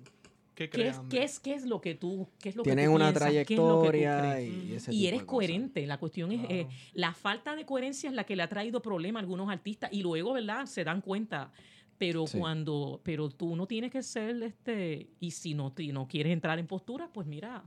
[0.69, 4.41] ¿Qué, es, ¿qué, es, ¿Qué es lo que tú qué es lo Tienes una trayectoria
[4.41, 5.85] y, y eres coherente.
[5.87, 9.19] La cuestión es, eh, la falta de coherencia es la que le ha traído problema
[9.19, 10.65] a algunos artistas y luego, ¿verdad?
[10.65, 11.51] Se dan cuenta.
[11.97, 16.57] Pero cuando, pero tú no tienes que ser, este, y si no, no quieres entrar
[16.57, 17.63] en postura, pues mira,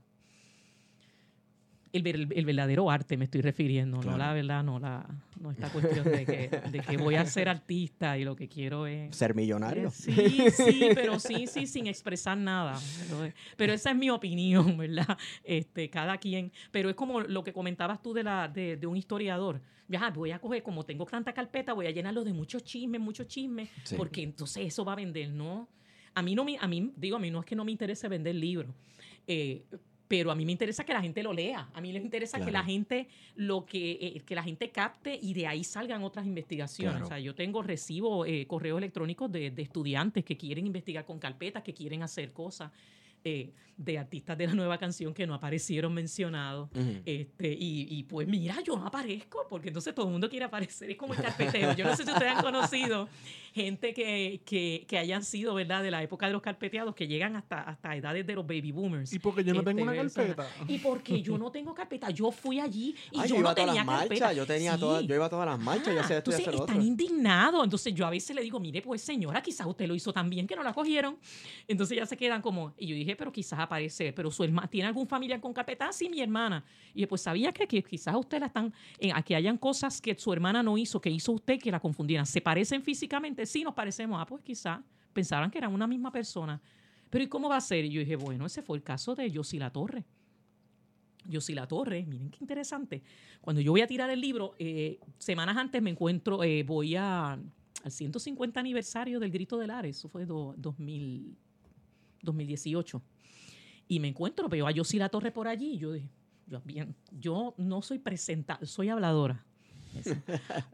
[1.95, 5.07] el, el, verdadero arte me estoy refiriendo, no la verdad, no la
[5.41, 8.87] no esta cuestión de que, de que, voy a ser artista y lo que quiero
[8.87, 9.15] es...
[9.15, 9.91] Ser millonario.
[9.91, 10.12] Sí,
[10.51, 12.81] sí, pero sí, sí, sin expresar nada.
[13.57, 15.19] Pero, esa es mi opinión, ¿verdad?
[15.45, 16.51] Este, cada quien.
[16.71, 19.61] Pero es como lo que comentabas tú de, la, de, de un historiador.
[19.87, 23.29] Ya, voy a coger, como tengo tanta carpeta, voy a llenarlo de muchos chismes, muchos
[23.29, 25.69] chismes, porque entonces eso va a vender, ¿no?
[26.15, 28.09] A mí no me, a mí, digo, a mí no es que no me interese
[28.09, 28.75] vender libros.
[29.27, 29.65] Eh,
[30.16, 31.69] pero a mí me interesa que la gente lo lea.
[31.74, 35.35] A mí les interesa que la gente lo que, eh, que la gente capte y
[35.35, 37.03] de ahí salgan otras investigaciones.
[37.03, 41.19] O sea, yo tengo recibo eh, correos electrónicos de, de, estudiantes que quieren investigar con
[41.19, 42.70] carpetas, que quieren hacer cosas.
[43.24, 46.68] Eh, de artistas de la nueva canción que no aparecieron mencionados.
[47.05, 50.90] este, y, y, pues mira, yo no aparezco, porque entonces todo el mundo quiere aparecer.
[50.90, 51.74] Es como el carpeteo.
[51.74, 53.09] Yo no sé si ustedes han conocido
[53.55, 57.36] gente que, que, que, hayan sido, ¿verdad?, de la época de los carpeteados, que llegan
[57.36, 59.12] hasta, hasta edades de los baby boomers.
[59.12, 60.48] Y porque yo no tengo una este, carpeta.
[60.66, 62.10] Y porque yo no tengo carpeta.
[62.10, 64.32] Yo fui allí y yo, no tenía carpeta.
[64.32, 65.88] Yo, tenía todas, yo iba a todas las marchas.
[65.88, 67.62] Ah, yo entonces están indignados.
[67.62, 70.48] Entonces yo a veces le digo, mire, pues señora, quizás usted lo hizo tan bien
[70.48, 71.16] que no la cogieron.
[71.68, 72.74] Entonces ya se quedan como...
[72.76, 75.93] Y yo dije, pero quizás aparece, pero su hermana, ¿tiene algún familiar con carpeta?
[75.93, 76.65] Sí, mi hermana.
[76.95, 80.32] Y pues sabía que, que quizás usted la están, eh, que hayan cosas que su
[80.32, 82.27] hermana no hizo, que hizo usted, que la confundieran.
[82.27, 83.47] ¿Se parecen físicamente?
[83.47, 84.20] Sí, nos parecemos.
[84.20, 84.81] Ah, pues quizás
[85.12, 86.61] pensaban que eran una misma persona.
[87.11, 87.85] Pero ¿y cómo va a ser?
[87.85, 90.05] Y yo dije, bueno, ese fue el caso de Yossi La Torre.
[91.27, 93.03] Yossi La Torre, miren qué interesante.
[93.41, 97.32] Cuando yo voy a tirar el libro, eh, semanas antes me encuentro, eh, voy a,
[97.32, 101.36] al 150 aniversario del Grito del Ares, eso fue do, 2000,
[102.24, 103.02] 2018.
[103.88, 105.74] Y me encuentro, veo a Yossi La Torre por allí.
[105.74, 106.09] Y yo dije,
[106.46, 109.44] yo, bien, yo no soy presenta, soy habladora.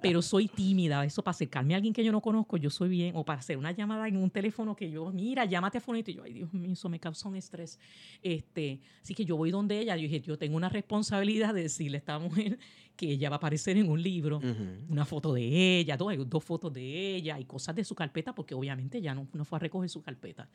[0.01, 3.17] Pero soy tímida, eso para acercarme a alguien que yo no conozco, yo soy bien,
[3.17, 6.15] o para hacer una llamada en un teléfono que yo, mira, llámate a Fonito, y
[6.15, 7.79] yo, ay Dios mío, eso me causa un estrés.
[8.23, 11.97] Este, así que yo voy donde ella, yo dije, yo tengo una responsabilidad de decirle
[11.97, 12.59] a esta mujer
[12.97, 14.41] que ella va a aparecer en un libro,
[14.89, 18.55] una foto de ella, dos, dos fotos de ella y cosas de su carpeta, porque
[18.55, 20.49] obviamente ya no, no fue a recoger su carpeta.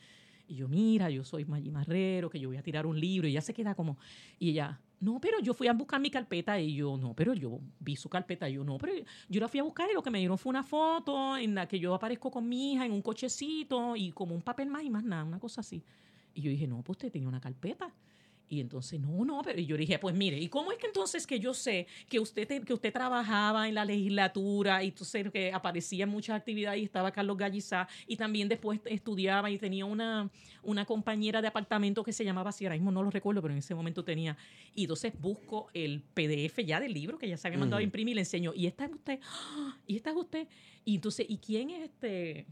[0.48, 3.28] Y yo, mira, yo soy Maggi Marrero, que yo voy a tirar un libro.
[3.28, 3.98] Y ella se queda como,
[4.38, 6.60] y ella, no, pero yo fui a buscar mi carpeta.
[6.60, 8.50] Y yo, no, pero yo vi su carpeta.
[8.50, 8.94] Y yo, no, pero
[9.30, 11.68] yo la fui a buscar y lo que me dieron fue una foto en la
[11.68, 14.90] que yo aparezco con mi hija en un cochecito y como un papel más y
[14.90, 15.84] más nada, una cosa así.
[16.34, 17.94] Y yo dije, no, pues usted tenía una carpeta.
[18.48, 21.40] Y entonces, no, no, pero yo dije, pues mire, ¿y cómo es que entonces que
[21.40, 26.10] yo sé que usted, que usted trabajaba en la legislatura y entonces que aparecía en
[26.10, 30.30] muchas actividades y estaba Carlos Gallizá y también después estudiaba y tenía una,
[30.62, 33.60] una compañera de apartamento que se llamaba así, ahora mismo no lo recuerdo, pero en
[33.60, 34.38] ese momento tenía.
[34.76, 38.14] Y entonces busco el PDF ya del libro que ya se había mandado a imprimir
[38.14, 39.20] y le enseño, y esta es usted,
[39.88, 40.48] y esta es usted.
[40.84, 42.46] Y entonces, ¿y quién es este?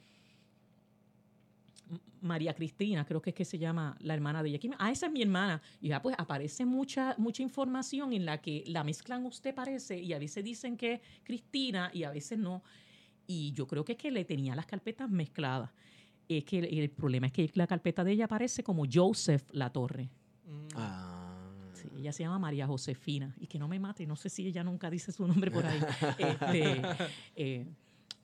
[2.21, 4.59] María Cristina, creo que es que se llama la hermana de ella.
[4.79, 5.61] Ah, esa es mi hermana.
[5.81, 10.13] Y ya pues aparece mucha, mucha información en la que la mezclan usted parece y
[10.13, 12.63] a veces dicen que es Cristina y a veces no.
[13.27, 15.71] Y yo creo que es que le tenía las carpetas mezcladas.
[16.27, 20.09] Es que el, problema es que la carpeta de ella aparece como Joseph La Torre.
[20.45, 20.67] Mm.
[20.75, 21.51] Ah.
[21.97, 23.35] ella se llama María Josefina.
[23.39, 25.79] Y que no me mate, no sé si ella nunca dice su nombre por ahí.
[26.17, 26.81] este,
[27.35, 27.67] eh,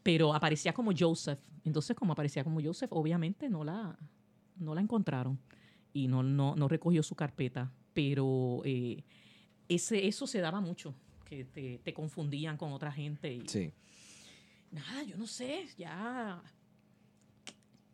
[0.10, 1.38] pero aparecía como Joseph.
[1.64, 3.96] Entonces, como aparecía como Joseph, obviamente no la,
[4.56, 5.40] no la encontraron
[5.94, 7.72] y no, no, no recogió su carpeta.
[7.94, 9.04] Pero eh,
[9.68, 10.96] ese, eso se daba mucho,
[11.26, 13.32] que te, te confundían con otra gente.
[13.32, 13.72] Y, sí.
[14.72, 16.42] Nada, yo no sé, ya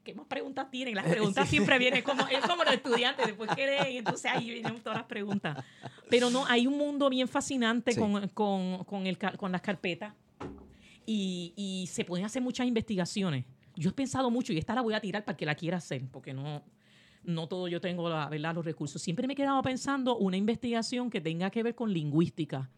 [0.05, 0.95] ¿qué más preguntas tienen?
[0.95, 4.79] Las preguntas siempre vienen como, es como los estudiantes, después que leen, entonces ahí vienen
[4.79, 5.65] todas las preguntas.
[6.09, 7.99] Pero no, hay un mundo bien fascinante Sí.
[7.99, 10.13] con, con, con, el, con las carpetas
[11.05, 13.45] y, y se pueden hacer muchas investigaciones.
[13.75, 16.01] Yo he pensado mucho y esta la voy a tirar para que la quiera hacer,
[16.11, 16.63] porque no,
[17.23, 18.55] no todo yo tengo la, ¿verdad?
[18.55, 19.01] los recursos.
[19.01, 22.69] Siempre me he quedado pensando una investigación que tenga que ver con lingüística.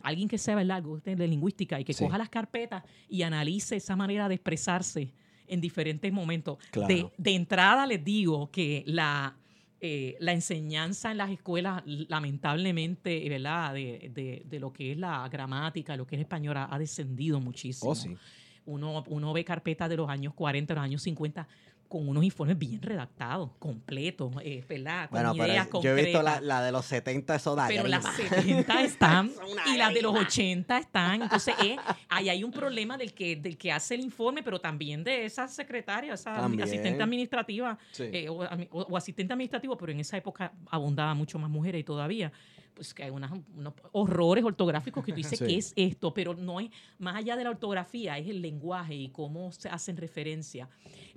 [0.00, 0.78] Alguien que sea ¿verdad?
[0.78, 2.02] algo de lingüística y que Sí.
[2.04, 5.12] coja las carpetas y analice esa manera de expresarse
[5.46, 6.58] en diferentes momentos.
[6.70, 6.88] Claro.
[6.92, 9.36] De, de entrada les digo que la,
[9.84, 13.74] eh, la enseñanza en las escuelas, lamentablemente, ¿verdad?
[13.74, 17.40] De, de- de lo que es la gramática, lo que es el español, ha, descendido
[17.40, 17.90] muchísimo.
[17.90, 18.16] Oh, sí.
[18.64, 21.48] Uno, uno ve carpetas de los años 40, los años 50,
[21.92, 25.10] con unos informes bien redactados, completos, eh, ¿verdad?
[25.10, 27.86] Con Bueno, ideas pero yo he visto la, la de los 70, eso da Pero
[27.86, 28.34] las grisa.
[28.36, 29.30] 70 están
[29.66, 30.26] y las de los grima.
[30.26, 31.22] 80 están.
[31.22, 31.76] Entonces, eh,
[32.08, 35.46] ahí hay un problema del que, del que hace el informe, pero también de esa
[35.48, 36.62] secretaria, esa También.
[36.62, 38.04] asistente administrativa Sí.
[38.10, 41.82] eh, o, ami- o- o asistente administrativo, pero en esa época abundaba mucho más mujeres
[41.82, 42.32] y todavía.
[42.74, 45.46] Pues que hay unas- unos horrores ortográficos que tú dices, Sí.
[45.46, 46.14] ¿qué es esto?
[46.14, 49.96] Pero no es, más allá de la ortografía, es el lenguaje y cómo se hacen
[49.96, 50.68] referencia.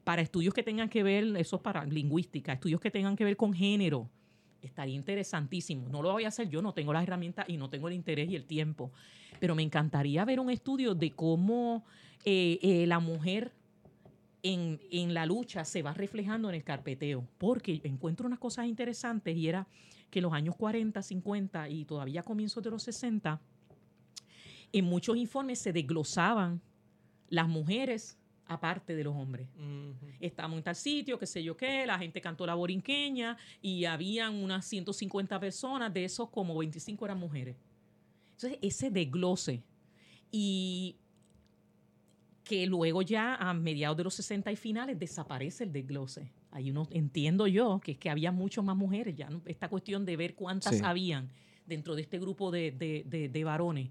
[0.03, 3.37] Para estudios que tengan que ver, eso es para lingüística, estudios que tengan que ver
[3.37, 4.09] con género,
[4.61, 5.87] estaría interesantísimo.
[5.89, 8.29] No lo voy a hacer yo, no tengo las herramientas y no tengo el interés
[8.29, 8.91] y el tiempo.
[9.39, 11.85] Pero me encantaría ver un estudio de cómo
[12.25, 13.53] eh, eh, la mujer
[14.43, 17.27] en, en la lucha se va reflejando en el carpeteo.
[17.37, 19.67] Porque encuentro unas cosas interesantes y era
[20.15, 23.41] que en los años 40, 50 y todavía comienzos de los 60,
[24.71, 26.61] en muchos informes se desglosaban
[27.27, 30.07] las mujeres aparte de los hombres Ujú.
[30.21, 34.35] estamos en tal sitio, qué sé yo qué, la gente cantó la borinqueña y habían
[34.35, 37.57] unas 150 personas, de esos como 25 eran mujeres.
[38.35, 39.63] Entonces, ese desglose
[40.31, 40.95] y
[42.45, 46.31] que luego ya a mediados de los 60 y finales desaparece el desglose.
[46.55, 50.05] Ahí uno entiendo yo que es que había mucho más mujeres, ya no- esta cuestión
[50.05, 50.81] de ver cuántas Sí.
[50.83, 51.29] habían
[51.65, 53.89] dentro de este grupo de, de- de- de varones.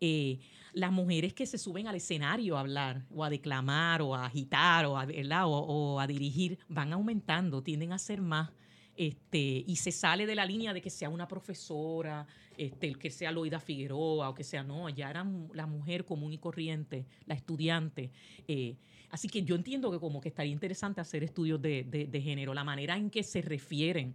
[0.00, 0.38] Eh,
[0.72, 4.86] las mujeres que se suben al escenario a hablar o a declamar o a agitar
[4.86, 5.06] o a,
[5.46, 8.50] o, o a dirigir van aumentando, tienden a ser más.
[8.96, 12.26] Este, y se sale de la línea de que sea una profesora,
[12.56, 16.32] este, el que sea Loida Figueroa o que sea, no, ya era la mujer común
[16.32, 18.10] y corriente, la estudiante.
[18.48, 18.76] eh,
[19.10, 22.54] así que yo entiendo que como que estaría interesante hacer estudios de, de- de género,
[22.54, 24.14] la manera en que se refieren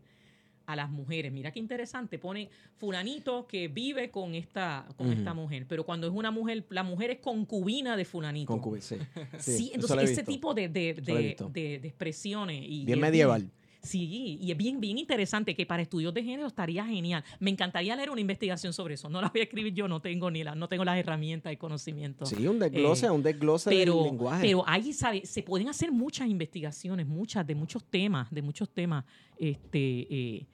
[0.67, 1.31] a las mujeres.
[1.33, 2.47] Mira qué interesante, pone
[2.77, 7.11] fulanito que vive con esta, con esta mujer, pero cuando es una mujer, la mujer
[7.11, 8.47] es concubina de fulanito.
[8.47, 8.97] Con cubi- sí.
[9.39, 12.63] Sí, entonces ese tipo de, de, de- de- de expresiones.
[12.65, 13.49] Y, Bien medieval.
[13.83, 17.23] Sí, y es bien, bien interesante que para estudios de género estaría genial.
[17.39, 19.09] Me encantaría leer una investigación sobre eso.
[19.09, 21.57] No la voy a escribir yo, no tengo ni la, no tengo las herramientas y
[21.57, 22.29] conocimientos.
[22.29, 24.41] Sí, un desglose, Eh, un desglose del Pero, lenguaje.
[24.43, 29.03] pero ahí sabe, se pueden hacer muchas investigaciones, muchas, de muchos temas, de muchos temas,
[29.39, 30.45] este, eh,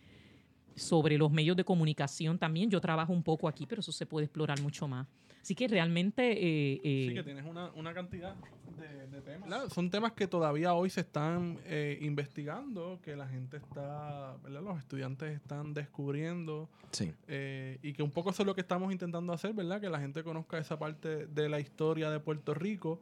[0.76, 2.70] sobre los medios de comunicación también.
[2.70, 5.06] Yo trabajo un poco aquí, pero eso se puede explorar mucho más.
[5.48, 8.36] Así que realmente eh, eh, Sí, que tienes una, una cantidad
[8.78, 9.72] de, de temas.
[9.72, 14.62] Son temas que todavía hoy se están eh, investigando, que la gente está, ¿verdad?
[14.62, 17.14] Los estudiantes están descubriendo sí.
[17.30, 19.80] eh, y que un poco eso es lo que estamos intentando hacer, ¿verdad?
[19.80, 23.00] Que la gente conozca esa parte de la historia de Puerto Rico.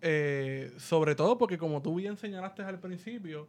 [0.00, 3.48] eh, sobre todo porque como tú bien señalaste al principio,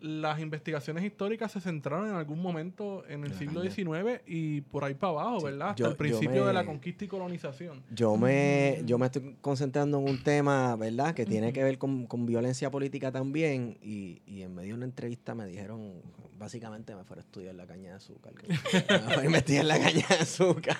[0.00, 3.62] las investigaciones históricas se centraron en algún momento en el siglo.
[3.62, 5.68] XIX y por ahí para abajo, Sí, ¿verdad?
[5.70, 7.82] Hasta yo- el principio de la conquista y colonización.
[7.90, 11.14] Yo me, yo me estoy concentrando en un tema, ¿verdad?
[11.14, 13.78] Que tiene que ver con, con violencia política también.
[13.82, 15.92] Y, y en medio de una entrevista me dijeron,
[16.38, 18.34] básicamente me fuera a estudiar la caña de azúcar.
[18.34, 18.46] que
[19.08, 20.76] me a investigar la caña de azúcar.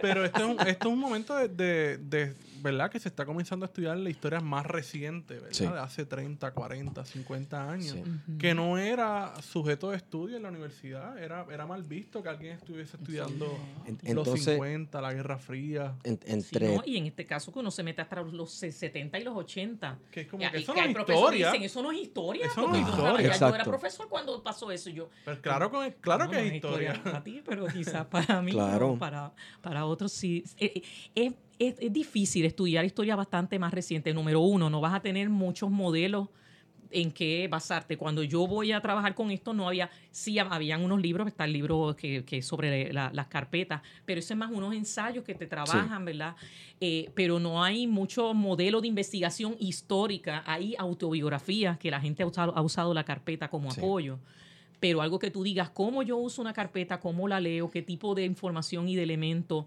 [0.00, 2.90] Pero este es un, esto es un momento de, de- de, ¿verdad?
[2.90, 5.48] Que se está comenzando a estudiar la historia más reciente, ¿verdad?
[5.52, 5.66] Sí.
[5.66, 7.92] De hace 30, 40, 50 años.
[7.94, 8.02] Sí.
[8.38, 11.18] Que no era sujeto de estudio en la universidad.
[11.18, 13.46] Era, era mal visto que alguien estuviese estudiando
[13.86, 15.94] En- los entonces, 50, la Guerra Fría.
[16.04, 16.76] en- Sí, entre...
[16.76, 16.82] ¿no?
[16.84, 19.98] Y en este caso que uno se mete hasta los 70 y los 80.
[20.10, 21.46] Que es como Y- que eso que no es hay historia.
[21.52, 22.46] dicen, eso no es historia.
[22.46, 23.10] Eso no es yo historia.
[23.12, 23.70] Yo era Exacto.
[23.70, 24.90] profesor cuando pasó eso.
[24.90, 27.00] Yo, Pero claro, que- claro No, que no es historia.
[27.02, 28.88] para ti, pero quizás para mí, Claro.
[28.88, 29.32] no, para,
[29.62, 30.44] para otros sí.
[30.58, 30.82] Eh,
[31.14, 34.12] eh, Es, es- difícil estudiar historia bastante más reciente.
[34.14, 36.28] Número uno, no vas a tener muchos modelos
[36.90, 37.98] en qué basarte.
[37.98, 41.52] Cuando yo voy a trabajar con esto, no había, sí habían unos libros, está el
[41.52, 45.34] libro que, que es sobre la- las carpetas, pero eso es más unos ensayos que
[45.34, 46.34] te trabajan, ¿verdad?
[46.80, 52.26] Eh, pero no hay mucho modelo de investigación histórica, hay autobiografías que la gente ha
[52.26, 53.80] usado, ha usado la carpeta como Sí.
[53.80, 54.18] apoyo
[54.80, 58.14] pero algo que tú digas, cómo yo uso una carpeta, cómo la leo, qué tipo
[58.14, 59.64] de información y de elementos,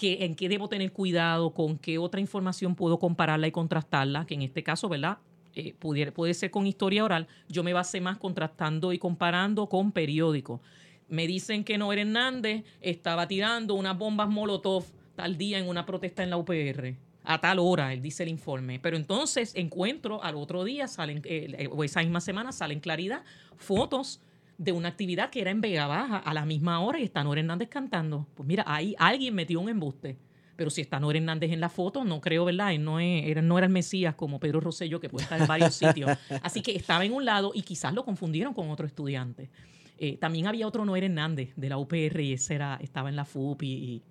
[0.00, 4.42] en qué debo tener cuidado, con qué otra información puedo compararla y contrastarla, que en
[4.42, 5.18] este caso, ¿verdad?
[5.56, 9.90] eh, pudiera, puede ser con historia oral, yo me basé más contrastando y comparando con
[9.90, 10.60] periódicos.
[11.08, 16.22] Me dicen que Noel Hernández estaba tirando unas bombas Molotov tal día en una protesta
[16.22, 16.94] en la UPR.
[17.24, 18.78] A tal hora, él dice el informe.
[18.80, 23.24] Pero entonces encuentro al otro día, salen, eh, o esa misma semana, salen claridad
[23.56, 24.20] fotos
[24.58, 27.40] de una actividad que era en Vega Baja a la misma hora y está Noel
[27.40, 28.26] Hernández cantando.
[28.34, 30.16] Pues mira, ahí alguien metió un embuste.
[30.56, 32.72] Pero si está Noel Hernández en la foto, no creo, ¿verdad?
[32.72, 35.74] Él no, era, no era el Mesías como Pedro Rosselló, que puede estar en varios
[35.74, 36.10] sitios.
[36.42, 39.50] Así que estaba en un lado y quizás lo confundieron con otro estudiante.
[39.98, 43.26] Eh, también había otro Noel Hernández de la UPR y ese era, estaba en la
[43.26, 44.02] FUP y,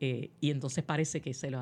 [0.00, 1.60] eh, y entonces parece que se lo,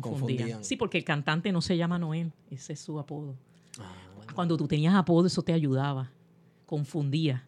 [0.00, 0.64] confundían.
[0.64, 3.36] Sí, porque el cantante no se llama Noel, ese es su apodo.
[3.78, 3.94] Ah,
[4.34, 6.10] Cuando tú tenías apodo, eso te ayudaba,
[6.66, 7.46] confundía.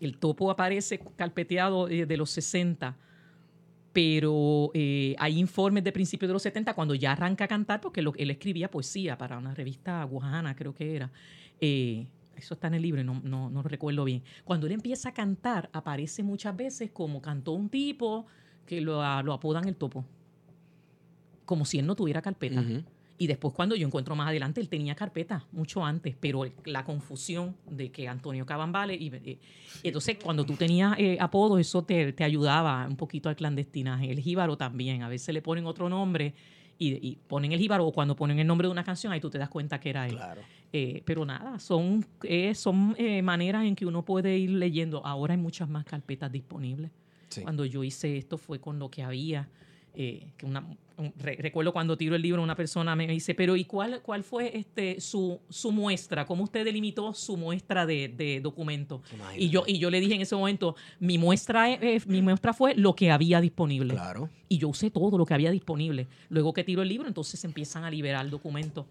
[0.00, 2.96] El topo aparece carpeteado eh, de los 60,
[3.92, 8.30] pero hay informes de principios de los 70 cuando ya arranca a cantar, porque él
[8.30, 11.10] escribía poesía para una revista guajana, creo que era
[12.38, 14.22] eso está en el libro, no, no, no recuerdo bien.
[14.44, 18.26] Cuando él empieza a cantar, aparece muchas veces como cantó un tipo
[18.64, 20.04] que lo, lo apodan el topo.
[21.44, 22.64] Como si él no tuviera carpeta.
[23.20, 27.56] Y después cuando yo encuentro más adelante, él tenía carpeta mucho antes, pero la confusión
[27.68, 29.38] de que Antonio Cabambale, y, eh,
[29.82, 34.12] entonces cuando tú tenías eh, apodos, eso te, te, ayudaba un poquito al clandestinaje.
[34.12, 36.32] El jíbaro también, a veces le ponen otro nombre
[36.78, 39.38] y, ponen el jíbaro o cuando ponen el nombre de una canción, ahí tú te
[39.38, 40.14] das cuenta que era él.
[40.14, 40.42] Claro.
[40.72, 45.04] Eh, pero nada, son, eh, son maneras en que uno puede ir leyendo.
[45.04, 46.92] Ahora hay muchas más carpetas disponibles.
[47.42, 49.48] Cuando yo hice esto fue con lo que había.
[49.92, 50.64] que una,
[51.16, 55.00] recuerdo cuando tiro el libro, una persona me dice, pero ¿y cuál, cuál fue este,
[55.00, 56.26] su, su muestra?
[56.26, 59.02] ¿Cómo usted delimitó su muestra de, de documento?
[59.36, 62.94] Y yo, y yo le dije en ese momento, mi muestra, mi muestra fue lo
[62.94, 63.94] que había disponible.
[63.94, 64.28] Claro.
[64.48, 66.08] Y yo usé todo lo que había disponible.
[66.28, 68.86] Luego que tiro el libro, entonces empiezan a liberar documentos.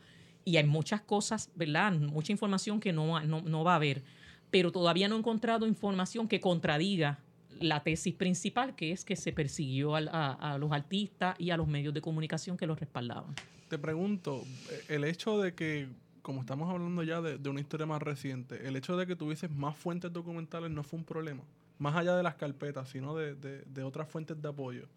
[0.46, 1.92] Y hay muchas cosas, ¿verdad?
[1.94, 4.04] Mucha información que no, no, no va a haber.
[4.50, 7.20] Pero todavía no he encontrado información que contradiga
[7.62, 11.94] la tesis principal, que es que se persiguió a, los artistas y a los medios
[11.94, 13.34] de comunicación que los respaldaban.
[13.70, 14.44] Te pregunto,
[14.88, 15.88] el hecho de que,
[16.22, 19.76] como estamos hablando ya de, una historia más reciente, el hecho de que tuvieses más
[19.76, 21.44] fuentes documentales no fue un problema,
[21.80, 24.88] más allá de las carpetas, sino de, de otras fuentes de apoyo.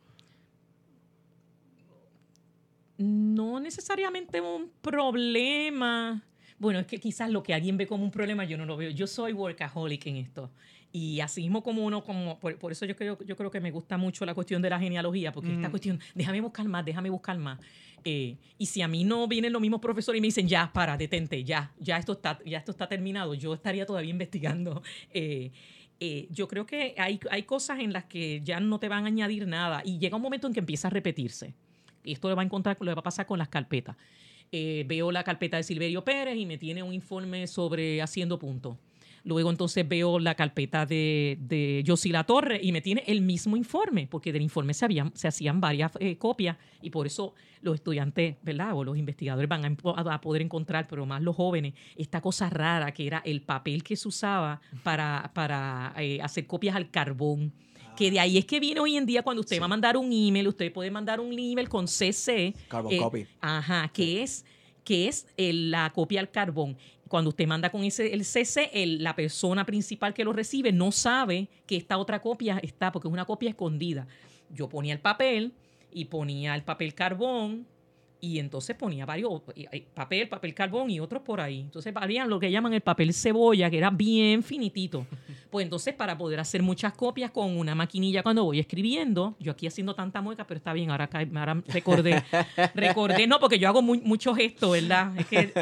[2.99, 6.23] No necesariamente un problema.
[6.59, 8.91] Bueno, es que quizás lo que alguien ve como un problema yo no lo veo.
[8.91, 10.51] Yo soy workaholic en esto.
[10.93, 13.97] Y así mismo como uno, como, por, eso yo creo, yo creo que me gusta
[13.97, 15.71] mucho la cuestión de la genealogía, porque esta mm.
[15.71, 17.61] cuestión, déjame buscar más, déjame buscar más.
[18.05, 20.97] Eh, y si a mí no vienen los mismos profesores y me dicen, ya, para,
[20.97, 24.83] detente, ya, ya esto está, ya esto está terminado, yo estaría todavía investigando.
[25.13, 25.51] Eh,
[25.99, 29.09] eh, yo creo que hay, hay cosas en las que ya no te van a
[29.09, 31.55] añadir nada y llega un momento en que empieza a repetirse.
[32.05, 33.97] Y esto le va a encontrar, le va a pasar con las carpetas.
[34.53, 38.79] veo la carpeta de Silverio Pérez y me tiene un informe sobre haciendo punto.
[39.25, 44.07] Luego entonces veo la carpeta de, de La Torre y me tiene el mismo informe,
[44.07, 48.37] porque del informe se, habían, se hacían varias eh, copias y por eso los estudiantes,
[48.43, 48.75] ¿verdad?
[48.75, 53.07] O los investigadores van a, poder encontrar, pero más los jóvenes, esta cosa rara que
[53.07, 57.53] era el papel que se usaba para, para eh, hacer copias al carbón
[57.97, 60.11] que de ahí es que viene hoy en día cuando usted va a mandar un
[60.11, 62.55] email, usted puede mandar un email con CC.
[62.69, 63.27] Carbon eh, copy.
[63.43, 64.47] Ajá, que es,
[64.85, 66.79] que es la copia al carbón
[67.11, 68.71] cuando usted manda con ese, el CC,
[69.01, 73.13] la persona principal que lo recibe no sabe que esta otra copia está, porque es
[73.13, 74.07] una copia escondida.
[74.49, 75.53] Yo ponía el papel
[75.91, 77.67] y ponía el papel carbón
[78.21, 79.43] y entonces ponía varios,
[79.95, 81.61] papel, papel carbón y otros por ahí.
[81.61, 85.07] Entonces valían lo que llaman el papel cebolla, que era bien finitito.
[85.51, 89.67] Pues entonces para poder hacer muchas copias con una maquinilla cuando voy escribiendo, yo aquí
[89.67, 92.23] haciendo tanta mueca, pero está bien, ahora, ahora recordé,
[92.77, 95.13] recordé, no, porque yo hago muchos gestos, ¿verdad?
[95.19, 95.53] Es que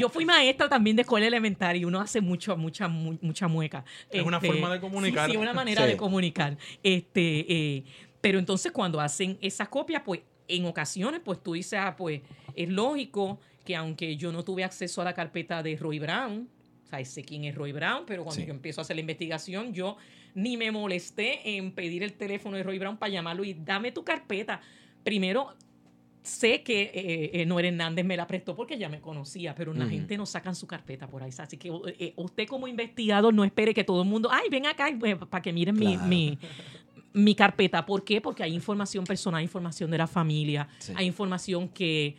[0.00, 3.84] yo fui maestra también de escuela elementaria y uno hace mucho, mucha, mucha mueca.
[4.10, 5.30] Es una este, forma de comunicar.
[5.30, 6.56] Sí, una manera de comunicar.
[6.82, 7.84] Este, eh,
[8.20, 12.22] pero entonces cuando hacen esas copias, pues en ocasiones, pues tú dices, ah, pues
[12.54, 16.48] es lógico que aunque yo no tuve acceso a la carpeta de Roy Brown,
[16.84, 19.74] o sea, sé quién es Roy Brown, pero cuando yo empiezo a hacer la investigación,
[19.74, 19.98] yo
[20.34, 24.04] ni me molesté en pedir el teléfono de Roy Brown para llamarlo y dame tu
[24.04, 24.60] carpeta.
[25.04, 25.54] Primero,
[26.22, 29.86] sé que eh, eh Noel Hernández me la prestó porque ya me conocía, pero la
[29.86, 31.30] gente no sacan su carpeta por ahí.
[31.36, 34.88] Así que eh, usted como investigador no espere que todo el mundo, ay, ven acá
[34.88, 36.38] eh, para que miren mi, mi
[37.34, 37.84] carpeta.
[37.84, 38.20] ¿Por qué?
[38.20, 42.16] Porque hay información personal, información de la familia, hay información que,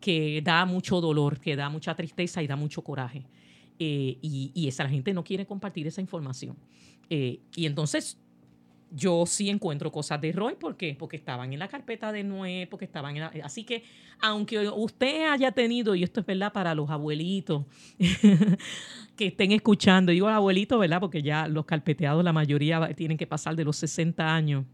[0.00, 3.24] que da mucho dolor, que da mucha tristeza y da mucho coraje.
[3.78, 6.56] Eh, y, esa la gente no quiere compartir esa información.
[7.10, 8.16] Eh, y entonces
[8.94, 10.54] yo sí encuentro cosas de Roy.
[10.54, 10.94] ¿Por qué?
[10.98, 13.84] Porque estaban en la carpeta de Noé, porque estaban en la, Así que,
[14.20, 17.64] aunque usted haya tenido, y esto es verdad para los abuelitos
[19.16, 21.00] que estén escuchando, digo abuelitos, ¿verdad?
[21.00, 24.64] Porque ya los carpeteados, la mayoría tienen que pasar de los 60 años.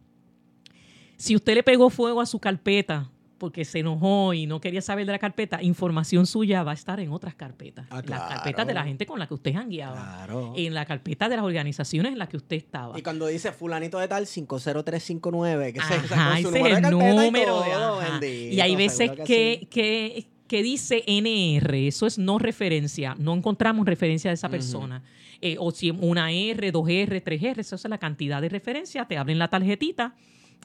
[1.17, 5.07] Si usted le pegó fuego a su carpeta, porque se enojó y no quería saber
[5.07, 7.87] de la carpeta, información suya va a estar en otras carpetas.
[7.91, 9.95] Ah, en las carpetas de la gente con la que usted jangueaba.
[9.95, 10.55] Claro.
[10.57, 12.99] En la carpeta de las organizaciones en las que usted estaba.
[12.99, 17.99] Y cuando dice fulanito de tal 50359, que Ajá, ese número es el número todo,
[17.99, 19.67] bendito, Y hay veces que, sí.
[19.67, 25.03] que, que dice NR, eso es no referencia, no encontramos referencia de esa persona.
[25.41, 29.39] Eh, o si una R, 2R, 3R, esa es la cantidad de referencia, te abren
[29.39, 30.17] la tarjetita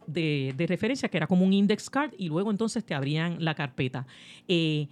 [0.07, 3.55] de, de referencia, que era como un index card, y luego entonces te abrían la
[3.55, 4.05] carpeta.
[4.47, 4.87] Eh,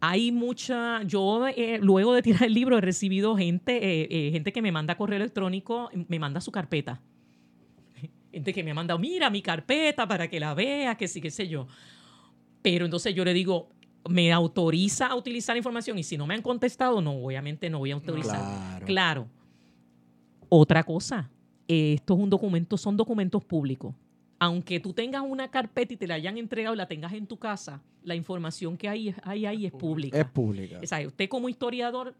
[0.00, 4.60] hay mucha, yo eh, luego de tirar el libro he recibido gente, eh, gente que
[4.60, 7.00] me manda correo electrónico, me manda su carpeta.
[8.30, 11.30] Gente que me ha mandado, mira mi carpeta para que la vea, que sí, qué
[11.30, 11.66] sé yo.
[12.60, 13.70] Pero entonces yo le digo,
[14.08, 17.78] me autoriza a utilizar la información y si no me han contestado, no, obviamente no
[17.78, 18.38] voy a autorizar.
[18.40, 18.86] Claro.
[18.86, 19.28] Claro.
[20.48, 21.30] Otra cosa,
[21.66, 23.94] esto es un documento, son documentos públicos.
[24.38, 27.38] Aunque tú tengas una carpeta y te la hayan entregado y la tengas en tu
[27.38, 30.18] casa, la información que hay, hay ahí es pública.
[30.18, 30.80] Es pública.
[30.82, 32.14] O sea, usted como historiador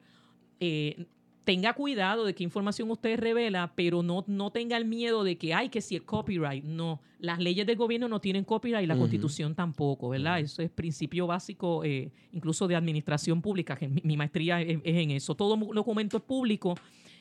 [0.60, 1.06] eh,
[1.44, 5.54] tenga cuidado de qué información usted revela, pero no, no tenga el miedo de que
[5.54, 6.64] hay que si el copyright.
[6.64, 10.40] No, las leyes del gobierno no tienen copyright y la constitución tampoco, ¿verdad?
[10.40, 14.96] Eso es principio básico, eh, incluso de administración pública, que mi, mi maestría es, es
[14.96, 15.36] en eso.
[15.36, 16.74] Todo documento es público.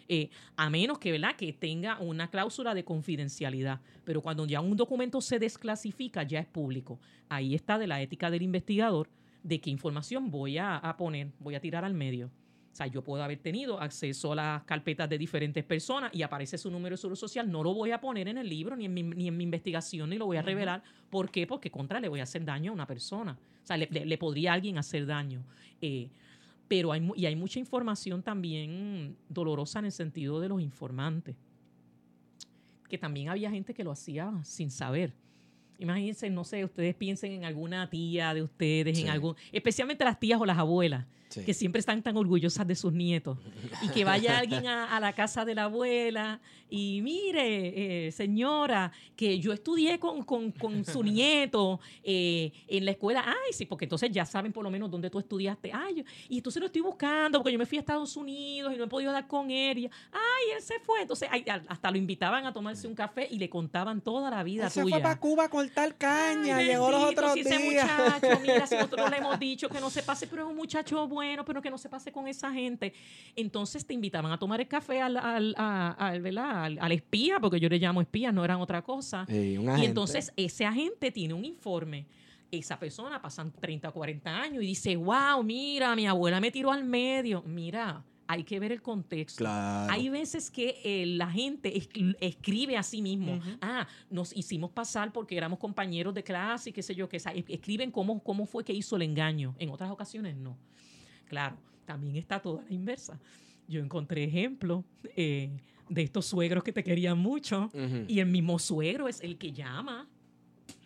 [0.07, 1.35] Eh, a menos que, ¿verdad?
[1.35, 3.81] que tenga una cláusula de confidencialidad.
[4.03, 6.99] Pero cuando ya un documento se desclasifica, ya es público.
[7.29, 9.09] Ahí está de la ética del investigador,
[9.43, 12.27] de qué información voy a, a poner, voy a tirar al medio.
[12.27, 16.57] O sea, yo puedo haber tenido acceso a las carpetas de diferentes personas y aparece
[16.57, 17.49] su número de seguro social.
[17.49, 20.09] No lo voy a poner en el libro ni en mi, ni en mi investigación
[20.09, 20.83] ni lo voy a revelar.
[21.09, 21.47] ¿Por qué?
[21.47, 23.37] Porque contra le voy a hacer daño a una persona.
[23.63, 25.45] O sea, le, le- podría a alguien hacer daño.
[25.81, 26.09] Eh,
[26.67, 31.35] pero hay, y hay mucha información también dolorosa en el sentido de los informantes.
[32.89, 35.13] Que también había gente que lo hacía sin saber.
[35.79, 39.03] Imagínense, no sé, ustedes piensen en alguna tía de ustedes, Sí.
[39.03, 41.43] en algún, especialmente las tías o las abuelas, Sí.
[41.43, 43.37] que siempre están tan orgullosas de sus nietos.
[43.81, 46.39] Y que vaya alguien a, a la casa de la abuela
[46.69, 52.91] y mire, eh, señora, que yo estudié con, con- con su nieto eh, en la
[52.91, 53.23] escuela.
[53.25, 55.71] Ay, sí, porque entonces ya saben por lo menos dónde tú estudiaste.
[55.73, 58.77] Ay, yo- y entonces lo estoy buscando porque yo me fui a Estados Unidos y
[58.77, 59.77] no he podido dar con él.
[59.79, 61.01] Y, ay, él se fue.
[61.01, 64.65] Entonces ay, hasta lo invitaban a tomarse un café y le contaban toda la vida
[64.65, 64.95] Él se tuya.
[64.95, 67.89] fue para Cuba a cortar caña, Ay, llegó los otros si ese días.
[67.89, 71.07] muchacho, mira, si nosotros le hemos dicho que no se pase, pero es un muchacho
[71.07, 72.93] bueno, pero que no se pase con esa gente.
[73.35, 77.77] Entonces te invitaban a tomar el café al, al, al, al, espía, porque yo le
[77.77, 79.25] llamo espía, no eran otra cosa.
[79.27, 82.05] Sí, Y entonces ese agente tiene un informe.
[82.51, 86.71] Esa persona pasan 30 o 40 años y dice, wow, mira, mi abuela me tiró
[86.71, 87.41] al medio.
[87.45, 89.39] Mira, hay que ver el contexto.
[89.39, 89.91] Claro.
[89.93, 91.89] Hay veces que eh, la gente es-
[92.19, 93.39] escribe a sí mismo.
[93.61, 97.91] Ah, nos hicimos pasar porque éramos compañeros de clase y qué sé yo, que escriben
[97.91, 99.55] cómo, cómo fue que hizo el engaño.
[99.59, 100.57] En otras ocasiones no.
[101.27, 103.19] Claro, también está toda la inversa.
[103.67, 104.83] Yo encontré ejemplos
[105.15, 105.49] eh,
[105.89, 107.69] de estos suegros que te querían mucho
[108.07, 110.07] y el mismo suegro es el que llama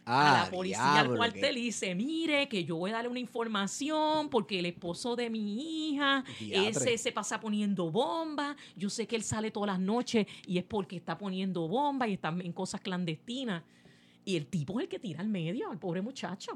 [0.09, 4.29] a la policía al cuartel y dice, mire, que yo voy a darle una información
[4.29, 6.69] porque el esposo de mi hija, diatre.
[6.69, 10.63] ese se pasa poniendo bomba, yo sé que él sale todas las noches y es
[10.63, 13.63] porque está poniendo bomba y está en cosas clandestinas.
[14.25, 16.51] Y el tipo es el que tira al medio, al pobre muchacho.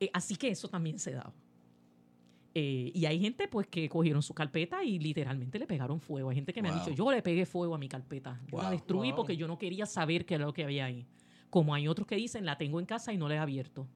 [0.00, 1.32] Eh, así que eso también se da.
[2.54, 6.28] Eh, y hay gente pues que cogieron su carpeta y literalmente le pegaron fuego.
[6.28, 8.38] Hay gente que me ha dicho, yo le pegué fuego a mi carpeta.
[8.50, 9.16] Yo la destruí Wow.
[9.16, 11.06] porque yo no quería saber qué era lo que había ahí.
[11.52, 13.86] Como hay otros que dicen, la tengo en casa y no la he abierto.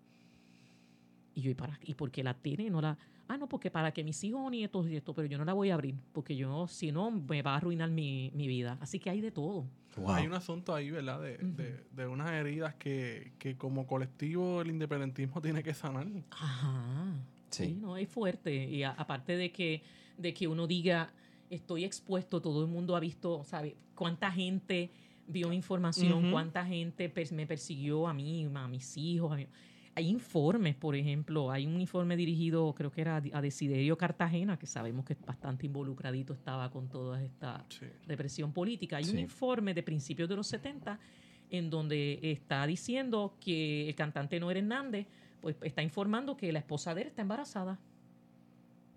[1.35, 2.99] Y yo, ¿y, para, ¿y por qué la tiene y no la...?
[3.29, 5.55] Ah, no, porque para que mis hijos o nietos y esto, pero yo no la
[5.55, 8.77] voy a abrir, porque yo, si no, me va a arruinar mi, mi vida.
[8.81, 9.65] Así que hay de todo.
[9.97, 10.11] Wow.
[10.11, 11.21] Hay un asunto ahí, ¿verdad?
[11.23, 16.07] De, de- de unas heridas que, que como colectivo el independentismo tiene que sanar.
[16.31, 17.15] Ajá.
[17.51, 17.79] Sí, Sí.
[17.81, 18.55] no, es fuerte.
[18.69, 19.83] Y a- aparte de que,
[20.19, 21.11] de que uno diga,
[21.49, 23.77] estoy expuesto, todo el mundo ha visto, ¿sabe?
[23.95, 24.91] Cuánta gente
[25.29, 29.33] vio mi información, cuánta gente me persiguió a mí, a mis hijos.
[29.33, 29.47] a mí.
[29.95, 34.67] Hay informes, por ejemplo, hay un informe dirigido, creo que era a Desiderio Cartagena, que
[34.67, 37.87] sabemos que es bastante involucradito estaba con toda esta Sí.
[38.07, 38.99] represión política.
[38.99, 40.99] Hay un informe de principios de los 70
[41.51, 45.07] en donde está diciendo que el cantante Noel Hernández
[45.41, 47.79] pues, está informando que la esposa de él está embarazada.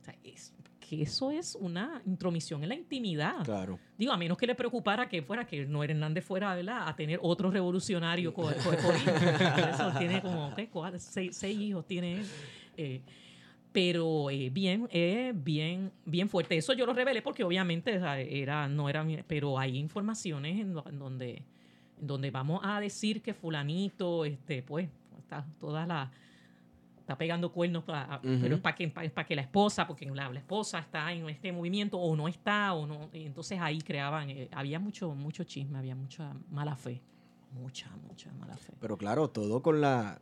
[0.02, 0.54] O sea, es-
[0.90, 3.44] que eso es una intromisión en la intimidad.
[3.46, 3.78] Claro.
[3.96, 6.88] Digo, a menos que le preocupara que fuera, que Noel Hernández fuera ¿verdad?
[6.88, 8.52] a tener otro revolucionario co- co-.
[8.72, 8.96] Por
[9.70, 10.52] Eso tiene como
[10.98, 12.24] seis, seis hijos, tiene.
[12.76, 13.02] Eh,
[13.72, 16.58] pero eh, bien, eh, bien, bien fuerte.
[16.58, 17.94] Eso yo lo revelé porque obviamente
[18.42, 21.44] era, no era, mi- pero hay informaciones en, do- en donde,
[22.02, 24.90] en donde vamos a decir que fulanito, este, pues,
[25.20, 26.10] está toda la
[27.10, 28.38] está pegando cuernos, a- a- Ujú.
[28.40, 31.12] pero es para que, pa- es para que la esposa, porque la, la esposa está
[31.12, 35.16] en este movimiento o no está, o no, y entonces ahí creaban, eh, había mucho,
[35.16, 37.02] mucho chisme, había mucha mala fe,
[37.52, 40.22] mucha, mucha mala fe, Pero claro, todo con la,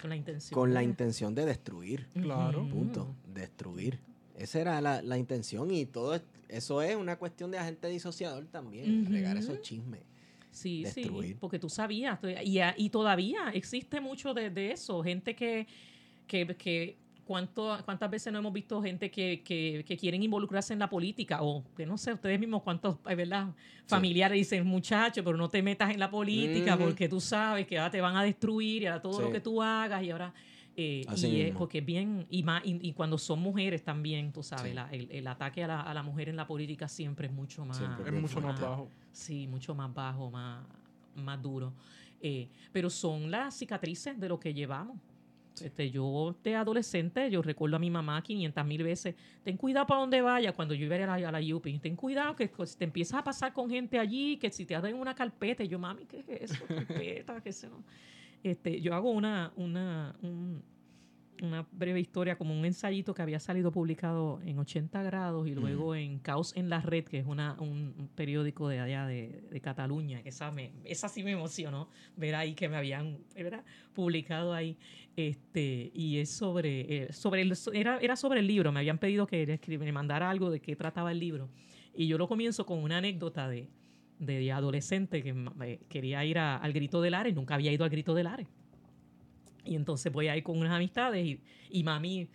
[0.00, 0.54] con la intención.
[0.54, 2.06] con la de- intención de destruir.
[2.12, 2.68] Claro.
[2.68, 3.16] Punto.
[3.34, 3.98] Destruir.
[4.36, 8.46] Esa era la, la intención y todo es- eso es una cuestión de agente disociador
[8.46, 9.02] también.
[9.02, 9.12] Ujú.
[9.12, 10.02] Regar esos chismes.
[10.50, 11.36] Sí, sí, destruir.
[11.38, 12.18] porque tú sabías,
[12.78, 15.66] y, todavía existe mucho de, de eso, gente que,
[16.28, 20.78] que, que ¿cuánto, ¿cuántas veces no hemos visto gente que, que, que quieren involucrarse en
[20.78, 21.42] la política?
[21.42, 23.48] O que no sé, ustedes mismos cuántos, ¿verdad?
[23.86, 27.90] Familiares dicen, muchacho, pero no te metas en la política porque tú sabes que ahora
[27.90, 29.22] te van a destruir y ahora todo Sí.
[29.24, 30.32] lo que tú hagas y ahora...
[30.80, 34.44] eh, Así y es porque bien, y, más, y, y cuando son mujeres también, tú
[34.44, 34.74] sabes, Sí.
[34.74, 37.64] la- el, el ataque a la, a la mujer en la política siempre es mucho
[37.64, 37.78] más...
[37.78, 38.88] Siempre Es mucho más más- bajo.
[39.10, 40.64] Sí, mucho más bajo, más,
[41.16, 41.72] más duro.
[42.20, 44.96] Eh, pero son las cicatrices de lo que llevamos.
[45.62, 50.00] Este, yo de adolescente, yo recuerdo a mi mamá 500 mil veces, ten cuidado para
[50.00, 53.20] donde vaya cuando yo iba a la, a la UPI, ten cuidado que te empiezas
[53.20, 56.24] a pasar con gente allí, que si te hacen una carpeta, y yo, mami, ¿qué
[56.26, 56.64] es eso?
[56.68, 57.82] Carpeta, qué sé yo.
[58.42, 60.62] Este, yo hago una, una, un-
[61.40, 65.94] una breve historia, como un ensayito que había salido publicado en 80 grados y luego
[65.94, 69.60] en Caos en la Red, que es una, un, un periódico de allá de, de
[69.60, 73.62] Cataluña, que esa, me, esa sí me emocionó ver ahí que me habían ¿verdad?
[73.94, 74.76] publicado ahí.
[75.18, 79.26] Este, y es sobre, eh, sobre el, era, era sobre el libro, me habían pedido
[79.26, 81.48] que le mandara algo de qué trataba el libro.
[81.92, 83.66] Y yo lo comienzo con una anécdota de,
[84.20, 87.82] de adolescente que ma- eh, quería ir a- al Grito del Ares, nunca había ido
[87.82, 88.46] al Grito del Ares.
[89.64, 92.28] Y entonces voy ahí con unas amistades y, y mami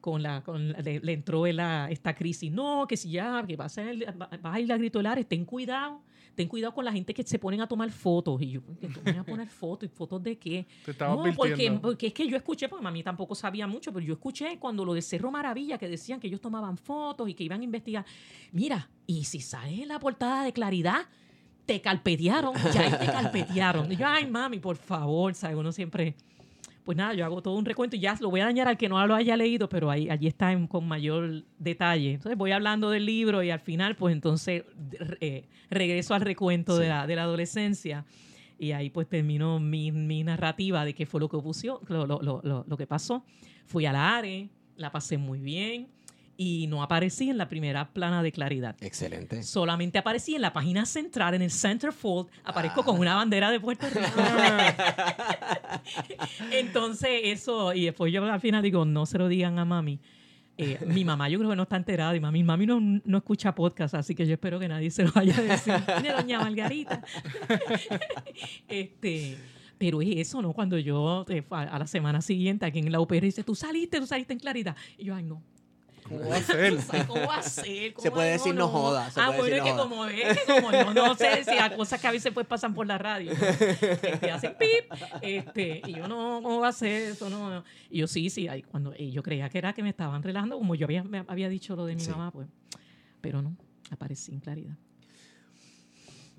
[0.00, 2.50] con la, con la- le, le entró en la, esta crisis.
[2.50, 5.28] No, que si ya, que vas a, ir- vas a ir al Grito del Ares,
[5.28, 6.02] ten cuidado.
[6.34, 8.40] Ten cuidado con la gente que se ponen a tomar fotos.
[8.40, 9.88] Y yo, ¿qué tú me vas a poner fotos?
[9.88, 10.66] ¿Y fotos de qué?
[10.84, 14.04] Te estaba No, porque, porque es que yo escuché, porque mami tampoco sabía mucho, pero
[14.04, 17.44] yo escuché cuando lo de Cerro Maravilla, que decían que ellos tomaban fotos y que
[17.44, 18.04] iban a investigar.
[18.52, 21.02] Mira, y si sales en la portada de Claridad,
[21.66, 23.92] te calpetearon, ya ahí te calpetearon.
[23.92, 25.56] Y yo, ay, mami, por favor, ¿sabes?
[25.56, 26.14] Uno siempre...
[26.84, 28.88] Pues nada, yo hago todo un recuento y ya lo voy a dañar al que
[28.88, 32.12] no lo haya leído, pero ahí, allí está en- con mayor detalle.
[32.14, 34.64] Entonces voy hablando del libro y al final, pues entonces
[35.20, 36.88] eh, regreso al recuento de, Sí.
[36.88, 38.04] la, de la adolescencia.
[38.58, 42.20] Y ahí pues terminó mi, mi narrativa de qué fue lo que, pusió, lo, lo,
[42.22, 43.24] lo, lo- lo que pasó.
[43.66, 45.88] Fui a la ARE, la pasé muy bien
[46.42, 48.74] y no aparecí en la primera plana de claridad.
[48.80, 49.42] Excelente.
[49.42, 52.84] Solamente aparecí en la página central, en el centerfold, aparezco Ah.
[52.86, 54.08] con una bandera de Puerto Rico.
[56.50, 60.00] Entonces eso, y después yo al final digo, no se lo digan a mami.
[60.56, 63.54] Eh, mi mamá yo creo que no está enterada y mami, mami no, no escucha
[63.54, 65.74] podcast, así que yo espero que nadie se lo vaya a decir.
[66.02, 67.02] Mira, doña Margarita.
[68.68, 69.36] este,
[69.78, 70.52] pero es eso, ¿no?
[70.54, 73.98] Cuando yo eh, a, a la semana siguiente aquí en la UPR dice, tú saliste,
[74.00, 74.74] tú saliste en claridad.
[74.98, 75.42] Y yo, ay, no.
[76.10, 76.72] ¿Cómo va a ser?
[76.74, 77.92] O sea, ¿Cómo va a ser?
[77.94, 80.06] ¿Cómo Se puede decir no joda, se ah, puede bueno, decir es que no como
[80.06, 82.86] es que como yo no sé si hay cosas que a veces pues pasan por
[82.86, 84.20] la radio, ¿no?
[84.20, 87.30] que hacen pip, este, y yo no, ¿cómo va a ser eso?
[87.30, 87.64] No, no.
[87.88, 90.58] Y yo sí, sí, ay, cuando y yo creía que era que me estaban relajando,
[90.58, 92.10] como yo había, me había dicho lo de mi Sí.
[92.10, 92.48] mamá, pues,
[93.20, 93.56] pero no,
[93.90, 94.74] aparecí en claridad.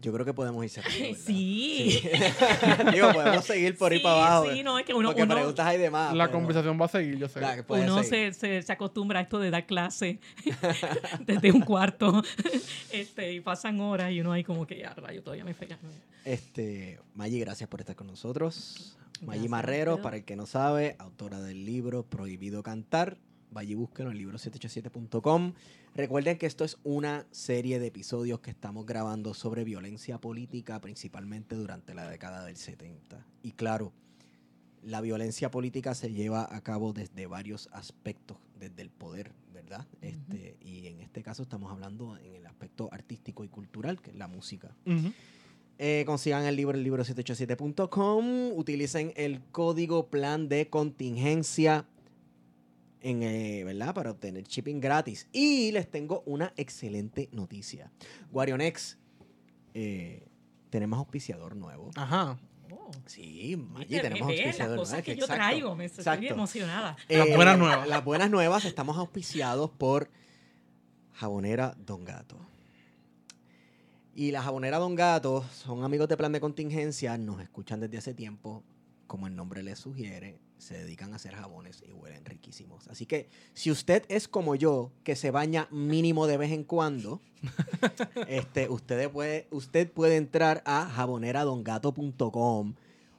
[0.01, 1.17] Yo creo que podemos ir cerrando, ¿verdad?
[1.25, 1.99] Sí.
[2.01, 2.09] Sí.
[2.91, 4.51] Digo, podemos seguir por ahí Sí, para abajo.
[4.53, 6.15] Sí, no, es que uno, porque uno- preguntas hay de más.
[6.15, 7.39] La pero- conversación va a seguir, yo sé.
[7.39, 8.33] Claro, uno seguir.
[8.33, 10.19] se, se, se acostumbra a esto de dar clase
[11.19, 12.23] desde un cuarto
[12.91, 15.77] este, y pasan horas y uno ahí como que ya, rayo, todavía me fega.
[16.25, 18.97] Este, Maggi, gracias por estar con nosotros.
[19.21, 23.17] Maggi Marrero, para el que no sabe, autora del libro Prohibido Cantar.
[23.51, 25.53] Vaya y búsquenlo en libro787.com.
[25.93, 31.55] Recuerden que esto es una serie de episodios que estamos grabando sobre violencia política, principalmente
[31.55, 33.25] durante la década del 70.
[33.43, 33.91] Y claro,
[34.83, 39.85] la violencia política se lleva a cabo desde varios aspectos, desde el poder, ¿verdad?
[40.01, 44.15] Este, y en este caso estamos hablando en el aspecto artístico y cultural, que es
[44.15, 44.73] la música.
[45.77, 48.51] Eh, consigan el libro en libro787.com.
[48.55, 51.85] Utilicen el código plan de contingencia
[53.01, 53.93] en, eh, ¿verdad?
[53.93, 55.27] para obtener shipping gratis.
[55.31, 57.91] Y les tengo una excelente noticia.
[58.31, 58.97] Guarionex,
[59.73, 60.27] eh,
[60.69, 61.87] tenemos auspiciador nuevo.
[61.95, 62.37] Oh, Ajá.
[63.05, 65.05] Sí, Maggi, viste, tenemos ve, las auspiciador cosas nuevo.
[65.05, 65.35] que yo exacto.
[65.35, 66.25] traigo, me estoy Exacto.
[66.25, 66.97] emocionada.
[67.07, 67.87] Las buenas nuevas.
[67.87, 68.65] Las buenas nuevas.
[68.65, 70.09] Estamos auspiciados por
[71.13, 72.37] Jabonera Don Gato.
[74.13, 78.13] Y la Jabonera Don Gato son amigos de plan de contingencia, nos escuchan desde hace
[78.13, 78.61] tiempo,
[79.07, 82.87] como el nombre les sugiere, se dedican a hacer jabones y huelen riquísimos.
[82.87, 87.19] Así que si usted es como yo, que se baña mínimo de vez en cuando,
[88.27, 92.75] este, usted, puede, usted puede entrar a jaboneradongato.com.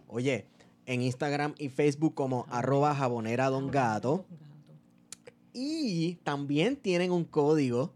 [0.06, 0.46] Oye,
[0.86, 4.24] en Instagram y Facebook como arroba jaboneradongato.
[5.52, 7.92] Y también tienen un código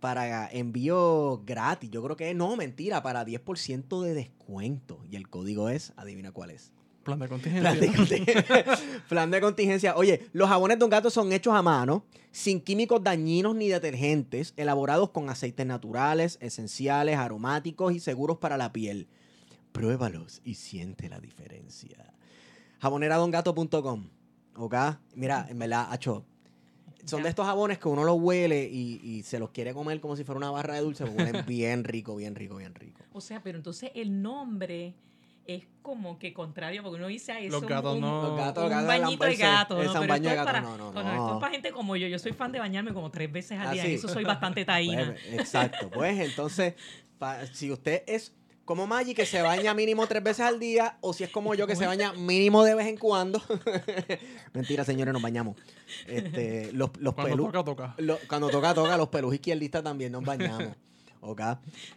[0.00, 1.90] para envío gratis.
[1.90, 4.98] Yo creo que no, mentira, para 10% de descuento.
[5.10, 6.72] Y el código es, adivina cuál es.
[7.04, 7.74] Plan de Plan contingencia.
[7.74, 8.64] de, contingencia.
[9.08, 9.96] Plan de contingencia.
[9.96, 15.10] Oye, los jabones Don Gato son hechos a mano, sin químicos dañinos ni detergentes, elaborados
[15.10, 19.08] con aceites naturales, esenciales, aromáticos y seguros para la piel.
[19.72, 22.12] Pruébalos y siente la diferencia.
[22.80, 24.08] Jaboneradongato.com.
[24.56, 24.74] ¿Ok?
[25.14, 26.24] Mira, en verdad, Acho,
[27.06, 27.24] son Ya.
[27.24, 30.24] de estos jabones que uno los huele y, y se los quiere comer como si
[30.24, 33.00] fuera una barra de dulce, porque huelen bien rico, bien rico, bien rico.
[33.12, 34.94] O sea, pero entonces el nombre
[35.46, 38.36] es como que contrario, porque uno dice, "Ay, eso Los es gatos un, no- Los
[38.36, 39.92] gatos, un los gatos bañito de gato, es ¿no?
[39.94, 41.20] un Pero esto de gato, para, no, no, bueno, no.
[41.24, 42.06] esto es para gente como yo.
[42.06, 43.82] Yo soy fan de bañarme como tres veces al Ah, día.
[43.84, 43.94] sí.
[43.94, 44.22] Eso soy
[44.54, 45.06] bastante taína.
[45.06, 45.90] Pues, exacto.
[45.90, 46.74] Pues entonces,
[47.18, 48.32] pa- si usted es
[48.64, 51.66] como Maggie que se baña mínimo tres veces al día, o si es como yo
[51.66, 53.42] que se baña mínimo de vez en cuando.
[54.52, 55.56] Mentira, señores, nos bañamos.
[56.06, 57.94] Este, los los Cuando pelu- toca, toca.
[57.98, 60.74] lo- cuando toca, toca, los pelus izquierdistas también nos bañamos.
[61.22, 61.40] ¿Ok?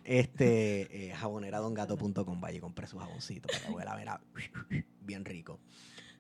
[0.04, 4.22] Este, eh, jaboneradongato.com, vaya y compre su jaboncito para que huela, verá,
[5.02, 5.60] bien rico.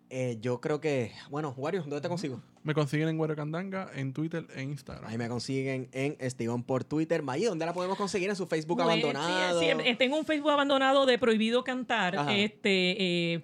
[0.09, 2.41] Eh, yo creo que, bueno, Wario, ¿dónde te consigo?
[2.63, 5.09] Me consiguen en Guero Candanga, en Twitter e Instagram.
[5.09, 7.21] Ahí me consiguen en Steven por Twitter.
[7.21, 8.29] Mayi, ¿dónde la podemos conseguir?
[8.29, 9.59] En su Facebook Pues, sí, abandonado.
[9.59, 12.17] sí, eh, tengo un Facebook abandonado de Prohibido Cantar.
[12.17, 12.35] Ajá.
[12.35, 13.41] Este, eh,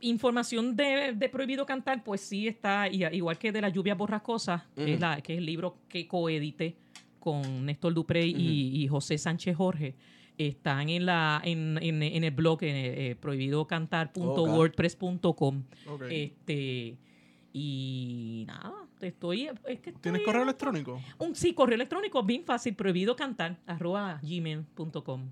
[0.00, 4.94] información de, de Prohibido Cantar, pues sí está, igual que de La Lluvia Borrascosa, que,
[4.94, 6.76] es la, que es el libro que coedité
[7.24, 9.96] con Néstor Dupré y, y José Sánchez Jorge.
[10.38, 15.62] Están en la en, en- en el blog eh, eh, prohibidocantar.wordpress.com.
[15.86, 16.02] Ok.
[16.10, 16.98] Este
[17.56, 21.00] y nada, estoy es que ¿Tienes estoy- correo electrónico?
[21.18, 25.28] un sí, correo electrónico bien fácil, prohibido cantar, arroba gmail.com.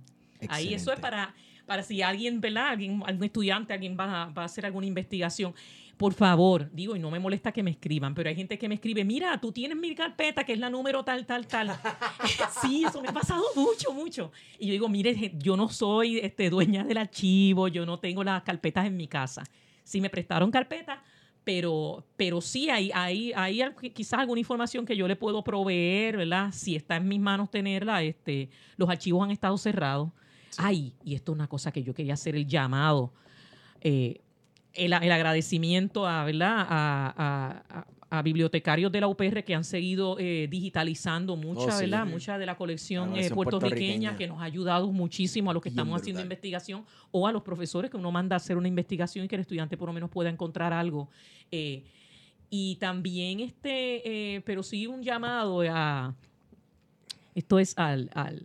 [0.49, 1.35] Ahí eso es para,
[1.67, 2.69] para si alguien, ¿verdad?
[2.69, 5.53] Alguien, algún estudiante, alguien va va a hacer alguna investigación.
[5.97, 8.75] Por favor, digo, y no me molesta que me escriban, pero hay gente que me
[8.75, 11.71] escribe, mira, tú tienes mi carpeta, que es la número tal, tal, tal.
[12.63, 14.33] sí, eso me ha pasado mucho, mucho.
[14.59, 18.43] Y yo digo, mire, yo no soy este, dueña del archivo, yo no tengo las
[18.43, 19.45] carpetas en mi casa.
[19.85, 20.99] Sí me prestaron carpetas,
[21.45, 23.63] pero, pero sí hay, hay, hay
[23.95, 26.51] quizás alguna información que yo le puedo proveer, ¿verdad?
[26.53, 30.11] Si está en mis manos tenerla, este, los archivos han estado cerrados.
[30.57, 33.13] Ay, y esto es una cosa que yo quería hacer el llamado.
[33.81, 34.21] eh,
[34.75, 36.57] el, el agradecimiento a, ¿verdad?
[36.59, 41.71] A, a- a- a bibliotecarios de la UPR que han seguido eh, digitalizando mucha, Oh,
[41.71, 41.85] sí.
[41.87, 42.05] ¿verdad?
[42.07, 43.71] mucha de la colección, La eh, puertorriqueña,
[44.11, 44.17] puertorriqueña.
[44.19, 47.91] que nos ha ayudado muchísimo a los que estamos haciendo investigación o a los profesores
[47.91, 50.29] que uno manda a hacer una investigación y que el estudiante por lo menos pueda
[50.29, 51.09] encontrar algo.
[51.51, 51.85] Eh,
[52.51, 56.15] y también, este, eh, pero sí un llamado a,
[57.35, 58.45] esto es al, al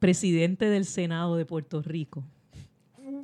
[0.00, 2.24] presidente del Senado de Puerto Rico,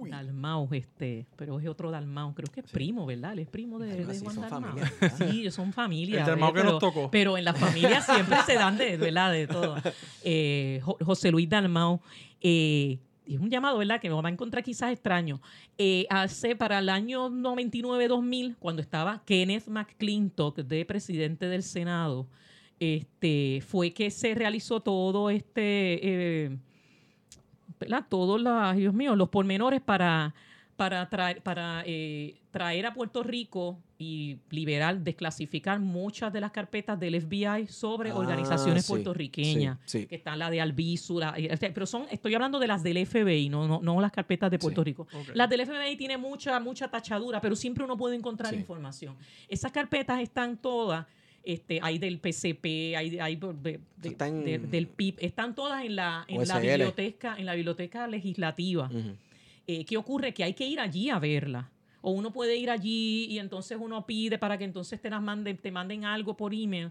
[0.09, 3.33] Dalmau, este, pero es otro Dalmau, creo que es primo, ¿verdad?
[3.35, 4.79] Él es primo de, así, Juan son Dalmau.
[5.19, 6.21] Sí, ellos son familia.
[6.21, 7.11] El Dalmau que nos tocó.
[7.11, 9.33] pero en las familias siempre se dan de, ¿verdad?
[9.33, 9.77] de todo.
[10.25, 12.01] Eh, Jo- José Luis Dalmau,
[12.41, 14.01] eh, es un llamado, ¿verdad?
[14.01, 15.41] Que me va a encontrar quizás extraño.
[15.79, 22.27] Eh, hace para el año 99-2000, cuando estaba Kenneth McClintock de presidente del Senado,
[22.81, 26.59] este, fue que se realizó todo este,
[27.81, 28.05] ¿verdad?
[28.09, 30.35] Todos los, Dios mío, los pormenores para,
[30.77, 36.99] para, traer, para eh, traer a Puerto Rico y liberar, desclasificar muchas de las carpetas
[36.99, 40.07] del FBI sobre Ah, organizaciones sí, puertorriqueñas sí, sí.
[40.07, 43.49] que están la de Albizu, la- eh, pero son, estoy hablando de las del FBI,
[43.51, 44.83] no, no, no las carpetas de Puerto.
[44.85, 45.07] Rico.
[45.35, 49.17] Las del FBI tiene mucha, mucha tachadura, pero siempre uno puede encontrar información.
[49.49, 51.07] Esas carpetas están todas,
[51.45, 55.55] este, hay del PCP, hay, hay de- de- de- Está en- de- del PIB, están
[55.55, 56.67] todas en la, en la OSL.
[56.69, 58.91] biblioteca, en la biblioteca legislativa.
[59.67, 60.35] Eh, ¿Qué ocurre?
[60.35, 61.71] Que hay que ir allí a verla.
[62.03, 65.57] O uno puede ir allí y entonces uno pide para que entonces te las manden,
[65.59, 66.91] te manden algo por email.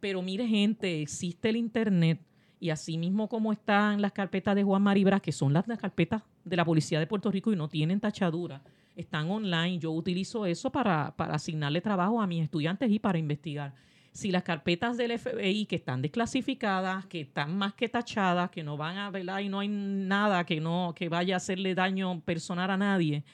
[0.00, 2.18] Pero mire, gente, existe el internet.
[2.58, 6.22] Y así mismo como están las carpetas de Juan Maribras, que son las, las carpetas
[6.44, 8.60] de la Policía de Puerto Rico y no tienen tachadura,
[9.00, 9.78] están online.
[9.78, 13.74] Yo utilizo eso para, para asignarle trabajo a mis estudiantes y para investigar.
[14.12, 18.76] Si las carpetas del FBI que están desclasificadas, que están más que tachadas, que no
[18.76, 19.40] van a, ¿verdad?
[19.40, 23.24] Y no hay nada que no que vaya a hacerle daño personal a nadie,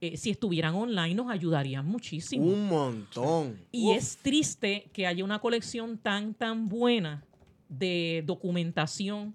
[0.00, 2.44] eh, si estuvieran online nos ayudarían muchísimo.
[2.44, 3.58] Un montón.
[3.70, 3.96] Y Uf.
[3.96, 7.24] es triste que haya una colección tan, tan buena
[7.68, 9.34] de documentación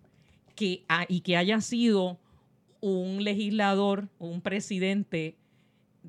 [0.55, 2.19] que, y que haya sido
[2.81, 5.37] un legislador un presidente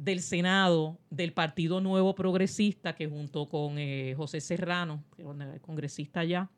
[0.00, 6.20] del Senado del Partido Nuevo Progresista, que junto con eh, José Serrano, que es congresista
[6.20, 6.48] allá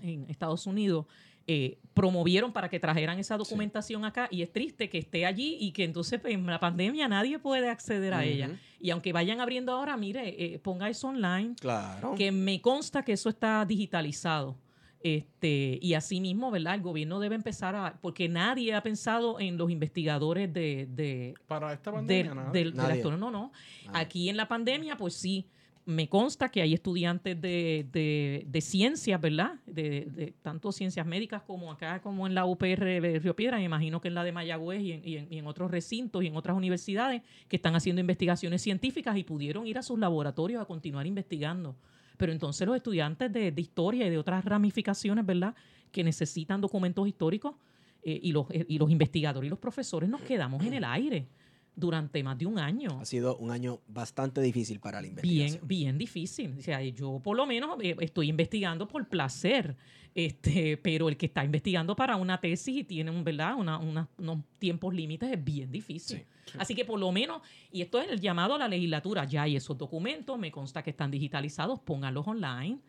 [0.00, 1.04] en Estados Unidos,
[1.46, 5.72] eh, promovieron para que trajeran esa documentación acá y es triste que esté allí y
[5.72, 8.58] que entonces pues, en la pandemia nadie puede acceder a ella.
[8.80, 12.14] Y aunque vayan abriendo ahora, mire, eh, ponga eso online, claro.
[12.14, 14.56] que me consta que eso está digitalizado.
[15.02, 16.74] Este, y asimismo, ¿verdad?
[16.74, 21.72] El gobierno debe empezar a, porque nadie ha pensado en los investigadores de, de para
[21.72, 23.52] esta pandemia, de, no, no.
[23.92, 25.46] Aquí en la pandemia, pues sí,
[25.84, 29.54] me consta que hay estudiantes de, de, ciencias, ¿verdad?
[29.66, 34.00] De, tanto ciencias médicas como acá, como en la UPR de Río Piedra, me imagino
[34.00, 36.36] que en la de Mayagüez y en, y, en, y en, otros recintos y en
[36.36, 41.06] otras universidades que están haciendo investigaciones científicas y pudieron ir a sus laboratorios a continuar
[41.06, 41.74] investigando.
[42.16, 45.54] Pero entonces los estudiantes de, historia y de otras ramificaciones, ¿verdad?
[45.90, 47.54] Que necesitan documentos históricos
[48.02, 51.26] eh, y, los, eh, y los investigadores y los profesores nos quedamos en el aire
[51.74, 52.98] durante más de un año.
[53.00, 55.66] Ha sido un año bastante difícil para la investigación.
[55.66, 56.54] Bien, bien difícil.
[56.58, 59.76] O sea, yo por lo menos eh, estoy investigando por placer,
[60.14, 63.54] este, pero el que está investigando para una tesis y tiene un, ¿verdad?
[63.56, 66.24] unos tiempos límites es bien difícil.
[66.58, 69.56] Así que por lo menos, y esto es el llamado a la legislatura, ya hay
[69.56, 72.80] esos documentos, me consta que están digitalizados, pónganlos online.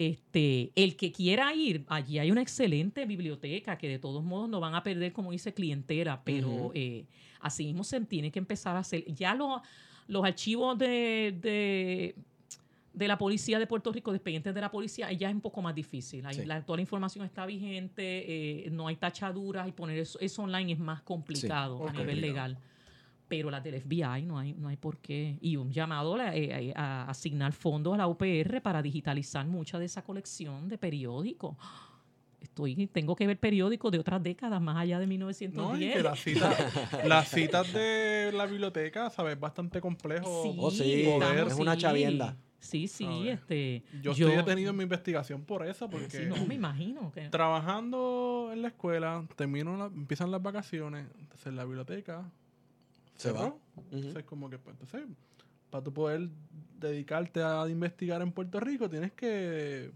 [0.00, 4.58] Este, el que quiera ir, allí hay una excelente biblioteca que de todos modos no
[4.58, 7.04] van a perder, como dice, clientela, pero eh,
[7.38, 9.04] así mismo se tiene que empezar a hacer.
[9.12, 9.60] Ya los,
[10.08, 12.14] los archivos de,
[12.94, 15.60] de, la policía de Puerto Rico, de expedientes de la policía, ya es un poco
[15.60, 16.24] más difícil.
[16.46, 20.78] la, toda la información está vigente, eh, no hay tachaduras y poner eso, online es
[20.78, 22.56] más complicado a nivel legal
[23.30, 25.38] pero la del FBI no hay, no hay por qué.
[25.40, 29.84] Y un llamado eh, eh, a, asignar fondos a la UPR para digitalizar mucha de
[29.84, 31.56] esa colección de periódicos.
[32.40, 35.96] Estoy, tengo que ver periódicos de otras décadas más allá de 1910.
[35.96, 39.38] No, las, citas, las citas de la biblioteca, ¿sabes?
[39.38, 40.42] Bastante complejo.
[40.42, 41.06] Sí, oh, sí
[41.46, 42.36] es una chavienda.
[42.58, 43.84] Sí, sí, este.
[44.02, 46.10] Yo, estoy detenido en mi investigación por eso, porque.
[46.10, 47.12] Sí, no, me imagino.
[47.12, 47.28] Que...
[47.28, 51.06] Trabajando en la escuela, termino empiezan las vacaciones,
[51.46, 52.28] en la biblioteca
[53.20, 53.54] se va.
[53.90, 55.08] Entonces, como que, pues, entonces,
[55.68, 56.30] para tú poder
[56.78, 59.92] dedicarte a investigar en Puerto Rico, tienes que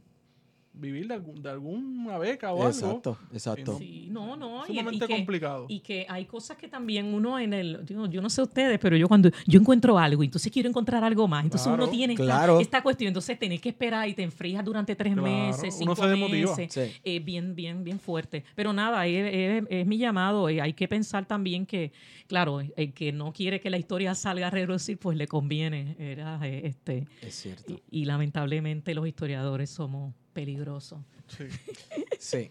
[0.75, 2.69] vivir de, algún, de alguna beca o algo.
[2.69, 3.79] Exacto, exacto.
[3.79, 4.67] Sí, no, no.
[4.67, 5.67] Sumamente complicado.
[5.69, 9.09] Y que hay cosas que también uno en el, yo, no sé ustedes, pero yo
[9.09, 12.15] cuando yo encuentro algo, entonces quiero encontrar algo más, entonces uno tiene
[12.61, 17.21] esta, cuestión, entonces tenés que esperar y te enfrías durante tres meses, cinco meses, eh,
[17.21, 18.45] bien, bien, bien fuerte.
[18.55, 21.93] Pero nada, es, mi llamado, hay que pensar también que,
[22.27, 26.45] claro, el que no quiere que la historia salga a reducir, pues le conviene, era
[26.47, 27.07] este.
[27.23, 27.81] Es cierto.
[27.91, 31.03] y lamentablemente los historiadores somos peligroso.
[31.29, 31.45] Sí.
[32.19, 32.51] sí.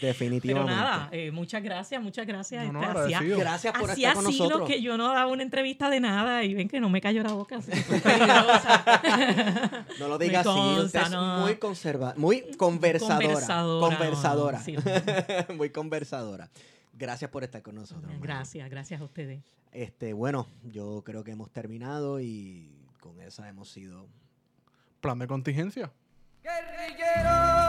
[0.00, 0.72] Definitivamente.
[0.72, 2.72] Pero nada, eh, muchas gracias, muchas gracias.
[2.72, 4.68] No, este, gracias por estar con nosotros.
[4.68, 7.32] que yo no daba una entrevista de nada y ven que no me cayó la
[7.32, 7.58] boca.
[9.98, 11.10] no lo digas así, usted es
[11.40, 13.46] muy conserva, muy conversadora.
[13.80, 14.62] Conversadora.
[15.56, 16.48] muy conversadora.
[16.94, 18.12] Gracias por estar con nosotros.
[18.20, 19.40] Gracias, gracias a ustedes.
[19.72, 24.06] Este, bueno, yo creo que hemos terminado y con esa hemos sido.
[25.00, 25.92] Plan de contingencia.
[26.48, 27.67] Guerrillero,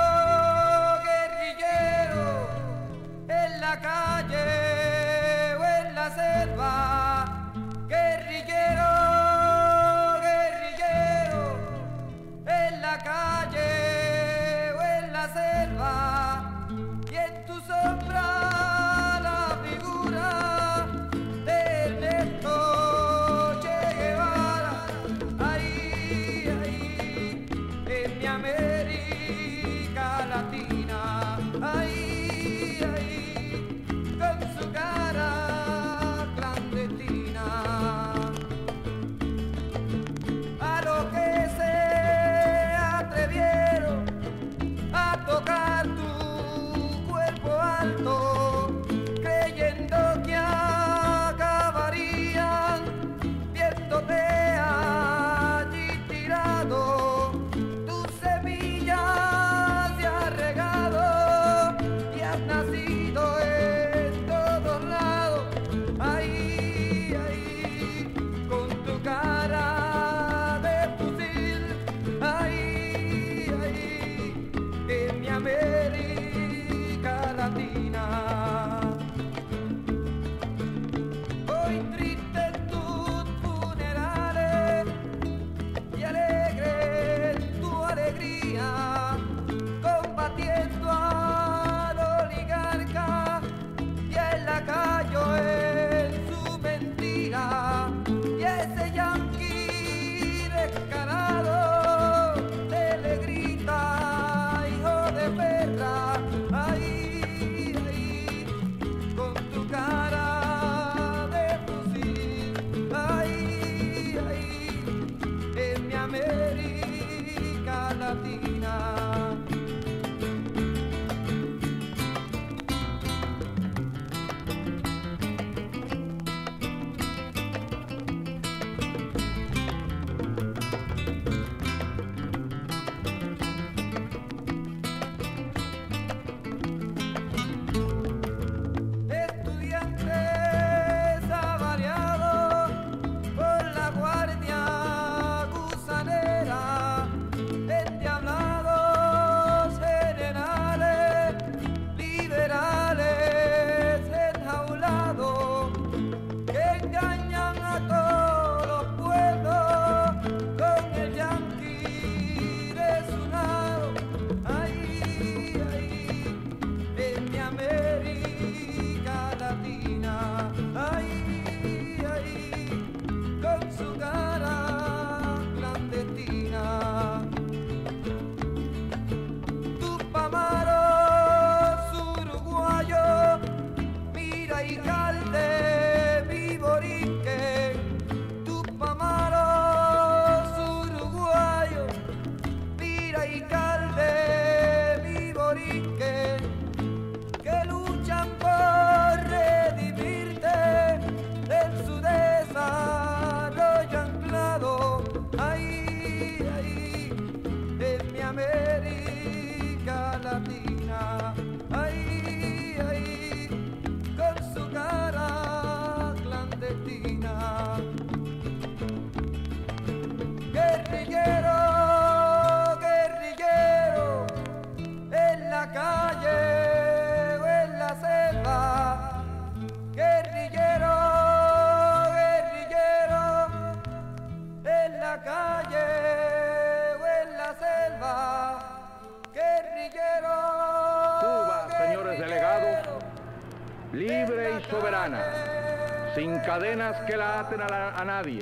[246.50, 248.42] cadenas que la aten a, nadie,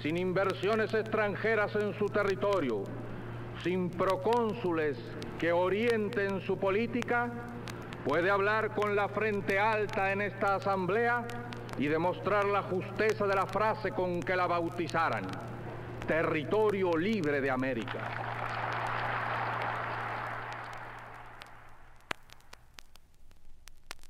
[0.00, 2.84] sin inversiones extranjeras en su territorio,
[3.64, 4.96] sin procónsules
[5.36, 7.28] que orienten su política,
[8.04, 11.24] puede hablar con la frente alta en esta asamblea
[11.76, 15.24] y demostrar la justeza de la frase con que la bautizaran,
[16.06, 18.27] territorio libre de América.